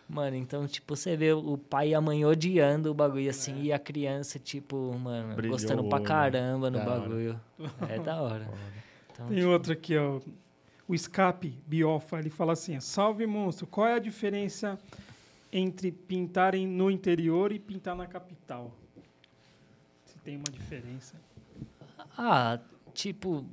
[0.07, 3.73] Mano, então, tipo, você vê o pai e a mãe odiando o bagulho assim e
[3.73, 6.05] a criança, tipo, mano, Brilhou gostando pra olho.
[6.05, 6.99] caramba no Da hora.
[6.99, 7.41] bagulho.
[7.89, 8.47] É da hora.
[9.11, 10.19] Então, Tem outro aqui, ó.
[10.85, 14.77] O Escape Biofa, ele fala assim: Salve monstro, qual é a diferença
[15.57, 18.77] entre pintarem no interior e pintar na capital?
[20.03, 21.15] Se tem uma diferença.
[22.17, 22.59] Ah,
[22.93, 23.45] tipo,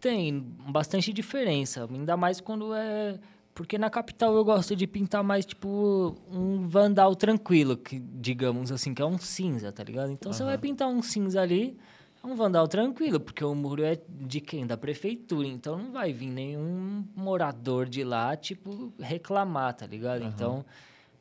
[0.00, 1.88] tem bastante diferença.
[1.88, 3.20] Ainda mais quando é
[3.54, 8.94] Porque na capital eu gosto de pintar mais, tipo, um vandal tranquilo, que digamos assim,
[8.94, 10.10] que é um cinza, tá ligado?
[10.10, 11.76] Então você vai pintar um cinza ali,
[12.24, 14.66] é um vandal tranquilo, porque o muro é de quem?
[14.66, 15.46] Da prefeitura.
[15.46, 20.24] Então não vai vir nenhum morador de lá, tipo, reclamar, tá ligado?
[20.24, 20.64] Então,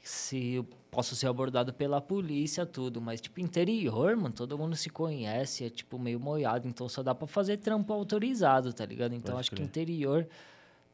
[0.01, 4.89] se eu posso ser abordado pela polícia, tudo, mas, tipo, interior, mano, todo mundo se
[4.89, 9.13] conhece, é, tipo, meio moiado, então só dá pra fazer trampo autorizado, tá ligado?
[9.13, 9.67] Então, Pode acho que crer.
[9.67, 10.27] interior,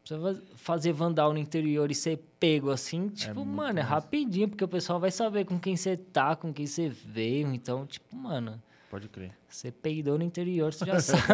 [0.08, 4.50] pra você fazer vandal no interior e ser pego assim, tipo, muito mano, é rapidinho,
[4.50, 8.16] porque o pessoal vai saber com quem você tá, com quem você veio, então, tipo,
[8.16, 8.62] mano...
[8.96, 9.32] Pode crer.
[9.50, 11.28] Você peidou no interior, você já sabe,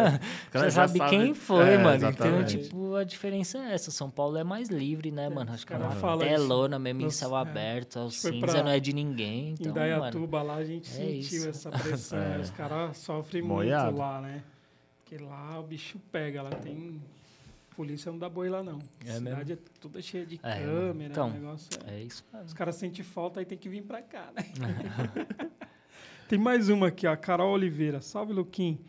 [0.50, 1.94] cara já já sabe sabe- quem foi, É, mano.
[1.96, 2.58] Então, exatamente.
[2.64, 3.92] tipo, a diferença é essa.
[3.92, 5.52] São Paulo é mais livre, né, mano?
[5.52, 7.40] Acho que é cara uma fala telona mesmo em céu é.
[7.40, 8.00] aberto.
[8.00, 9.50] O foi cinza não é de ninguém.
[9.50, 11.48] Em Então, mano, Dayatuba lá a gente é sentiu isso.
[11.50, 12.18] essa pressão.
[12.34, 12.38] É.
[12.40, 13.84] Os caras sofrem Moiado.
[13.86, 14.42] muito lá, né?
[15.04, 17.00] Porque lá o bicho pega, lá tem.
[17.76, 18.80] Polícia não dá boi lá, não.
[19.06, 21.94] É a cidade é toda cheia de É, câmera, então, negócio é.
[21.94, 22.46] é isso mesmo.
[22.48, 24.42] Os caras sentem falta e tem que vir pra cá, né?
[26.32, 27.14] tem mais uma aqui, ó.
[27.14, 28.00] Carol Oliveira.
[28.00, 28.80] Salve, Luquim.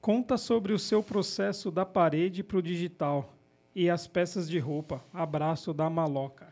[0.00, 3.34] Conta sobre o seu processo da parede pro digital
[3.74, 5.02] e as peças de roupa.
[5.12, 6.46] Abraço da maloca.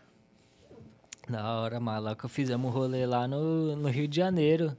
[1.28, 2.26] Da hora, maluco.
[2.26, 4.76] Fizemos um rolê lá no, no Rio de Janeiro.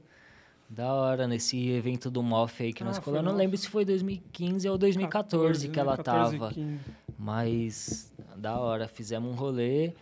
[0.68, 3.32] Da hora, nesse evento do MOF aí que nós Ah, foi colamos.
[3.32, 6.52] Não lembro se foi 2015 ou 2014 que ela 14, tava.
[6.52, 6.80] 15.
[7.18, 9.94] Mas da hora, fizemos um rolê.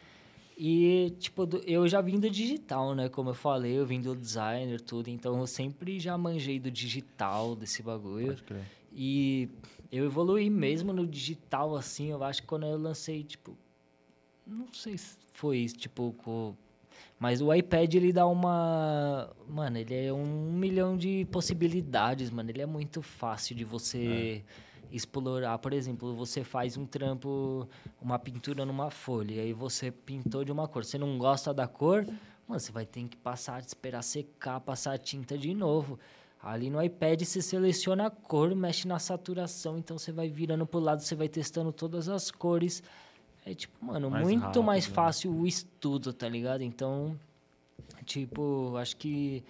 [0.61, 3.09] E, tipo, eu já vim do digital, né?
[3.09, 5.09] Como eu falei, eu vim do designer, tudo.
[5.09, 8.27] Então, eu sempre já manjei do digital, desse bagulho.
[8.29, 8.65] Pode crer.
[8.93, 9.49] E
[9.93, 12.11] eu evoluí mesmo no digital, assim.
[12.11, 13.57] Eu acho que quando eu lancei, tipo...
[14.45, 16.13] Não sei se foi isso, tipo...
[16.25, 16.57] com-
[17.21, 19.31] Mas o iPad, ele dá uma...
[19.49, 22.51] Mano, ele é um milhão de possibilidades, mano.
[22.51, 24.43] Ele é muito fácil de você
[24.91, 25.59] explorar.
[25.59, 27.69] Por exemplo, você faz um trampo,
[28.01, 30.85] uma pintura numa folha, e aí você pintou de uma cor.
[30.85, 32.05] Você não gosta da cor,
[32.47, 35.99] mano, você vai ter que passar, esperar secar, passar a tinta de novo.
[36.43, 40.79] Ali no iPad você seleciona a cor, mexe na saturação, então você vai virando pro
[40.79, 42.83] lado, você vai testando todas as cores.
[43.45, 44.95] É tipo, mano, Mais muito rápido, mais né?
[44.95, 46.63] fácil o estudo, tá ligado?
[46.63, 47.19] Então,
[48.05, 49.43] tipo, acho que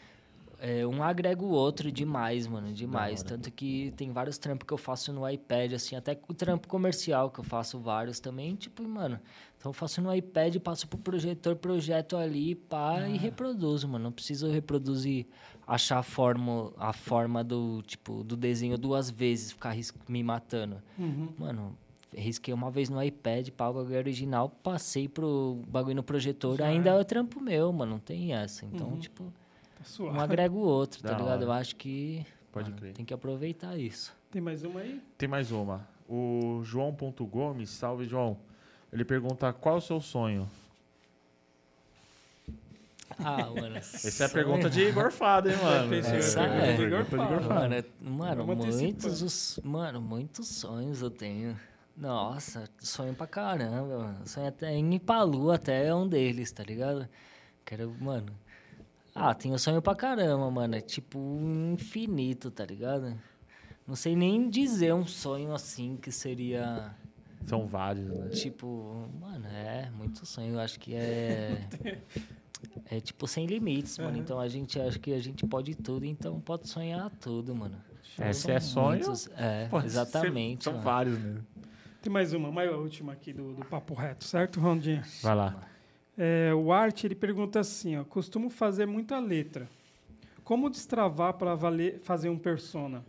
[0.61, 3.23] é, um agrega o outro demais, mano, demais.
[3.23, 7.31] Tanto que tem vários trampos que eu faço no iPad, assim, até o trampo comercial
[7.31, 9.21] que eu faço vários também, tipo, mano.
[9.57, 13.09] Então eu faço no iPad, passo pro projetor, projeto ali, pá, Ah.
[13.09, 14.05] e reproduzo, mano.
[14.05, 15.27] Não preciso reproduzir,
[15.67, 19.77] achar a forma, a forma do, tipo, do desenho duas vezes, ficar
[20.09, 20.83] me matando.
[20.99, 21.29] Uhum.
[21.39, 21.77] Mano,
[22.17, 26.67] risquei uma vez no iPad, pá, o bagulho original, passei pro bagulho no projetor, Já
[26.67, 27.01] ainda é.
[27.01, 28.65] é trampo meu, mano, não tem essa.
[28.65, 28.99] Então, Uhum.
[28.99, 29.33] tipo,
[29.89, 30.17] suave.
[30.17, 31.33] um agrega o outro, tá Da ligado?
[31.35, 31.45] hora.
[31.45, 32.95] Eu acho que Pode mano, crer.
[32.95, 34.15] tem que aproveitar isso.
[34.31, 35.03] Tem mais uma aí?
[35.17, 35.87] Tem mais uma.
[36.09, 38.37] O João.gomes, salve João.
[38.93, 40.49] Ele pergunta qual é o seu sonho?
[43.19, 43.77] Ah, mano.
[43.77, 45.95] Essa é a pergunta de gorfado, hein, mano?
[45.95, 46.89] Essa é.
[46.89, 47.17] gorfado.
[47.29, 47.49] gorfado.
[47.55, 51.59] Mano, é- mano muitos, os, mano, muitos sonhos eu tenho.
[51.97, 54.27] Nossa, sonho pra caramba, mano.
[54.27, 57.09] Sonho até em ir pra lua, até é um deles, tá ligado?
[57.65, 58.33] Quero, mano.
[59.21, 60.75] Ah, tenho sonho pra caramba, mano.
[60.77, 61.19] É tipo
[61.73, 63.19] infinito, tá ligado?
[63.87, 66.95] Não sei nem dizer um sonho assim que seria.
[67.47, 68.29] São vários, né?
[68.29, 70.55] Tipo, mano, é muito sonho.
[70.55, 71.67] Eu acho que é.
[72.91, 74.11] É tipo sem limites, mano.
[74.11, 74.19] Aham.
[74.19, 77.77] Então a gente acha que a gente pode tudo, então pode sonhar tudo, mano.
[78.19, 80.65] É, se São é sonho, muitos- é, Pode ser- exatamente.
[80.65, 80.85] São mano.
[80.85, 81.41] vários, né?
[82.03, 85.05] Tem mais uma, mais a última aqui do, do Papo Reto, certo, Rondinha?
[85.23, 85.69] Vai lá.
[86.19, 89.69] É, o Art, ele pergunta assim, ó, costumo fazer muita letra.
[90.43, 91.57] Como destravar para
[92.03, 93.05] fazer um persona?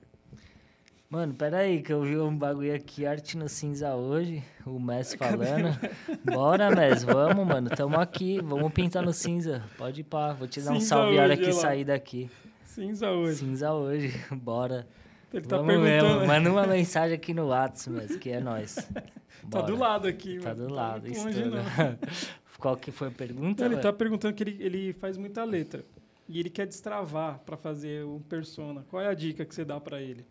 [1.10, 5.76] Mano, peraí, que eu vi um bagulho aqui, arte no cinza hoje, o Messi falando.
[6.24, 9.64] Bora, Messi, vamos, mano, tamo aqui, vamos pintar no cinza.
[9.76, 12.30] Pode ir pá, vou te dar um Cinza salve a hora que sair daqui.
[12.64, 13.38] Cinza hoje.
[13.40, 14.88] Cinza hoje, bora.
[15.34, 16.14] Ele tá vamos perguntando.
[16.20, 18.76] mesmo, manda uma mensagem aqui no WhatsApp, Messi, que é nóis.
[19.50, 21.56] Tá do lado aqui, Tá do lado, isso longe, tudo.
[21.56, 21.64] não.
[22.60, 23.64] Qual que foi a pergunta?
[23.64, 23.82] Ele velho?
[23.82, 25.84] tá perguntando que ele, ele faz muita letra.
[26.28, 28.86] E ele quer destravar para fazer um persona.
[28.90, 30.26] Qual é a dica que você dá para ele?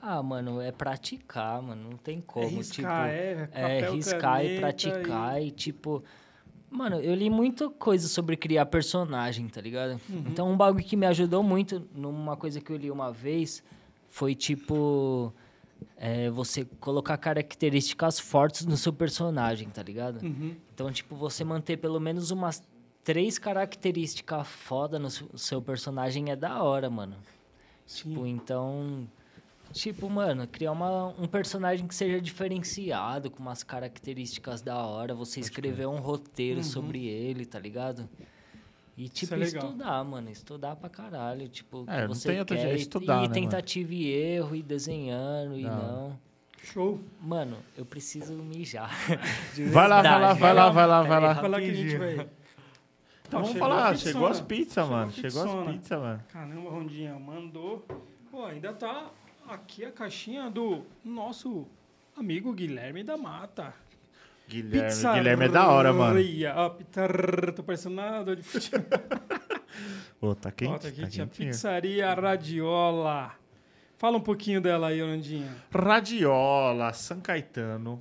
[0.00, 2.46] Ah, mano, é praticar, mano, não tem como.
[2.46, 5.50] é riscar, tipo, é, É, papel, riscar e praticar e...
[5.50, 6.02] tipo.
[6.70, 10.00] Mano, eu li muita coisa sobre criar personagem, tá ligado?
[10.08, 10.24] Uhum.
[10.26, 13.62] Então, um bagulho que me ajudou muito numa coisa que eu li uma vez
[14.08, 15.32] foi tipo.
[15.96, 20.22] é, você colocar características fortes no seu personagem, tá ligado?
[20.22, 20.56] Uhum.
[20.78, 22.62] Então, tipo, você manter pelo menos umas
[23.02, 27.16] três características foda no seu- personagem é da hora, mano.
[27.84, 28.10] Sim.
[28.10, 29.08] Tipo, então.
[29.72, 35.40] Tipo, mano, criar uma, um personagem que seja diferenciado, com umas características da hora, você
[35.40, 36.64] escrever um roteiro Uhum.
[36.64, 38.08] sobre ele, tá ligado?
[38.96, 42.44] E, tipo, é estudar, mano, estudar pra caralho, tipo, o que É, não você tem
[42.44, 42.58] quer.
[42.60, 46.16] jeito, e- estudar, e né, tentativa e erro, e desenhando, e Não.
[46.64, 47.00] Show.
[47.20, 48.90] Mano, eu preciso mijar.
[49.72, 51.32] Vai lá, vai lá, vai lá, vai lá, vai lá.
[51.34, 52.28] Vai lá que a gente vai.
[53.26, 55.10] Então, vamos falar, chegou as pizzas, mano.
[55.12, 56.24] Chegou as pizzas, mano.
[56.28, 57.86] Caramba, Rondinha, mandou.
[58.30, 59.10] Pô, ainda tá
[59.46, 61.66] aqui a caixinha do nosso
[62.16, 63.74] amigo Guilherme da Mata.
[64.48, 66.18] Guilherme, Guilherme é da hora, mano.
[66.56, 67.12] Ó, pitar,
[67.52, 68.82] tô parecendo nada de futebol.
[70.20, 71.50] Ô, tá quente, Ó, tá aqui, tá tinha quentinho.
[71.50, 73.32] Pizzaria Radiola.
[73.98, 75.52] Fala um pouquinho dela aí, Rondinha.
[75.74, 78.00] Radiola, São Caetano.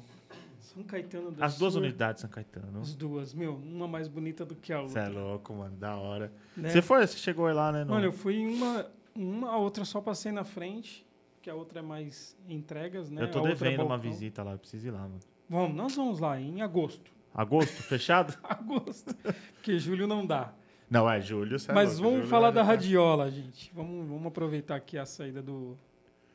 [0.60, 1.82] São Caetano do As duas Sul.
[1.82, 2.82] unidades de São Caetano.
[2.82, 5.02] As duas, meu, uma mais bonita do que a Você outra.
[5.02, 6.32] é louco, mano, da hora.
[6.56, 6.70] né?
[6.70, 7.84] Você foi, você chegou lá, né?
[7.84, 11.04] no- Olha, eu fui em uma, uma, a outra só passei na frente,
[11.42, 13.24] que a outra é mais entregas, né?
[13.24, 14.12] eu tô A é devendo uma balcão.
[14.12, 15.20] visita lá, eu preciso ir lá, mano.
[15.50, 17.12] Vamos, nós vamos lá em agosto.
[17.34, 18.38] Agosto, fechado?
[18.44, 19.16] Agosto.
[19.56, 20.54] Porque julho não dá.
[20.90, 23.72] Não, é julho, cê é Mas vamos julho falar da radiola, gente.
[23.74, 25.78] Vamos, vamos aproveitar aqui a saída do,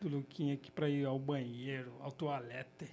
[0.00, 2.88] do Luquinha aqui pra ir ao banheiro, ao toalete.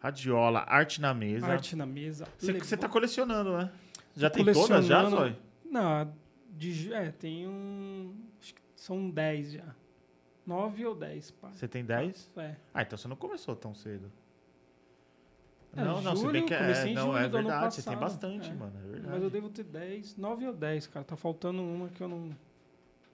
[0.00, 1.46] Radiola, arte na mesa.
[1.46, 2.26] Arte na mesa.
[2.38, 3.70] Você Levou- tá colecionando, né?
[4.16, 5.04] Já Tô tem todas já.
[5.08, 5.36] Zói?
[5.64, 6.12] Não,
[6.50, 8.14] de, é, tem um...
[8.40, 9.74] Acho que são 10 já.
[10.46, 11.50] 9 ou 10, pá.
[11.52, 12.30] Você tem 10?
[12.36, 12.56] É.
[12.74, 14.10] Ah, então você não começou tão cedo.
[15.74, 18.50] É, não, não, se bem julho, que é, não, julho é verdade, você tem bastante,
[18.50, 18.54] É.
[18.54, 19.08] mano, é verdade.
[19.14, 21.04] Mas eu devo ter 10, 9 ou 10, cara.
[21.04, 22.30] Tá faltando uma que eu não.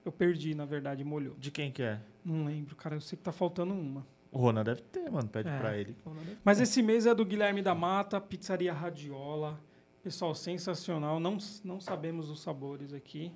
[0.03, 1.35] Eu perdi, na verdade, molhou.
[1.37, 1.99] De quem que é?
[2.23, 2.95] Não lembro, cara.
[2.95, 4.05] Eu sei que tá faltando uma.
[4.31, 5.57] O Ronan deve ter, mano, pede É.
[5.57, 5.95] pra ele.
[6.43, 9.59] Mas esse mês é do Guilherme da Mata, Pizzaria Radiola.
[10.03, 11.19] Pessoal, sensacional.
[11.19, 13.31] Não, não sabemos os sabores aqui.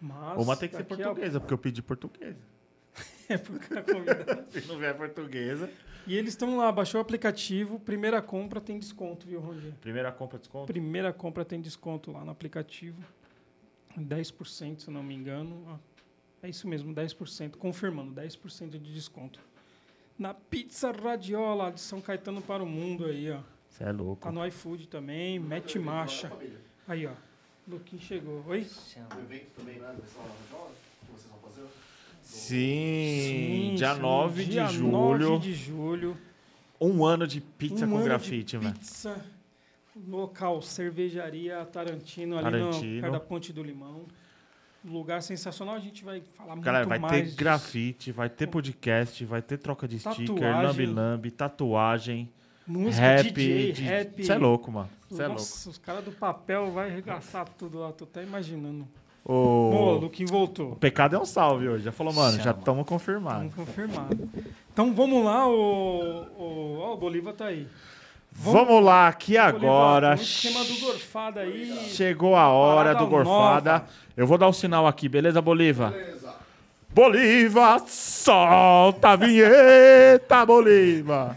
[0.00, 0.36] Mas.
[0.42, 2.38] Uma tem que ser portuguesa, porque eu pedi portuguesa.
[3.30, 4.46] É porque a convidada.
[4.50, 5.70] Se não vier portuguesa...
[6.08, 7.78] E eles estão lá, baixou o aplicativo.
[7.78, 9.74] Primeira compra tem desconto, viu, Rogério?
[9.80, 10.66] Primeira compra, desconto?
[10.66, 13.04] Primeira compra tem desconto lá no aplicativo.
[13.96, 15.62] 10%, se não me engano.
[15.68, 15.76] Ó,
[16.42, 17.56] É isso mesmo, 10%.
[17.56, 19.38] Confirmando, 10% de desconto.
[20.18, 23.40] Na Pizza Radiola de São Caetano para o Mundo aí, ó.
[23.68, 24.22] Você é louco.
[24.22, 26.32] Tá no iFood também, mete marcha.
[26.86, 27.12] Aí, ó.
[27.68, 28.42] Luquinho chegou.
[28.48, 28.64] Oi?
[28.64, 29.08] Chama.
[29.14, 29.94] O evento também, né?
[29.98, 31.66] Vocês vão fazer?
[32.28, 35.28] Sim, dia sim, 9 dia de julho.
[35.30, 36.16] 9 de julho.
[36.78, 38.74] Um ano de pizza um com grafite, de velho.
[38.74, 39.24] Pizza.
[40.06, 42.94] Local, cervejaria Tarantino, ali Tarantino.
[42.96, 44.02] no, perto da Ponte do Limão.
[44.84, 47.36] Lugar sensacional, a gente vai falar Galera, muito vai mais ter disso.
[47.36, 50.62] grafite, vai ter podcast, vai ter troca de sticker, Tatuagem.
[50.66, 52.30] lambi-lambi, tatuagem,
[52.66, 53.24] Música, rap.
[53.32, 54.22] DJ, de- rap.
[54.24, 54.88] Você é louco, mano.
[55.08, 55.40] Você é louco.
[55.40, 58.86] Nossa, os caras do papel vai arregaçar tudo lá, tô até imaginando.
[59.28, 59.32] O...
[59.32, 60.76] Ô, o Luquinho o voltou.
[60.76, 61.84] pecado é um salve hoje.
[61.84, 62.58] Já falou, mano, já Chama.
[62.58, 63.46] estamos confirmados.
[63.50, 64.18] Estamos confirmados.
[64.72, 67.66] Então vamos lá, o, o, ó, o Bolívar tá aí.
[68.32, 70.10] Vamos lá, aqui Bolívar, agora.
[70.12, 71.88] um esquema do Gorfada aí.
[71.90, 73.72] Chegou a hora Parada do Gorfada.
[73.72, 73.86] nova.
[74.16, 75.90] Eu vou dar o sinal aqui, beleza, Bolívar?
[75.92, 76.34] Beleza.
[76.90, 81.34] Bolívar, solta a vinheta, Bolívar.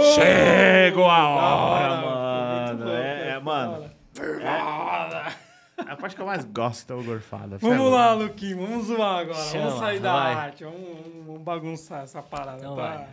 [0.00, 0.14] Show!
[0.14, 2.78] Chegou a hora, hora, mano.
[2.78, 3.90] muito É, é, louco, mano.
[4.16, 5.36] Gorfada.
[5.78, 7.56] A parte que eu mais gosto é o Gorfada.
[7.56, 9.44] é Vamos lá, Luquinho, vamos zoar agora.
[9.44, 10.34] Chama, vamos sair da vai.
[10.34, 10.80] arte, vamos,
[11.26, 12.58] vamos- bagunçar essa parada.
[12.58, 13.06] Então tá?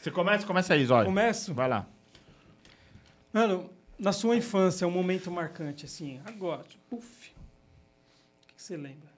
[0.00, 0.46] Você começa?
[0.46, 1.04] Começa aí, Zóio.
[1.04, 1.52] Começo?
[1.54, 1.86] Vai lá.
[3.32, 7.30] Mano, na sua infância, um momento marcante, assim, agora, tipo, puf.
[7.30, 9.10] O que que você lembra?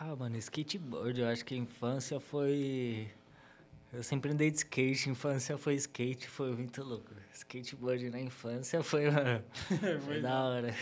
[0.00, 3.08] Ah, mano, skateboard, eu acho que a infância foi.
[3.94, 7.12] Eu sempre andei de skate, infância foi skate, foi muito louco.
[7.32, 9.42] Skateboard na infância foi, mano,
[10.04, 10.74] foi da hora.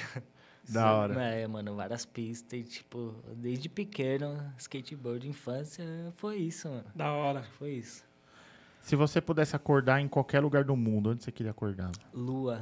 [0.68, 1.22] Da hora.
[1.22, 5.84] É, mano, várias pistas e, tipo, desde pequeno, skateboard, infância,
[6.16, 6.84] foi isso, mano.
[6.94, 7.42] Da hora.
[7.58, 8.04] Foi isso.
[8.80, 11.90] Se você pudesse acordar em qualquer lugar do mundo, onde você queria acordar?
[12.12, 12.60] Lua.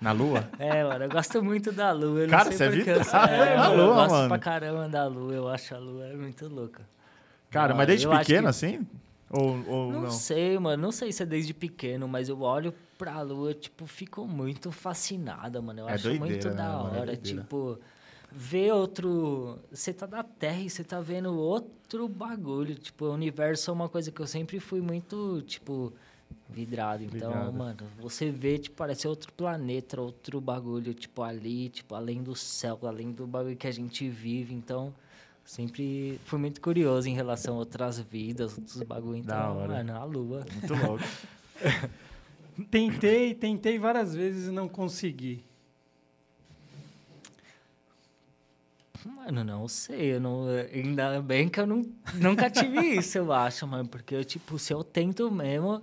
[0.00, 0.48] Na Lua?
[0.58, 2.20] É, mano, eu gosto muito da lua.
[2.22, 4.10] Eu Cara, não você sei é porque eu, vidrado é, na mano, eu lua, gosto
[4.12, 4.28] mano.
[4.28, 5.32] pra caramba da lua.
[5.32, 6.82] Eu acho a lua muito louca.
[7.50, 8.84] Cara, mas desde Eu pequeno, que- assim?
[9.34, 10.10] Ou, ou Não, não?
[10.10, 10.82] sei, mano.
[10.82, 15.60] Não sei se é desde pequeno, mas eu olho pra lua, tipo, fico muito fascinada,
[15.60, 15.80] mano.
[15.80, 16.96] Eu É acho doideira, muito né, da mano?
[16.96, 17.06] É hora.
[17.06, 17.40] doideira.
[17.42, 17.78] tipo,
[18.30, 19.58] ver outro.
[19.70, 22.74] Você tá da Terra e você tá vendo outro bagulho.
[22.74, 25.92] Tipo, o universo é uma coisa que eu sempre fui muito, tipo,
[26.48, 27.02] vidrado.
[27.04, 32.34] Então, mano, você vê, tipo, parece outro planeta, outro bagulho, tipo, ali, tipo, além do
[32.36, 34.54] céu, além do bagulho que a gente vive.
[34.54, 34.94] Então.
[35.44, 39.16] Sempre fui muito curioso em relação a outras vidas, outros bagulho.
[39.18, 39.68] Então, Da hora.
[39.68, 40.46] mano, a lua.
[40.52, 41.04] Muito louco.
[42.70, 45.42] Tentei, tentei várias vezes e não consegui.
[49.04, 50.14] Mano, não sei.
[50.14, 51.82] Eu não, ainda bem que eu não,
[52.14, 53.88] nunca tive isso, eu acho, mano.
[53.88, 55.82] Porque, tipo, se eu tento mesmo,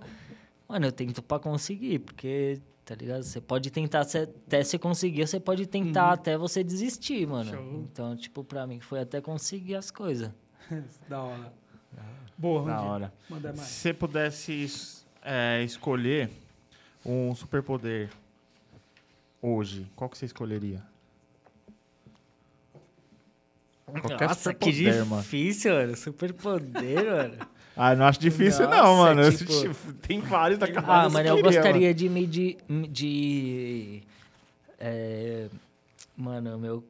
[0.68, 2.00] mano, eu tento pra conseguir.
[2.00, 3.22] Porque, tá ligado?
[3.22, 7.50] Você pode tentar cê- até você conseguir, você pode tentar até você desistir, mano.
[7.50, 7.74] Show.
[7.90, 10.30] Então, tipo, pra mim foi até conseguir as coisas.
[11.08, 11.52] da hora.
[12.36, 13.12] Boa, Da hora.
[13.28, 16.30] Manda Se você pudesse es- é, escolher
[17.04, 18.10] um superpoder
[19.40, 20.82] hoje, qual que você escolheria?
[23.86, 25.96] Qualquer Nossa, que difícil, mano.
[25.96, 27.38] Superpoder, mano.
[27.76, 29.22] Ah, não acho difícil Nossa, não, mano.
[29.22, 30.92] Eu tipo- Tem vários da cabeça.
[30.92, 32.56] Ah, mano, eu gostaria de me de,
[32.90, 34.02] de
[34.78, 35.48] é,
[36.16, 36.84] mano, meu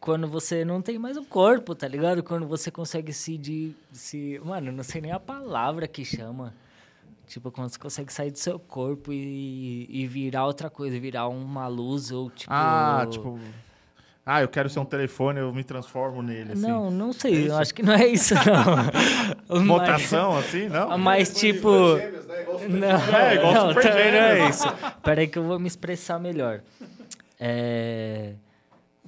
[0.00, 2.22] quando você não tem mais um corpo, tá ligado?
[2.22, 6.54] Quando você consegue se de se, mano, não sei nem a palavra que chama.
[7.26, 11.66] Tipo, quando você consegue sair do seu corpo e, e virar outra coisa, virar uma
[11.66, 13.38] luz ou tipo Ah, tipo...
[14.30, 16.60] Ah, eu quero ser um telefone, eu me transformo nele, assim.
[16.60, 18.76] Não, não sei, eu acho que não é isso não.
[19.48, 20.96] Mas- Mutação, assim, não?
[20.98, 22.44] Mas tipo, Gêmeos, né?
[22.68, 24.56] Não, É, igual não, Super também não é Gêmeos.
[24.56, 24.68] isso.
[25.02, 26.60] Peraí que eu vou me expressar melhor.
[27.40, 28.34] É...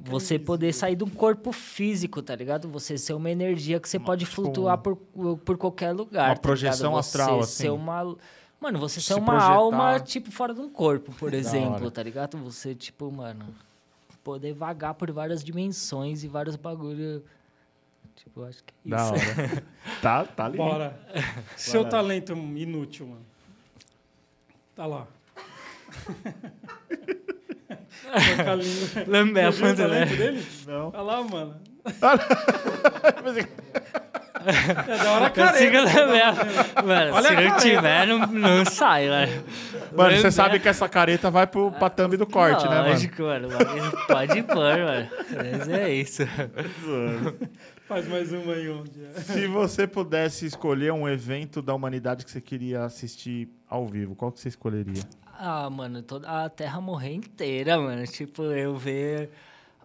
[0.03, 2.67] Você poder sair de um corpo físico, tá ligado?
[2.71, 6.31] Você ser uma energia que você pode tipo, flutuar por, por qualquer lugar.
[6.31, 6.99] uma tá projeção ligado?
[7.01, 7.63] astral, você assim.
[7.65, 8.17] Ser uma...
[8.59, 9.53] Mano, você ser Se uma projetar.
[9.53, 12.39] alma, tipo, fora de um corpo, por exemplo, tá ligado?
[12.39, 13.45] Você, tipo, mano,
[14.23, 17.25] poder vagar por várias dimensões e vários bagulho.
[18.17, 19.15] Tipo, acho que é Da isso.
[19.15, 19.65] hora.
[20.03, 20.59] tá, tá lindo.
[20.59, 20.99] Bora.
[21.57, 23.27] Seu talento inútil, mano.
[24.75, 25.07] Tá lá.
[28.37, 29.05] Toca a.
[29.07, 29.75] Lambé, né?
[29.75, 30.47] talento dele?
[30.67, 30.89] Não.
[30.89, 31.61] Olha lá, mano.
[34.47, 36.05] É da hora Consigo careta.
[36.05, 36.85] lembrar.
[36.85, 39.45] Mano, Olha se não tiver, não, não sai, mano.
[39.97, 42.89] Mano, você sabe que essa careta vai pro, pra thumb do corte, né, mano?
[42.91, 43.49] Lógico, mano.
[44.07, 45.09] Pode pôr, mano.
[45.37, 46.23] Mas é isso.
[47.87, 49.21] Faz mais uma aí onde é.
[49.21, 54.31] Se você pudesse escolher um evento da humanidade que você queria assistir ao vivo, qual
[54.31, 55.03] que você escolheria?
[55.39, 58.07] Ah, mano, toda a Terra morrer inteira, mano.
[58.07, 59.31] Tipo, eu ver.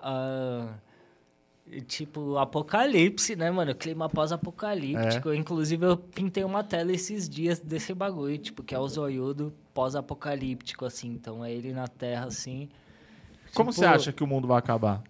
[0.03, 0.67] ah,
[1.87, 3.73] tipo, apocalipse, né, mano?
[3.73, 5.33] Clima pós-apocalíptico.
[5.33, 10.85] Inclusive, eu pintei uma tela esses dias desse bagulho, tipo, que é o zoiudo pós-apocalíptico,
[10.85, 11.09] assim.
[11.09, 12.69] Então, é ele na Terra, assim.
[13.53, 15.03] Como Tipo, você acha que o mundo vai acabar?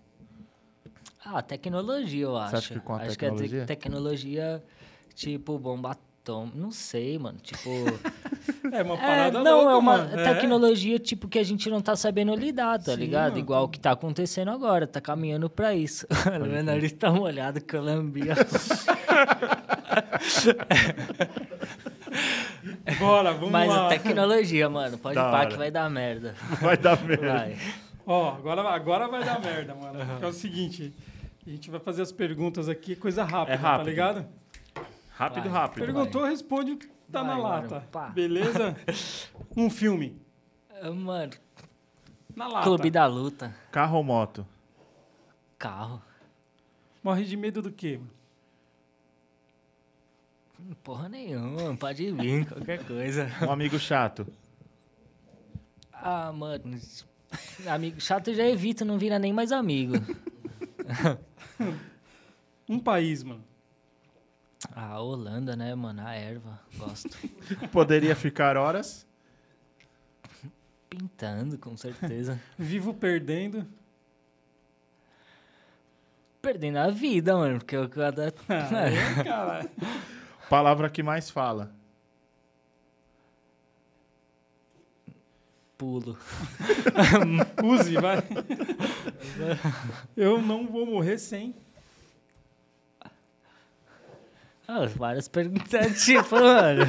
[1.23, 2.55] Ah, tecnologia, eu acho.
[2.57, 3.49] acha que com a acho tecnologia?
[3.49, 4.63] que a te- tecnologia,
[5.15, 6.57] tipo, bomba atômica.
[6.57, 7.37] Não sei, mano.
[7.41, 7.69] Tipo.
[8.71, 10.19] É uma é, parada não, louca, é uma mano.
[10.19, 10.33] É.
[10.33, 13.33] tecnologia, tipo, que a gente não tá sabendo lidar, tá Sim, ligado?
[13.33, 13.37] mano.
[13.37, 16.07] Igual o que tá acontecendo agora, tá caminhando pra isso.
[16.41, 18.33] o meu nariz tá molhado que eu lambia.
[22.99, 23.85] Bora, vamos Mas lá.
[23.85, 25.47] a tecnologia, mano, pode hora.
[25.47, 26.33] que vai dar merda.
[26.59, 27.33] Vai dar merda.
[27.33, 27.57] Vai.
[28.05, 30.03] Ó, agora, agora vai dar merda, mano.
[30.05, 30.93] Porque é o seguinte,
[31.45, 33.83] a gente vai fazer as perguntas aqui, coisa rápida, É rápido.
[33.85, 34.25] tá ligado?
[35.17, 35.61] Rápido, Vai.
[35.61, 35.85] rápido.
[35.85, 36.75] Perguntou, responde
[37.11, 37.87] tá Vai, na mano, lata.
[37.91, 38.09] pá.
[38.09, 38.75] Beleza?
[39.55, 40.19] Um filme.
[40.81, 41.31] Ah, Mano,
[42.35, 42.63] Na lata.
[42.65, 43.55] Clube da Luta.
[43.71, 44.45] Carro ou moto?
[45.57, 46.01] Carro.
[47.01, 47.97] Morre de medo do quê?
[47.97, 48.15] mano?
[50.83, 53.29] Porra nenhuma, pode vir, qualquer coisa.
[53.47, 54.27] Um amigo chato?
[55.93, 56.77] Ah, mano.
[57.67, 59.95] Amigo chato eu já evito, não vira nem mais amigo.
[62.69, 63.43] Um país, mano.
[64.73, 66.01] A Holanda, né, mano?
[66.05, 66.59] A erva.
[66.77, 67.17] Gosto.
[67.71, 69.05] Poderia ficar horas?
[70.89, 72.39] Pintando, com certeza.
[72.57, 73.67] Vivo perdendo.
[76.41, 77.59] Perdendo a vida, mano.
[77.59, 78.33] Porque eu cada.
[78.47, 79.71] Ah, cara.
[80.49, 81.71] Palavra que mais fala?
[85.77, 86.17] Pulo.
[87.63, 88.23] Use, vai.
[90.15, 91.53] Eu não vou morrer sem.
[94.67, 96.85] Ah, várias perguntas, tipo, mano.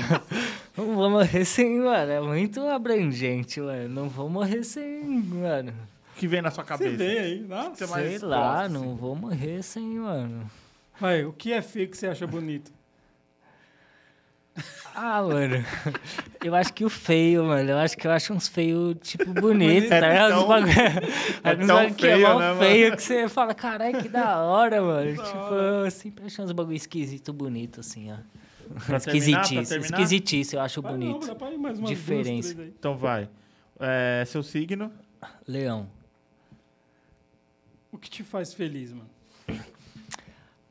[0.76, 2.10] Não vou morrer sem, mano.
[2.12, 3.88] É muito abrangente, mano.
[3.88, 5.72] Não vou morrer sem, mano.
[6.14, 6.96] O que vem na sua Você cabeça?
[6.96, 7.70] vem aí, né?
[7.74, 8.96] Você Sei mais lá, gosta, não assim?
[8.96, 10.50] vou morrer sem, mano.
[10.98, 12.72] Vai, o que é feio que você acha bonito?
[14.94, 15.56] Ah, mano.
[16.42, 17.68] Eu acho que o feio, mano.
[17.70, 20.30] Eu acho que eu acho uns feios, tipo, bonitos, É tá ligado?
[20.30, 20.72] tão- Uns bagulho-
[21.44, 22.60] é uns tão bagulho que é mó né, mano?
[22.60, 25.10] feio que você fala, caralho, que da hora, mano.
[25.14, 28.16] tipo, eu sempre achei uns bagulho esquisito bonito, assim, ó.
[28.86, 29.68] Pra Esquisitice.
[29.68, 29.84] terminar?
[30.00, 31.26] Esquisitice, eu acho Vai, não, bonito.
[31.26, 32.60] ir mais umas duas, Diferença.
[32.60, 32.68] aí.
[32.78, 33.28] Então vai.
[33.78, 34.90] É, seu signo?
[35.46, 35.88] Leão.
[37.92, 39.08] O que te faz feliz, mano?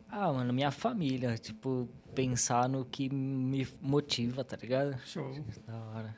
[0.09, 1.37] Ah, mano, minha família.
[1.37, 4.97] Tipo, pensar no que me motiva, tá ligado?
[5.05, 5.31] Show.
[5.67, 6.15] Da hora.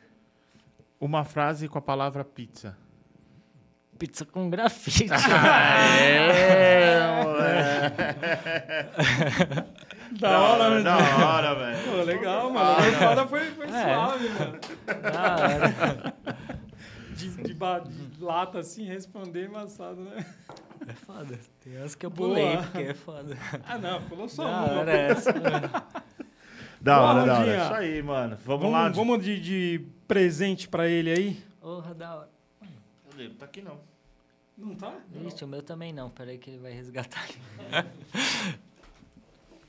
[0.99, 2.77] Uma frase com a palavra pizza.
[3.99, 5.07] Pizza com grafite.
[5.99, 6.99] É,
[10.19, 10.81] Da hora, né?
[10.83, 10.97] Da
[11.27, 11.77] hora, velho.
[11.91, 12.69] Pô, legal, mano.
[12.77, 13.69] A foda foi, foi É.
[13.69, 14.59] suave, mano.
[15.01, 16.13] Da hora.
[17.17, 20.25] De, de, ba- de lata assim, responder embaçado, né?
[20.87, 21.39] É foda.
[21.61, 22.29] Tem umas que eu Boa.
[22.29, 23.37] pulei, porque é foda.
[23.65, 24.71] Ah, não, pulou só Da uma.
[24.79, 25.33] hora essa.
[26.79, 27.57] Da Boa, hora, da hora.
[27.63, 28.37] Isso aí, mano.
[28.45, 28.83] Vamos, lá.
[28.83, 31.43] Vamos, vamos de, de presente pra ele aí?
[31.59, 32.29] Porra, da hora.
[33.09, 33.27] Cadê?
[33.29, 33.79] Não tá aqui não.
[34.57, 34.93] Não tá?
[35.25, 36.09] Ixi, o meu também não.
[36.09, 37.27] Peraí que ele vai resgatar.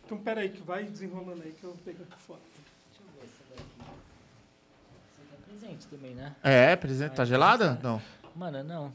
[0.05, 2.41] Então, pera aí, que vai desenrolando aí que eu pego aqui fora.
[2.89, 3.67] Deixa eu ver essa daqui.
[5.77, 6.35] Também, né?
[6.43, 7.15] É, presente.
[7.15, 7.79] Tá gelada?
[7.83, 8.01] Não.
[8.35, 8.93] Mano, não.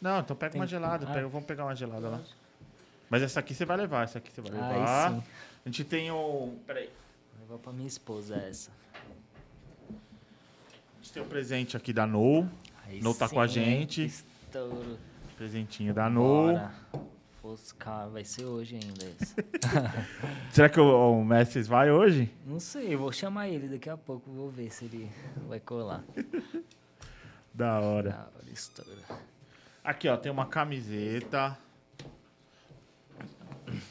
[0.00, 1.06] Não, então pega Tem- uma gelada.
[1.06, 2.20] Pega, vamos pegar uma gelada lá.
[3.08, 5.12] Mas essa aqui você vai levar, essa aqui você vai levar.
[5.12, 5.22] sim.
[5.64, 6.58] A gente tem um.
[6.66, 6.90] Peraí.
[7.38, 8.70] Vou levar pra minha esposa essa.
[9.90, 12.46] A gente tem um presente aqui da Nou.
[12.86, 14.04] Aí No tá sim, com a gente.
[14.04, 14.98] Estouro.
[15.36, 16.52] Presentinho da Nou.
[16.52, 16.74] Bora.
[18.12, 19.34] Vai ser hoje ainda esse.
[20.50, 22.30] Será que o, o Messi vai hoje?
[22.44, 25.10] Não sei, vou chamar ele daqui a pouco, vou ver se ele
[25.48, 26.02] vai colar.
[27.54, 28.10] Da hora.
[28.10, 29.22] Da hora.
[29.82, 31.56] Aqui, ó, tem uma camiseta.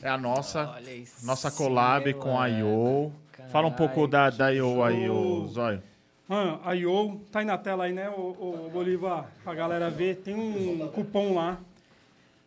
[0.02, 0.70] É a nossa.
[0.70, 1.26] Olha isso.
[1.26, 3.12] Nossa collab com a IO.
[3.50, 5.48] Fala um pouco da, da IO aí, ô.
[5.48, 5.82] Zóio.
[6.28, 9.30] Mano, a IO tá aí na tela aí, né, o, Bolívar?
[9.44, 10.18] Pra galera ver.
[10.18, 11.60] Tem um cupom lá.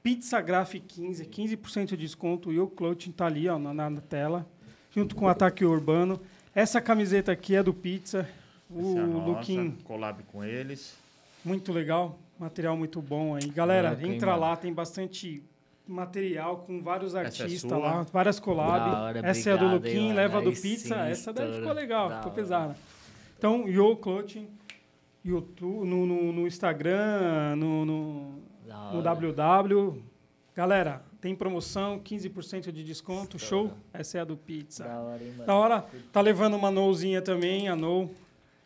[0.08, 2.48] Pizza Graph 15, 15% de desconto.
[2.48, 4.46] O IO Clothing tá ali, ó, na, na tela.
[4.90, 6.18] Junto com o Ataque Urbano.
[6.54, 8.26] Essa camiseta aqui é do Pizza.
[8.70, 10.96] O é lookinho collab com eles.
[11.44, 12.18] muito legal.
[12.38, 13.50] Material muito bom aí.
[13.50, 14.40] Galera, hein, entra mano?
[14.40, 15.42] lá, tem bastante
[15.86, 17.76] material com vários é artistas sua?
[17.76, 18.90] lá, várias collab.
[18.90, 20.14] Da hora, essa é a do mano.
[20.14, 20.94] leva do Pizza.
[20.94, 22.74] sim, essa daí ficou legal, Da ficou pesada.
[23.36, 24.48] Então, Yo Clothing,
[25.22, 28.47] YouTube, no, no, no Instagram, no, no,
[28.92, 29.02] No.
[29.02, 30.02] WW.
[30.54, 33.68] Galera, tem promoção, 15% de desconto, Estoura.
[33.68, 33.76] show?
[33.92, 34.84] Essa é a do Pizza.
[34.84, 35.46] Da hora, hein, mano.
[35.46, 38.12] Da hora, tá levando uma nouzinha também, a nou,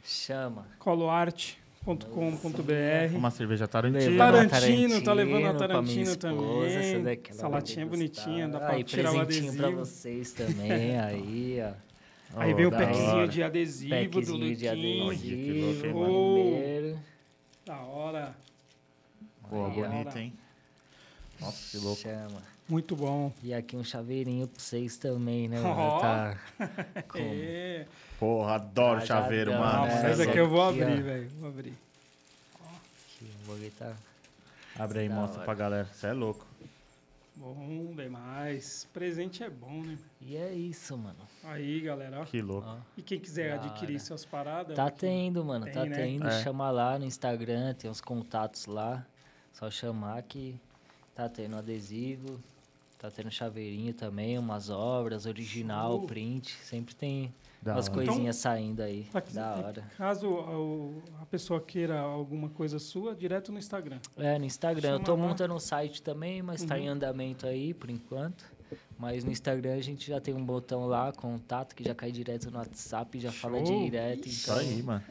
[0.03, 0.67] Chama.
[0.79, 3.15] coloarte.com.br.
[3.17, 4.23] Uma cerveja Tarantino.
[4.23, 6.65] A Tarantino, tá levando a Tarantino esposa, também.
[6.67, 8.25] essa daqui ela Essa vai latinha degustar.
[8.25, 9.85] bonitinha, dá pra Aí, tirar o presentinho pra adesivo.
[9.85, 11.73] vocês também, aí, ó.
[12.35, 13.29] Aí Oh, vem o packzinho hora.
[13.29, 15.19] de adesivo do Packzinho de Luquinho.
[15.19, 16.99] Que adesivo, primeiro.
[17.67, 18.35] Da hora.
[19.53, 19.87] Pô, Aí, ó.
[19.89, 20.33] bonita, hein?
[21.39, 22.01] Nossa, que louco.
[22.01, 22.43] Chama.
[22.67, 23.31] Muito bom.
[23.43, 25.61] E aqui um chaveirinho pra vocês também, né?
[25.61, 26.01] Mano?
[26.01, 26.37] Tá
[27.07, 27.25] como?
[27.35, 27.87] É.
[28.19, 29.87] Porra, adoro Tá chaveiro, mano.
[29.87, 30.09] Né?
[30.09, 31.29] é esse aqui eu vou Aqui, abrir, velho.
[31.39, 31.75] Vou abrir.
[32.55, 33.93] Aqui, o bagulho tá...
[34.79, 35.45] Abre aí, mostra hora.
[35.45, 35.85] pra galera.
[35.93, 36.47] Você é louco.
[37.37, 38.89] Bom demais.
[38.95, 39.99] Presente é bom, né?
[40.21, 41.19] E é isso, mano.
[41.45, 42.21] Aí, galera.
[42.21, 42.25] ó.
[42.25, 42.69] Que louco.
[42.69, 42.77] Ó.
[42.97, 44.75] E quem quiser Da adquirir suas paradas.
[44.77, 45.65] Tá aqui, tendo, mano.
[45.67, 45.95] Tem, tá né?
[45.97, 46.27] tendo.
[46.27, 46.43] É.
[46.43, 49.05] Chama lá no Instagram, tem uns contatos lá.
[49.53, 50.59] Só chamar que
[51.15, 52.41] tá tendo adesivo,
[52.99, 56.07] tá tendo chaveirinho também, umas obras, original, Show.
[56.07, 56.53] print.
[56.63, 57.95] Sempre tem Da umas hora.
[58.07, 59.05] coisinhas saindo aí.
[59.13, 59.83] Tá aqui- da hora.
[59.97, 63.99] Caso o- a pessoa queira alguma coisa sua, direto no Instagram.
[64.17, 64.89] É, no Instagram.
[64.89, 65.19] Eu Chama tô lá.
[65.29, 66.95] montando um site também, mas tá em Uhum.
[66.95, 68.45] andamento aí por enquanto.
[68.99, 72.51] Mas no Instagram a gente já tem um botão lá, contato, que já cai direto
[72.51, 73.83] no WhatsApp, já fala Show.
[73.85, 74.27] direto.
[74.27, 74.43] Ixi.
[74.45, 75.05] Então, Isso aí, mano.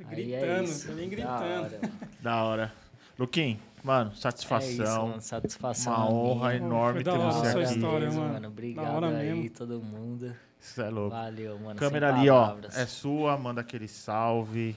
[0.00, 0.86] aí é Gritando, isso.
[0.88, 1.42] tá nem Da gritando.
[1.62, 2.00] hora, mano.
[2.20, 2.74] Da hora.
[3.16, 5.08] Luquim, mano, É isso, satisfação.
[5.08, 5.92] mano, satisfação.
[5.94, 6.56] uma honra minha.
[6.66, 7.74] enorme ter você aqui.
[7.74, 8.48] história, mano.
[8.48, 9.50] Obrigado aí, mesmo.
[9.50, 10.34] todo mundo.
[10.60, 11.10] Isso é louco.
[11.10, 11.78] Valeu, mano.
[11.78, 12.56] Câmera ali, ó.
[12.74, 14.74] É sua, manda aquele salve.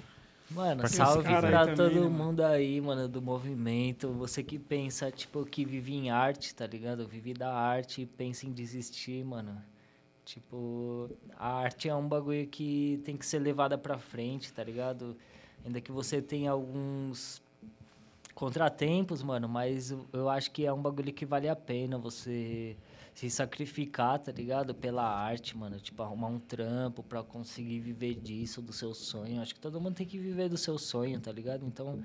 [0.52, 2.10] Mano, pra salve pra também, todo né, mano?
[2.10, 4.10] mundo aí, mano, do movimento.
[4.14, 7.06] Você que pensa, tipo, que vive em arte, tá ligado?
[7.08, 9.62] Vive da arte e pensa em desistir, mano.
[10.24, 15.16] Tipo, a arte é um bagulho que tem que ser levada pra frente, tá ligado?
[15.66, 17.42] Ainda que você tenha alguns
[18.38, 22.78] contratempos, mano, mas eu- acho que é um bagulho que vale a pena você
[23.16, 24.76] se sacrificar, tá ligado?
[24.76, 25.80] Pela arte, mano.
[25.80, 29.42] Tipo, arrumar um trampo pra conseguir viver disso, do seu sonho.
[29.42, 31.66] Acho que todo mundo tem que viver do seu sonho, tá ligado?
[31.66, 32.00] Então,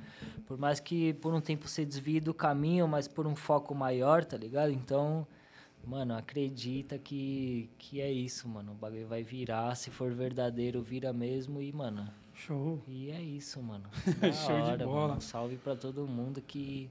[0.47, 4.25] por mais que por um tempo você desvie do caminho, mas por um foco maior,
[4.25, 4.73] tá ligado?
[4.73, 5.27] Então,
[5.85, 8.73] mano, acredita que, que é isso, mano.
[8.73, 9.75] O bagulho vai virar.
[9.75, 11.61] Se for verdadeiro, vira mesmo.
[11.61, 12.09] E, mano,
[12.47, 12.83] Show.
[12.89, 13.85] e é isso, mano.
[14.47, 15.01] Show de hora, bola.
[15.09, 15.15] Mano.
[15.17, 16.91] Um salve pra todo mundo que,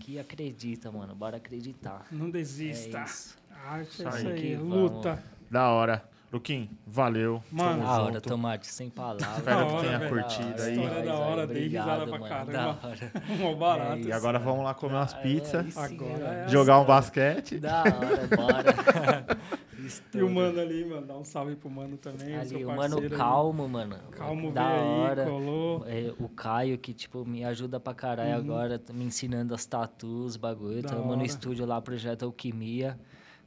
[0.00, 1.14] que acredita, mano.
[1.14, 2.06] Bora acreditar.
[2.10, 3.02] Não É desista.
[3.04, 3.36] isso.
[3.50, 4.32] A arte é Isso isso aí.
[4.32, 4.56] aí.
[4.56, 5.22] Luta.
[5.50, 6.04] Da hora.
[6.32, 7.42] Luquim, valeu.
[7.52, 8.20] Mano, Da hora.
[8.20, 9.38] Tomate, sem palavras.
[9.38, 10.10] Espero que tenha velho.
[10.10, 10.74] curtido aí.
[10.74, 12.52] História da hora, dei risada pra caramba.
[12.52, 13.12] Da hora.
[13.38, 13.92] Mó barato.
[13.92, 16.80] É E isso, agora vamos lá comer umas pizzas, é, aí sim, Agora é jogar
[16.80, 17.58] um basquete.
[17.60, 19.38] Da hora, bora.
[19.86, 20.26] E Estouro.
[20.26, 22.34] o mano ali, mano, dá um salve pro mano também.
[22.36, 23.96] Ali, seu o mano calmo, mano.
[24.10, 25.22] Calmo da hora.
[25.24, 25.84] aí, colou.
[25.86, 28.36] É, o Caio, que, tipo, me ajuda pra caralho Uhum.
[28.38, 30.82] agora, tá me ensinando as tatuas, bagulho.
[30.82, 31.24] Da Tamo no hora.
[31.24, 32.98] estúdio lá, Projeto Alquimia.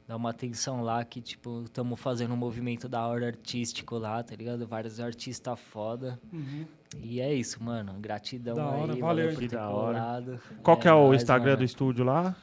[0.08, 4.34] dar uma atenção lá que, tipo, estamos fazendo um movimento da hora artístico lá, tá
[4.34, 4.66] ligado?
[4.66, 6.18] Vários artistas foda.
[6.32, 6.64] Uhum.
[7.00, 7.92] E é isso, mano.
[8.00, 10.40] Gratidão Da hora, aí, valeu, valeu por ter da hora.
[10.64, 11.64] Qual que é o nóis, Instagram do mano.
[11.64, 12.34] estúdio lá?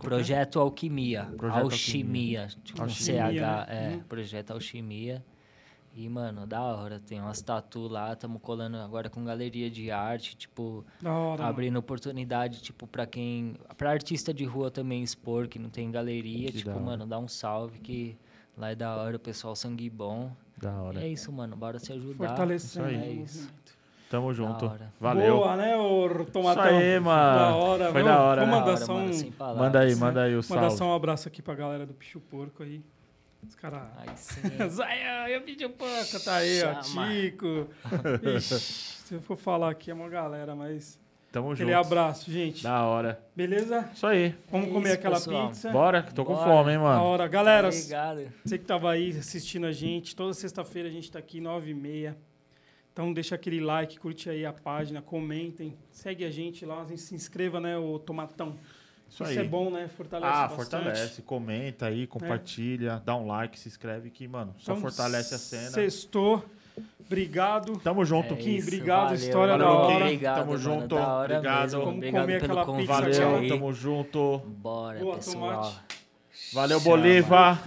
[0.00, 1.24] Projeto Alquimia.
[1.36, 2.48] Projeto Alchimia.
[2.76, 3.88] Com Alchimia, CH, é.
[3.88, 3.94] né?
[3.94, 4.00] Uhum.
[4.04, 5.24] Projeto Alchimia.
[5.94, 7.00] E, mano, da hora.
[7.00, 8.14] Tem umas tatu lá.
[8.14, 10.36] Tamo colando agora com galeria de arte.
[10.36, 11.42] Tipo, hora.
[11.42, 11.42] mano.
[11.44, 13.56] abrindo oportunidade, tipo, pra quem.
[13.76, 16.50] Pra artista de rua também expor, que não tem galeria.
[16.52, 18.16] Que tipo, mano, dá um salve que
[18.56, 20.30] lá é da hora, o pessoal sangue bom.
[20.56, 21.02] Da hora.
[21.02, 21.56] É isso, mano.
[21.56, 22.32] Bora se ajudar.
[22.32, 22.36] O
[23.02, 23.50] É isso.
[24.10, 24.70] Tamo junto.
[25.00, 25.36] Valeu.
[25.36, 26.64] Boa, né, ô Tomatão?
[26.66, 27.38] Isso aí, mano.
[27.38, 27.92] Da hora.
[27.92, 28.52] Foi Vou- da hora, Vou né?
[28.52, 29.30] mandar Da hora, só um...
[29.32, 29.62] palavras.
[29.64, 30.76] Manda aí, manda aí o Mandar salve.
[30.76, 32.82] só um abraço aqui pra galera do Pichu Porco aí.
[33.48, 33.82] Os caras...
[33.98, 34.68] Aí sim.
[34.68, 36.74] Zaya, eu Porco, tá aí, ó.
[36.80, 37.68] Tico.
[38.36, 40.98] Ixi, se eu for falar aqui é uma galera, mas...
[41.30, 41.86] Tamo Aquele junto.
[41.86, 42.64] abraço, gente.
[42.64, 43.22] Da hora.
[43.36, 43.88] Beleza?
[43.94, 44.34] Isso aí.
[44.50, 45.46] Vamos É comer isso, aquela pessoal.
[45.50, 45.70] pizza.
[45.70, 46.50] Bora, que tô com Bora.
[46.50, 47.04] fome, hein, Da mano.
[47.04, 47.28] hora.
[47.28, 48.32] Galera, Obrigado.
[48.44, 52.16] Você que estava aí assistindo a gente, toda sexta-feira a gente está aqui, 9h30.
[52.92, 57.60] Então deixa aquele like, curte aí a página, comentem, segue a gente lá, se inscreva,
[57.60, 58.56] né, o Tomatão.
[59.08, 59.38] Isso Isso aí.
[59.38, 59.88] é bom, né?
[59.88, 60.56] Fortalece Ah, bastante.
[60.56, 61.22] fortalece.
[61.22, 65.70] Comenta aí, compartilha, dá um like, se inscreve que, mano, só Então, fortalece a cena.
[65.70, 66.44] Sextou.
[67.04, 67.78] Obrigado.
[67.80, 68.34] Tamo junto.
[68.34, 70.04] É Kim, isso, obrigado, valeu, história da valeu, hora.
[70.04, 71.60] Obrigado, Tamo mano, junto, da hora obrigado.
[71.62, 71.80] mesmo.
[71.80, 74.38] Vamos Obrigado comer pelo aquela convite pizza Valeu, tamo junto.
[74.46, 75.62] Bora, Boa, pessoal.
[75.62, 75.99] tomate.
[76.52, 76.96] Valeu, Chama.
[76.96, 77.58] Bolívar.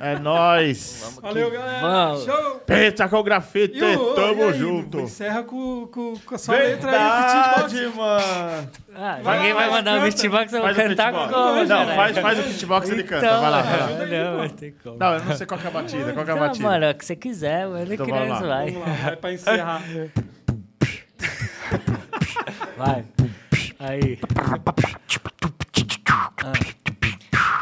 [0.00, 1.00] É nóis.
[1.04, 1.80] Vamos Valeu, que galera.
[1.80, 2.24] vamos.
[2.24, 2.54] Show!
[2.66, 5.00] Peta com o grafite, E o- e tamo aí, junto.
[5.00, 7.96] Encerra com, com, com a sua letra aí, Verdade, Beatbox.
[7.96, 8.70] mano.
[8.96, 10.10] Ah, Vai ninguém lá, vai mandar o canta.
[10.16, 11.32] beatbox, eu vou cantar beatbox.
[11.32, 11.94] como, Não, caralho?
[11.94, 13.26] faz, faz o beatbox e ele canta.
[13.26, 14.24] Então, Vai lá, mano, vai lá.
[14.30, 14.96] Não, vai ter como.
[14.98, 16.12] Não, eu não sei qual que é a batida.
[16.12, 16.68] Qual que é a Tá, batida?
[16.68, 18.48] mano, é o que você quiser, mano, Então que vamos nós lá.
[18.56, 18.70] vai.
[18.72, 19.82] Vamos lá, vai pra encerrar.
[22.76, 23.04] Vai.
[23.78, 24.18] Aí.
[26.44, 26.52] Ah.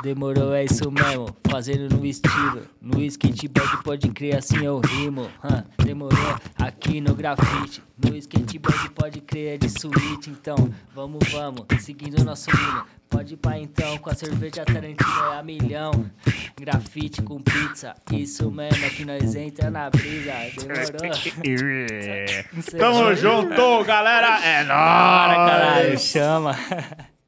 [0.02, 1.36] Demorou, é isso mesmo.
[1.50, 2.62] Fazendo no estilo.
[2.80, 5.30] No skateboard pode crer assim eu rimo.
[5.76, 7.82] Demorou aqui no grafite.
[8.02, 10.30] No skateboard pode crer é de suíte.
[10.30, 10.56] Então,
[10.94, 11.66] vamos, vamos.
[11.80, 12.84] Seguindo nosso linha.
[13.10, 16.10] Pode ir pra então com a cerveja Tarantino é a milhão.
[16.58, 17.94] Grafite com pizza.
[18.12, 20.32] Isso mesmo, é que nós entra na brisa.
[20.56, 21.10] Demorou.
[22.78, 24.40] Tamo junto, galera.
[24.44, 24.68] É nóis.
[24.68, 25.98] Bora, caralho.
[25.98, 26.56] Chama.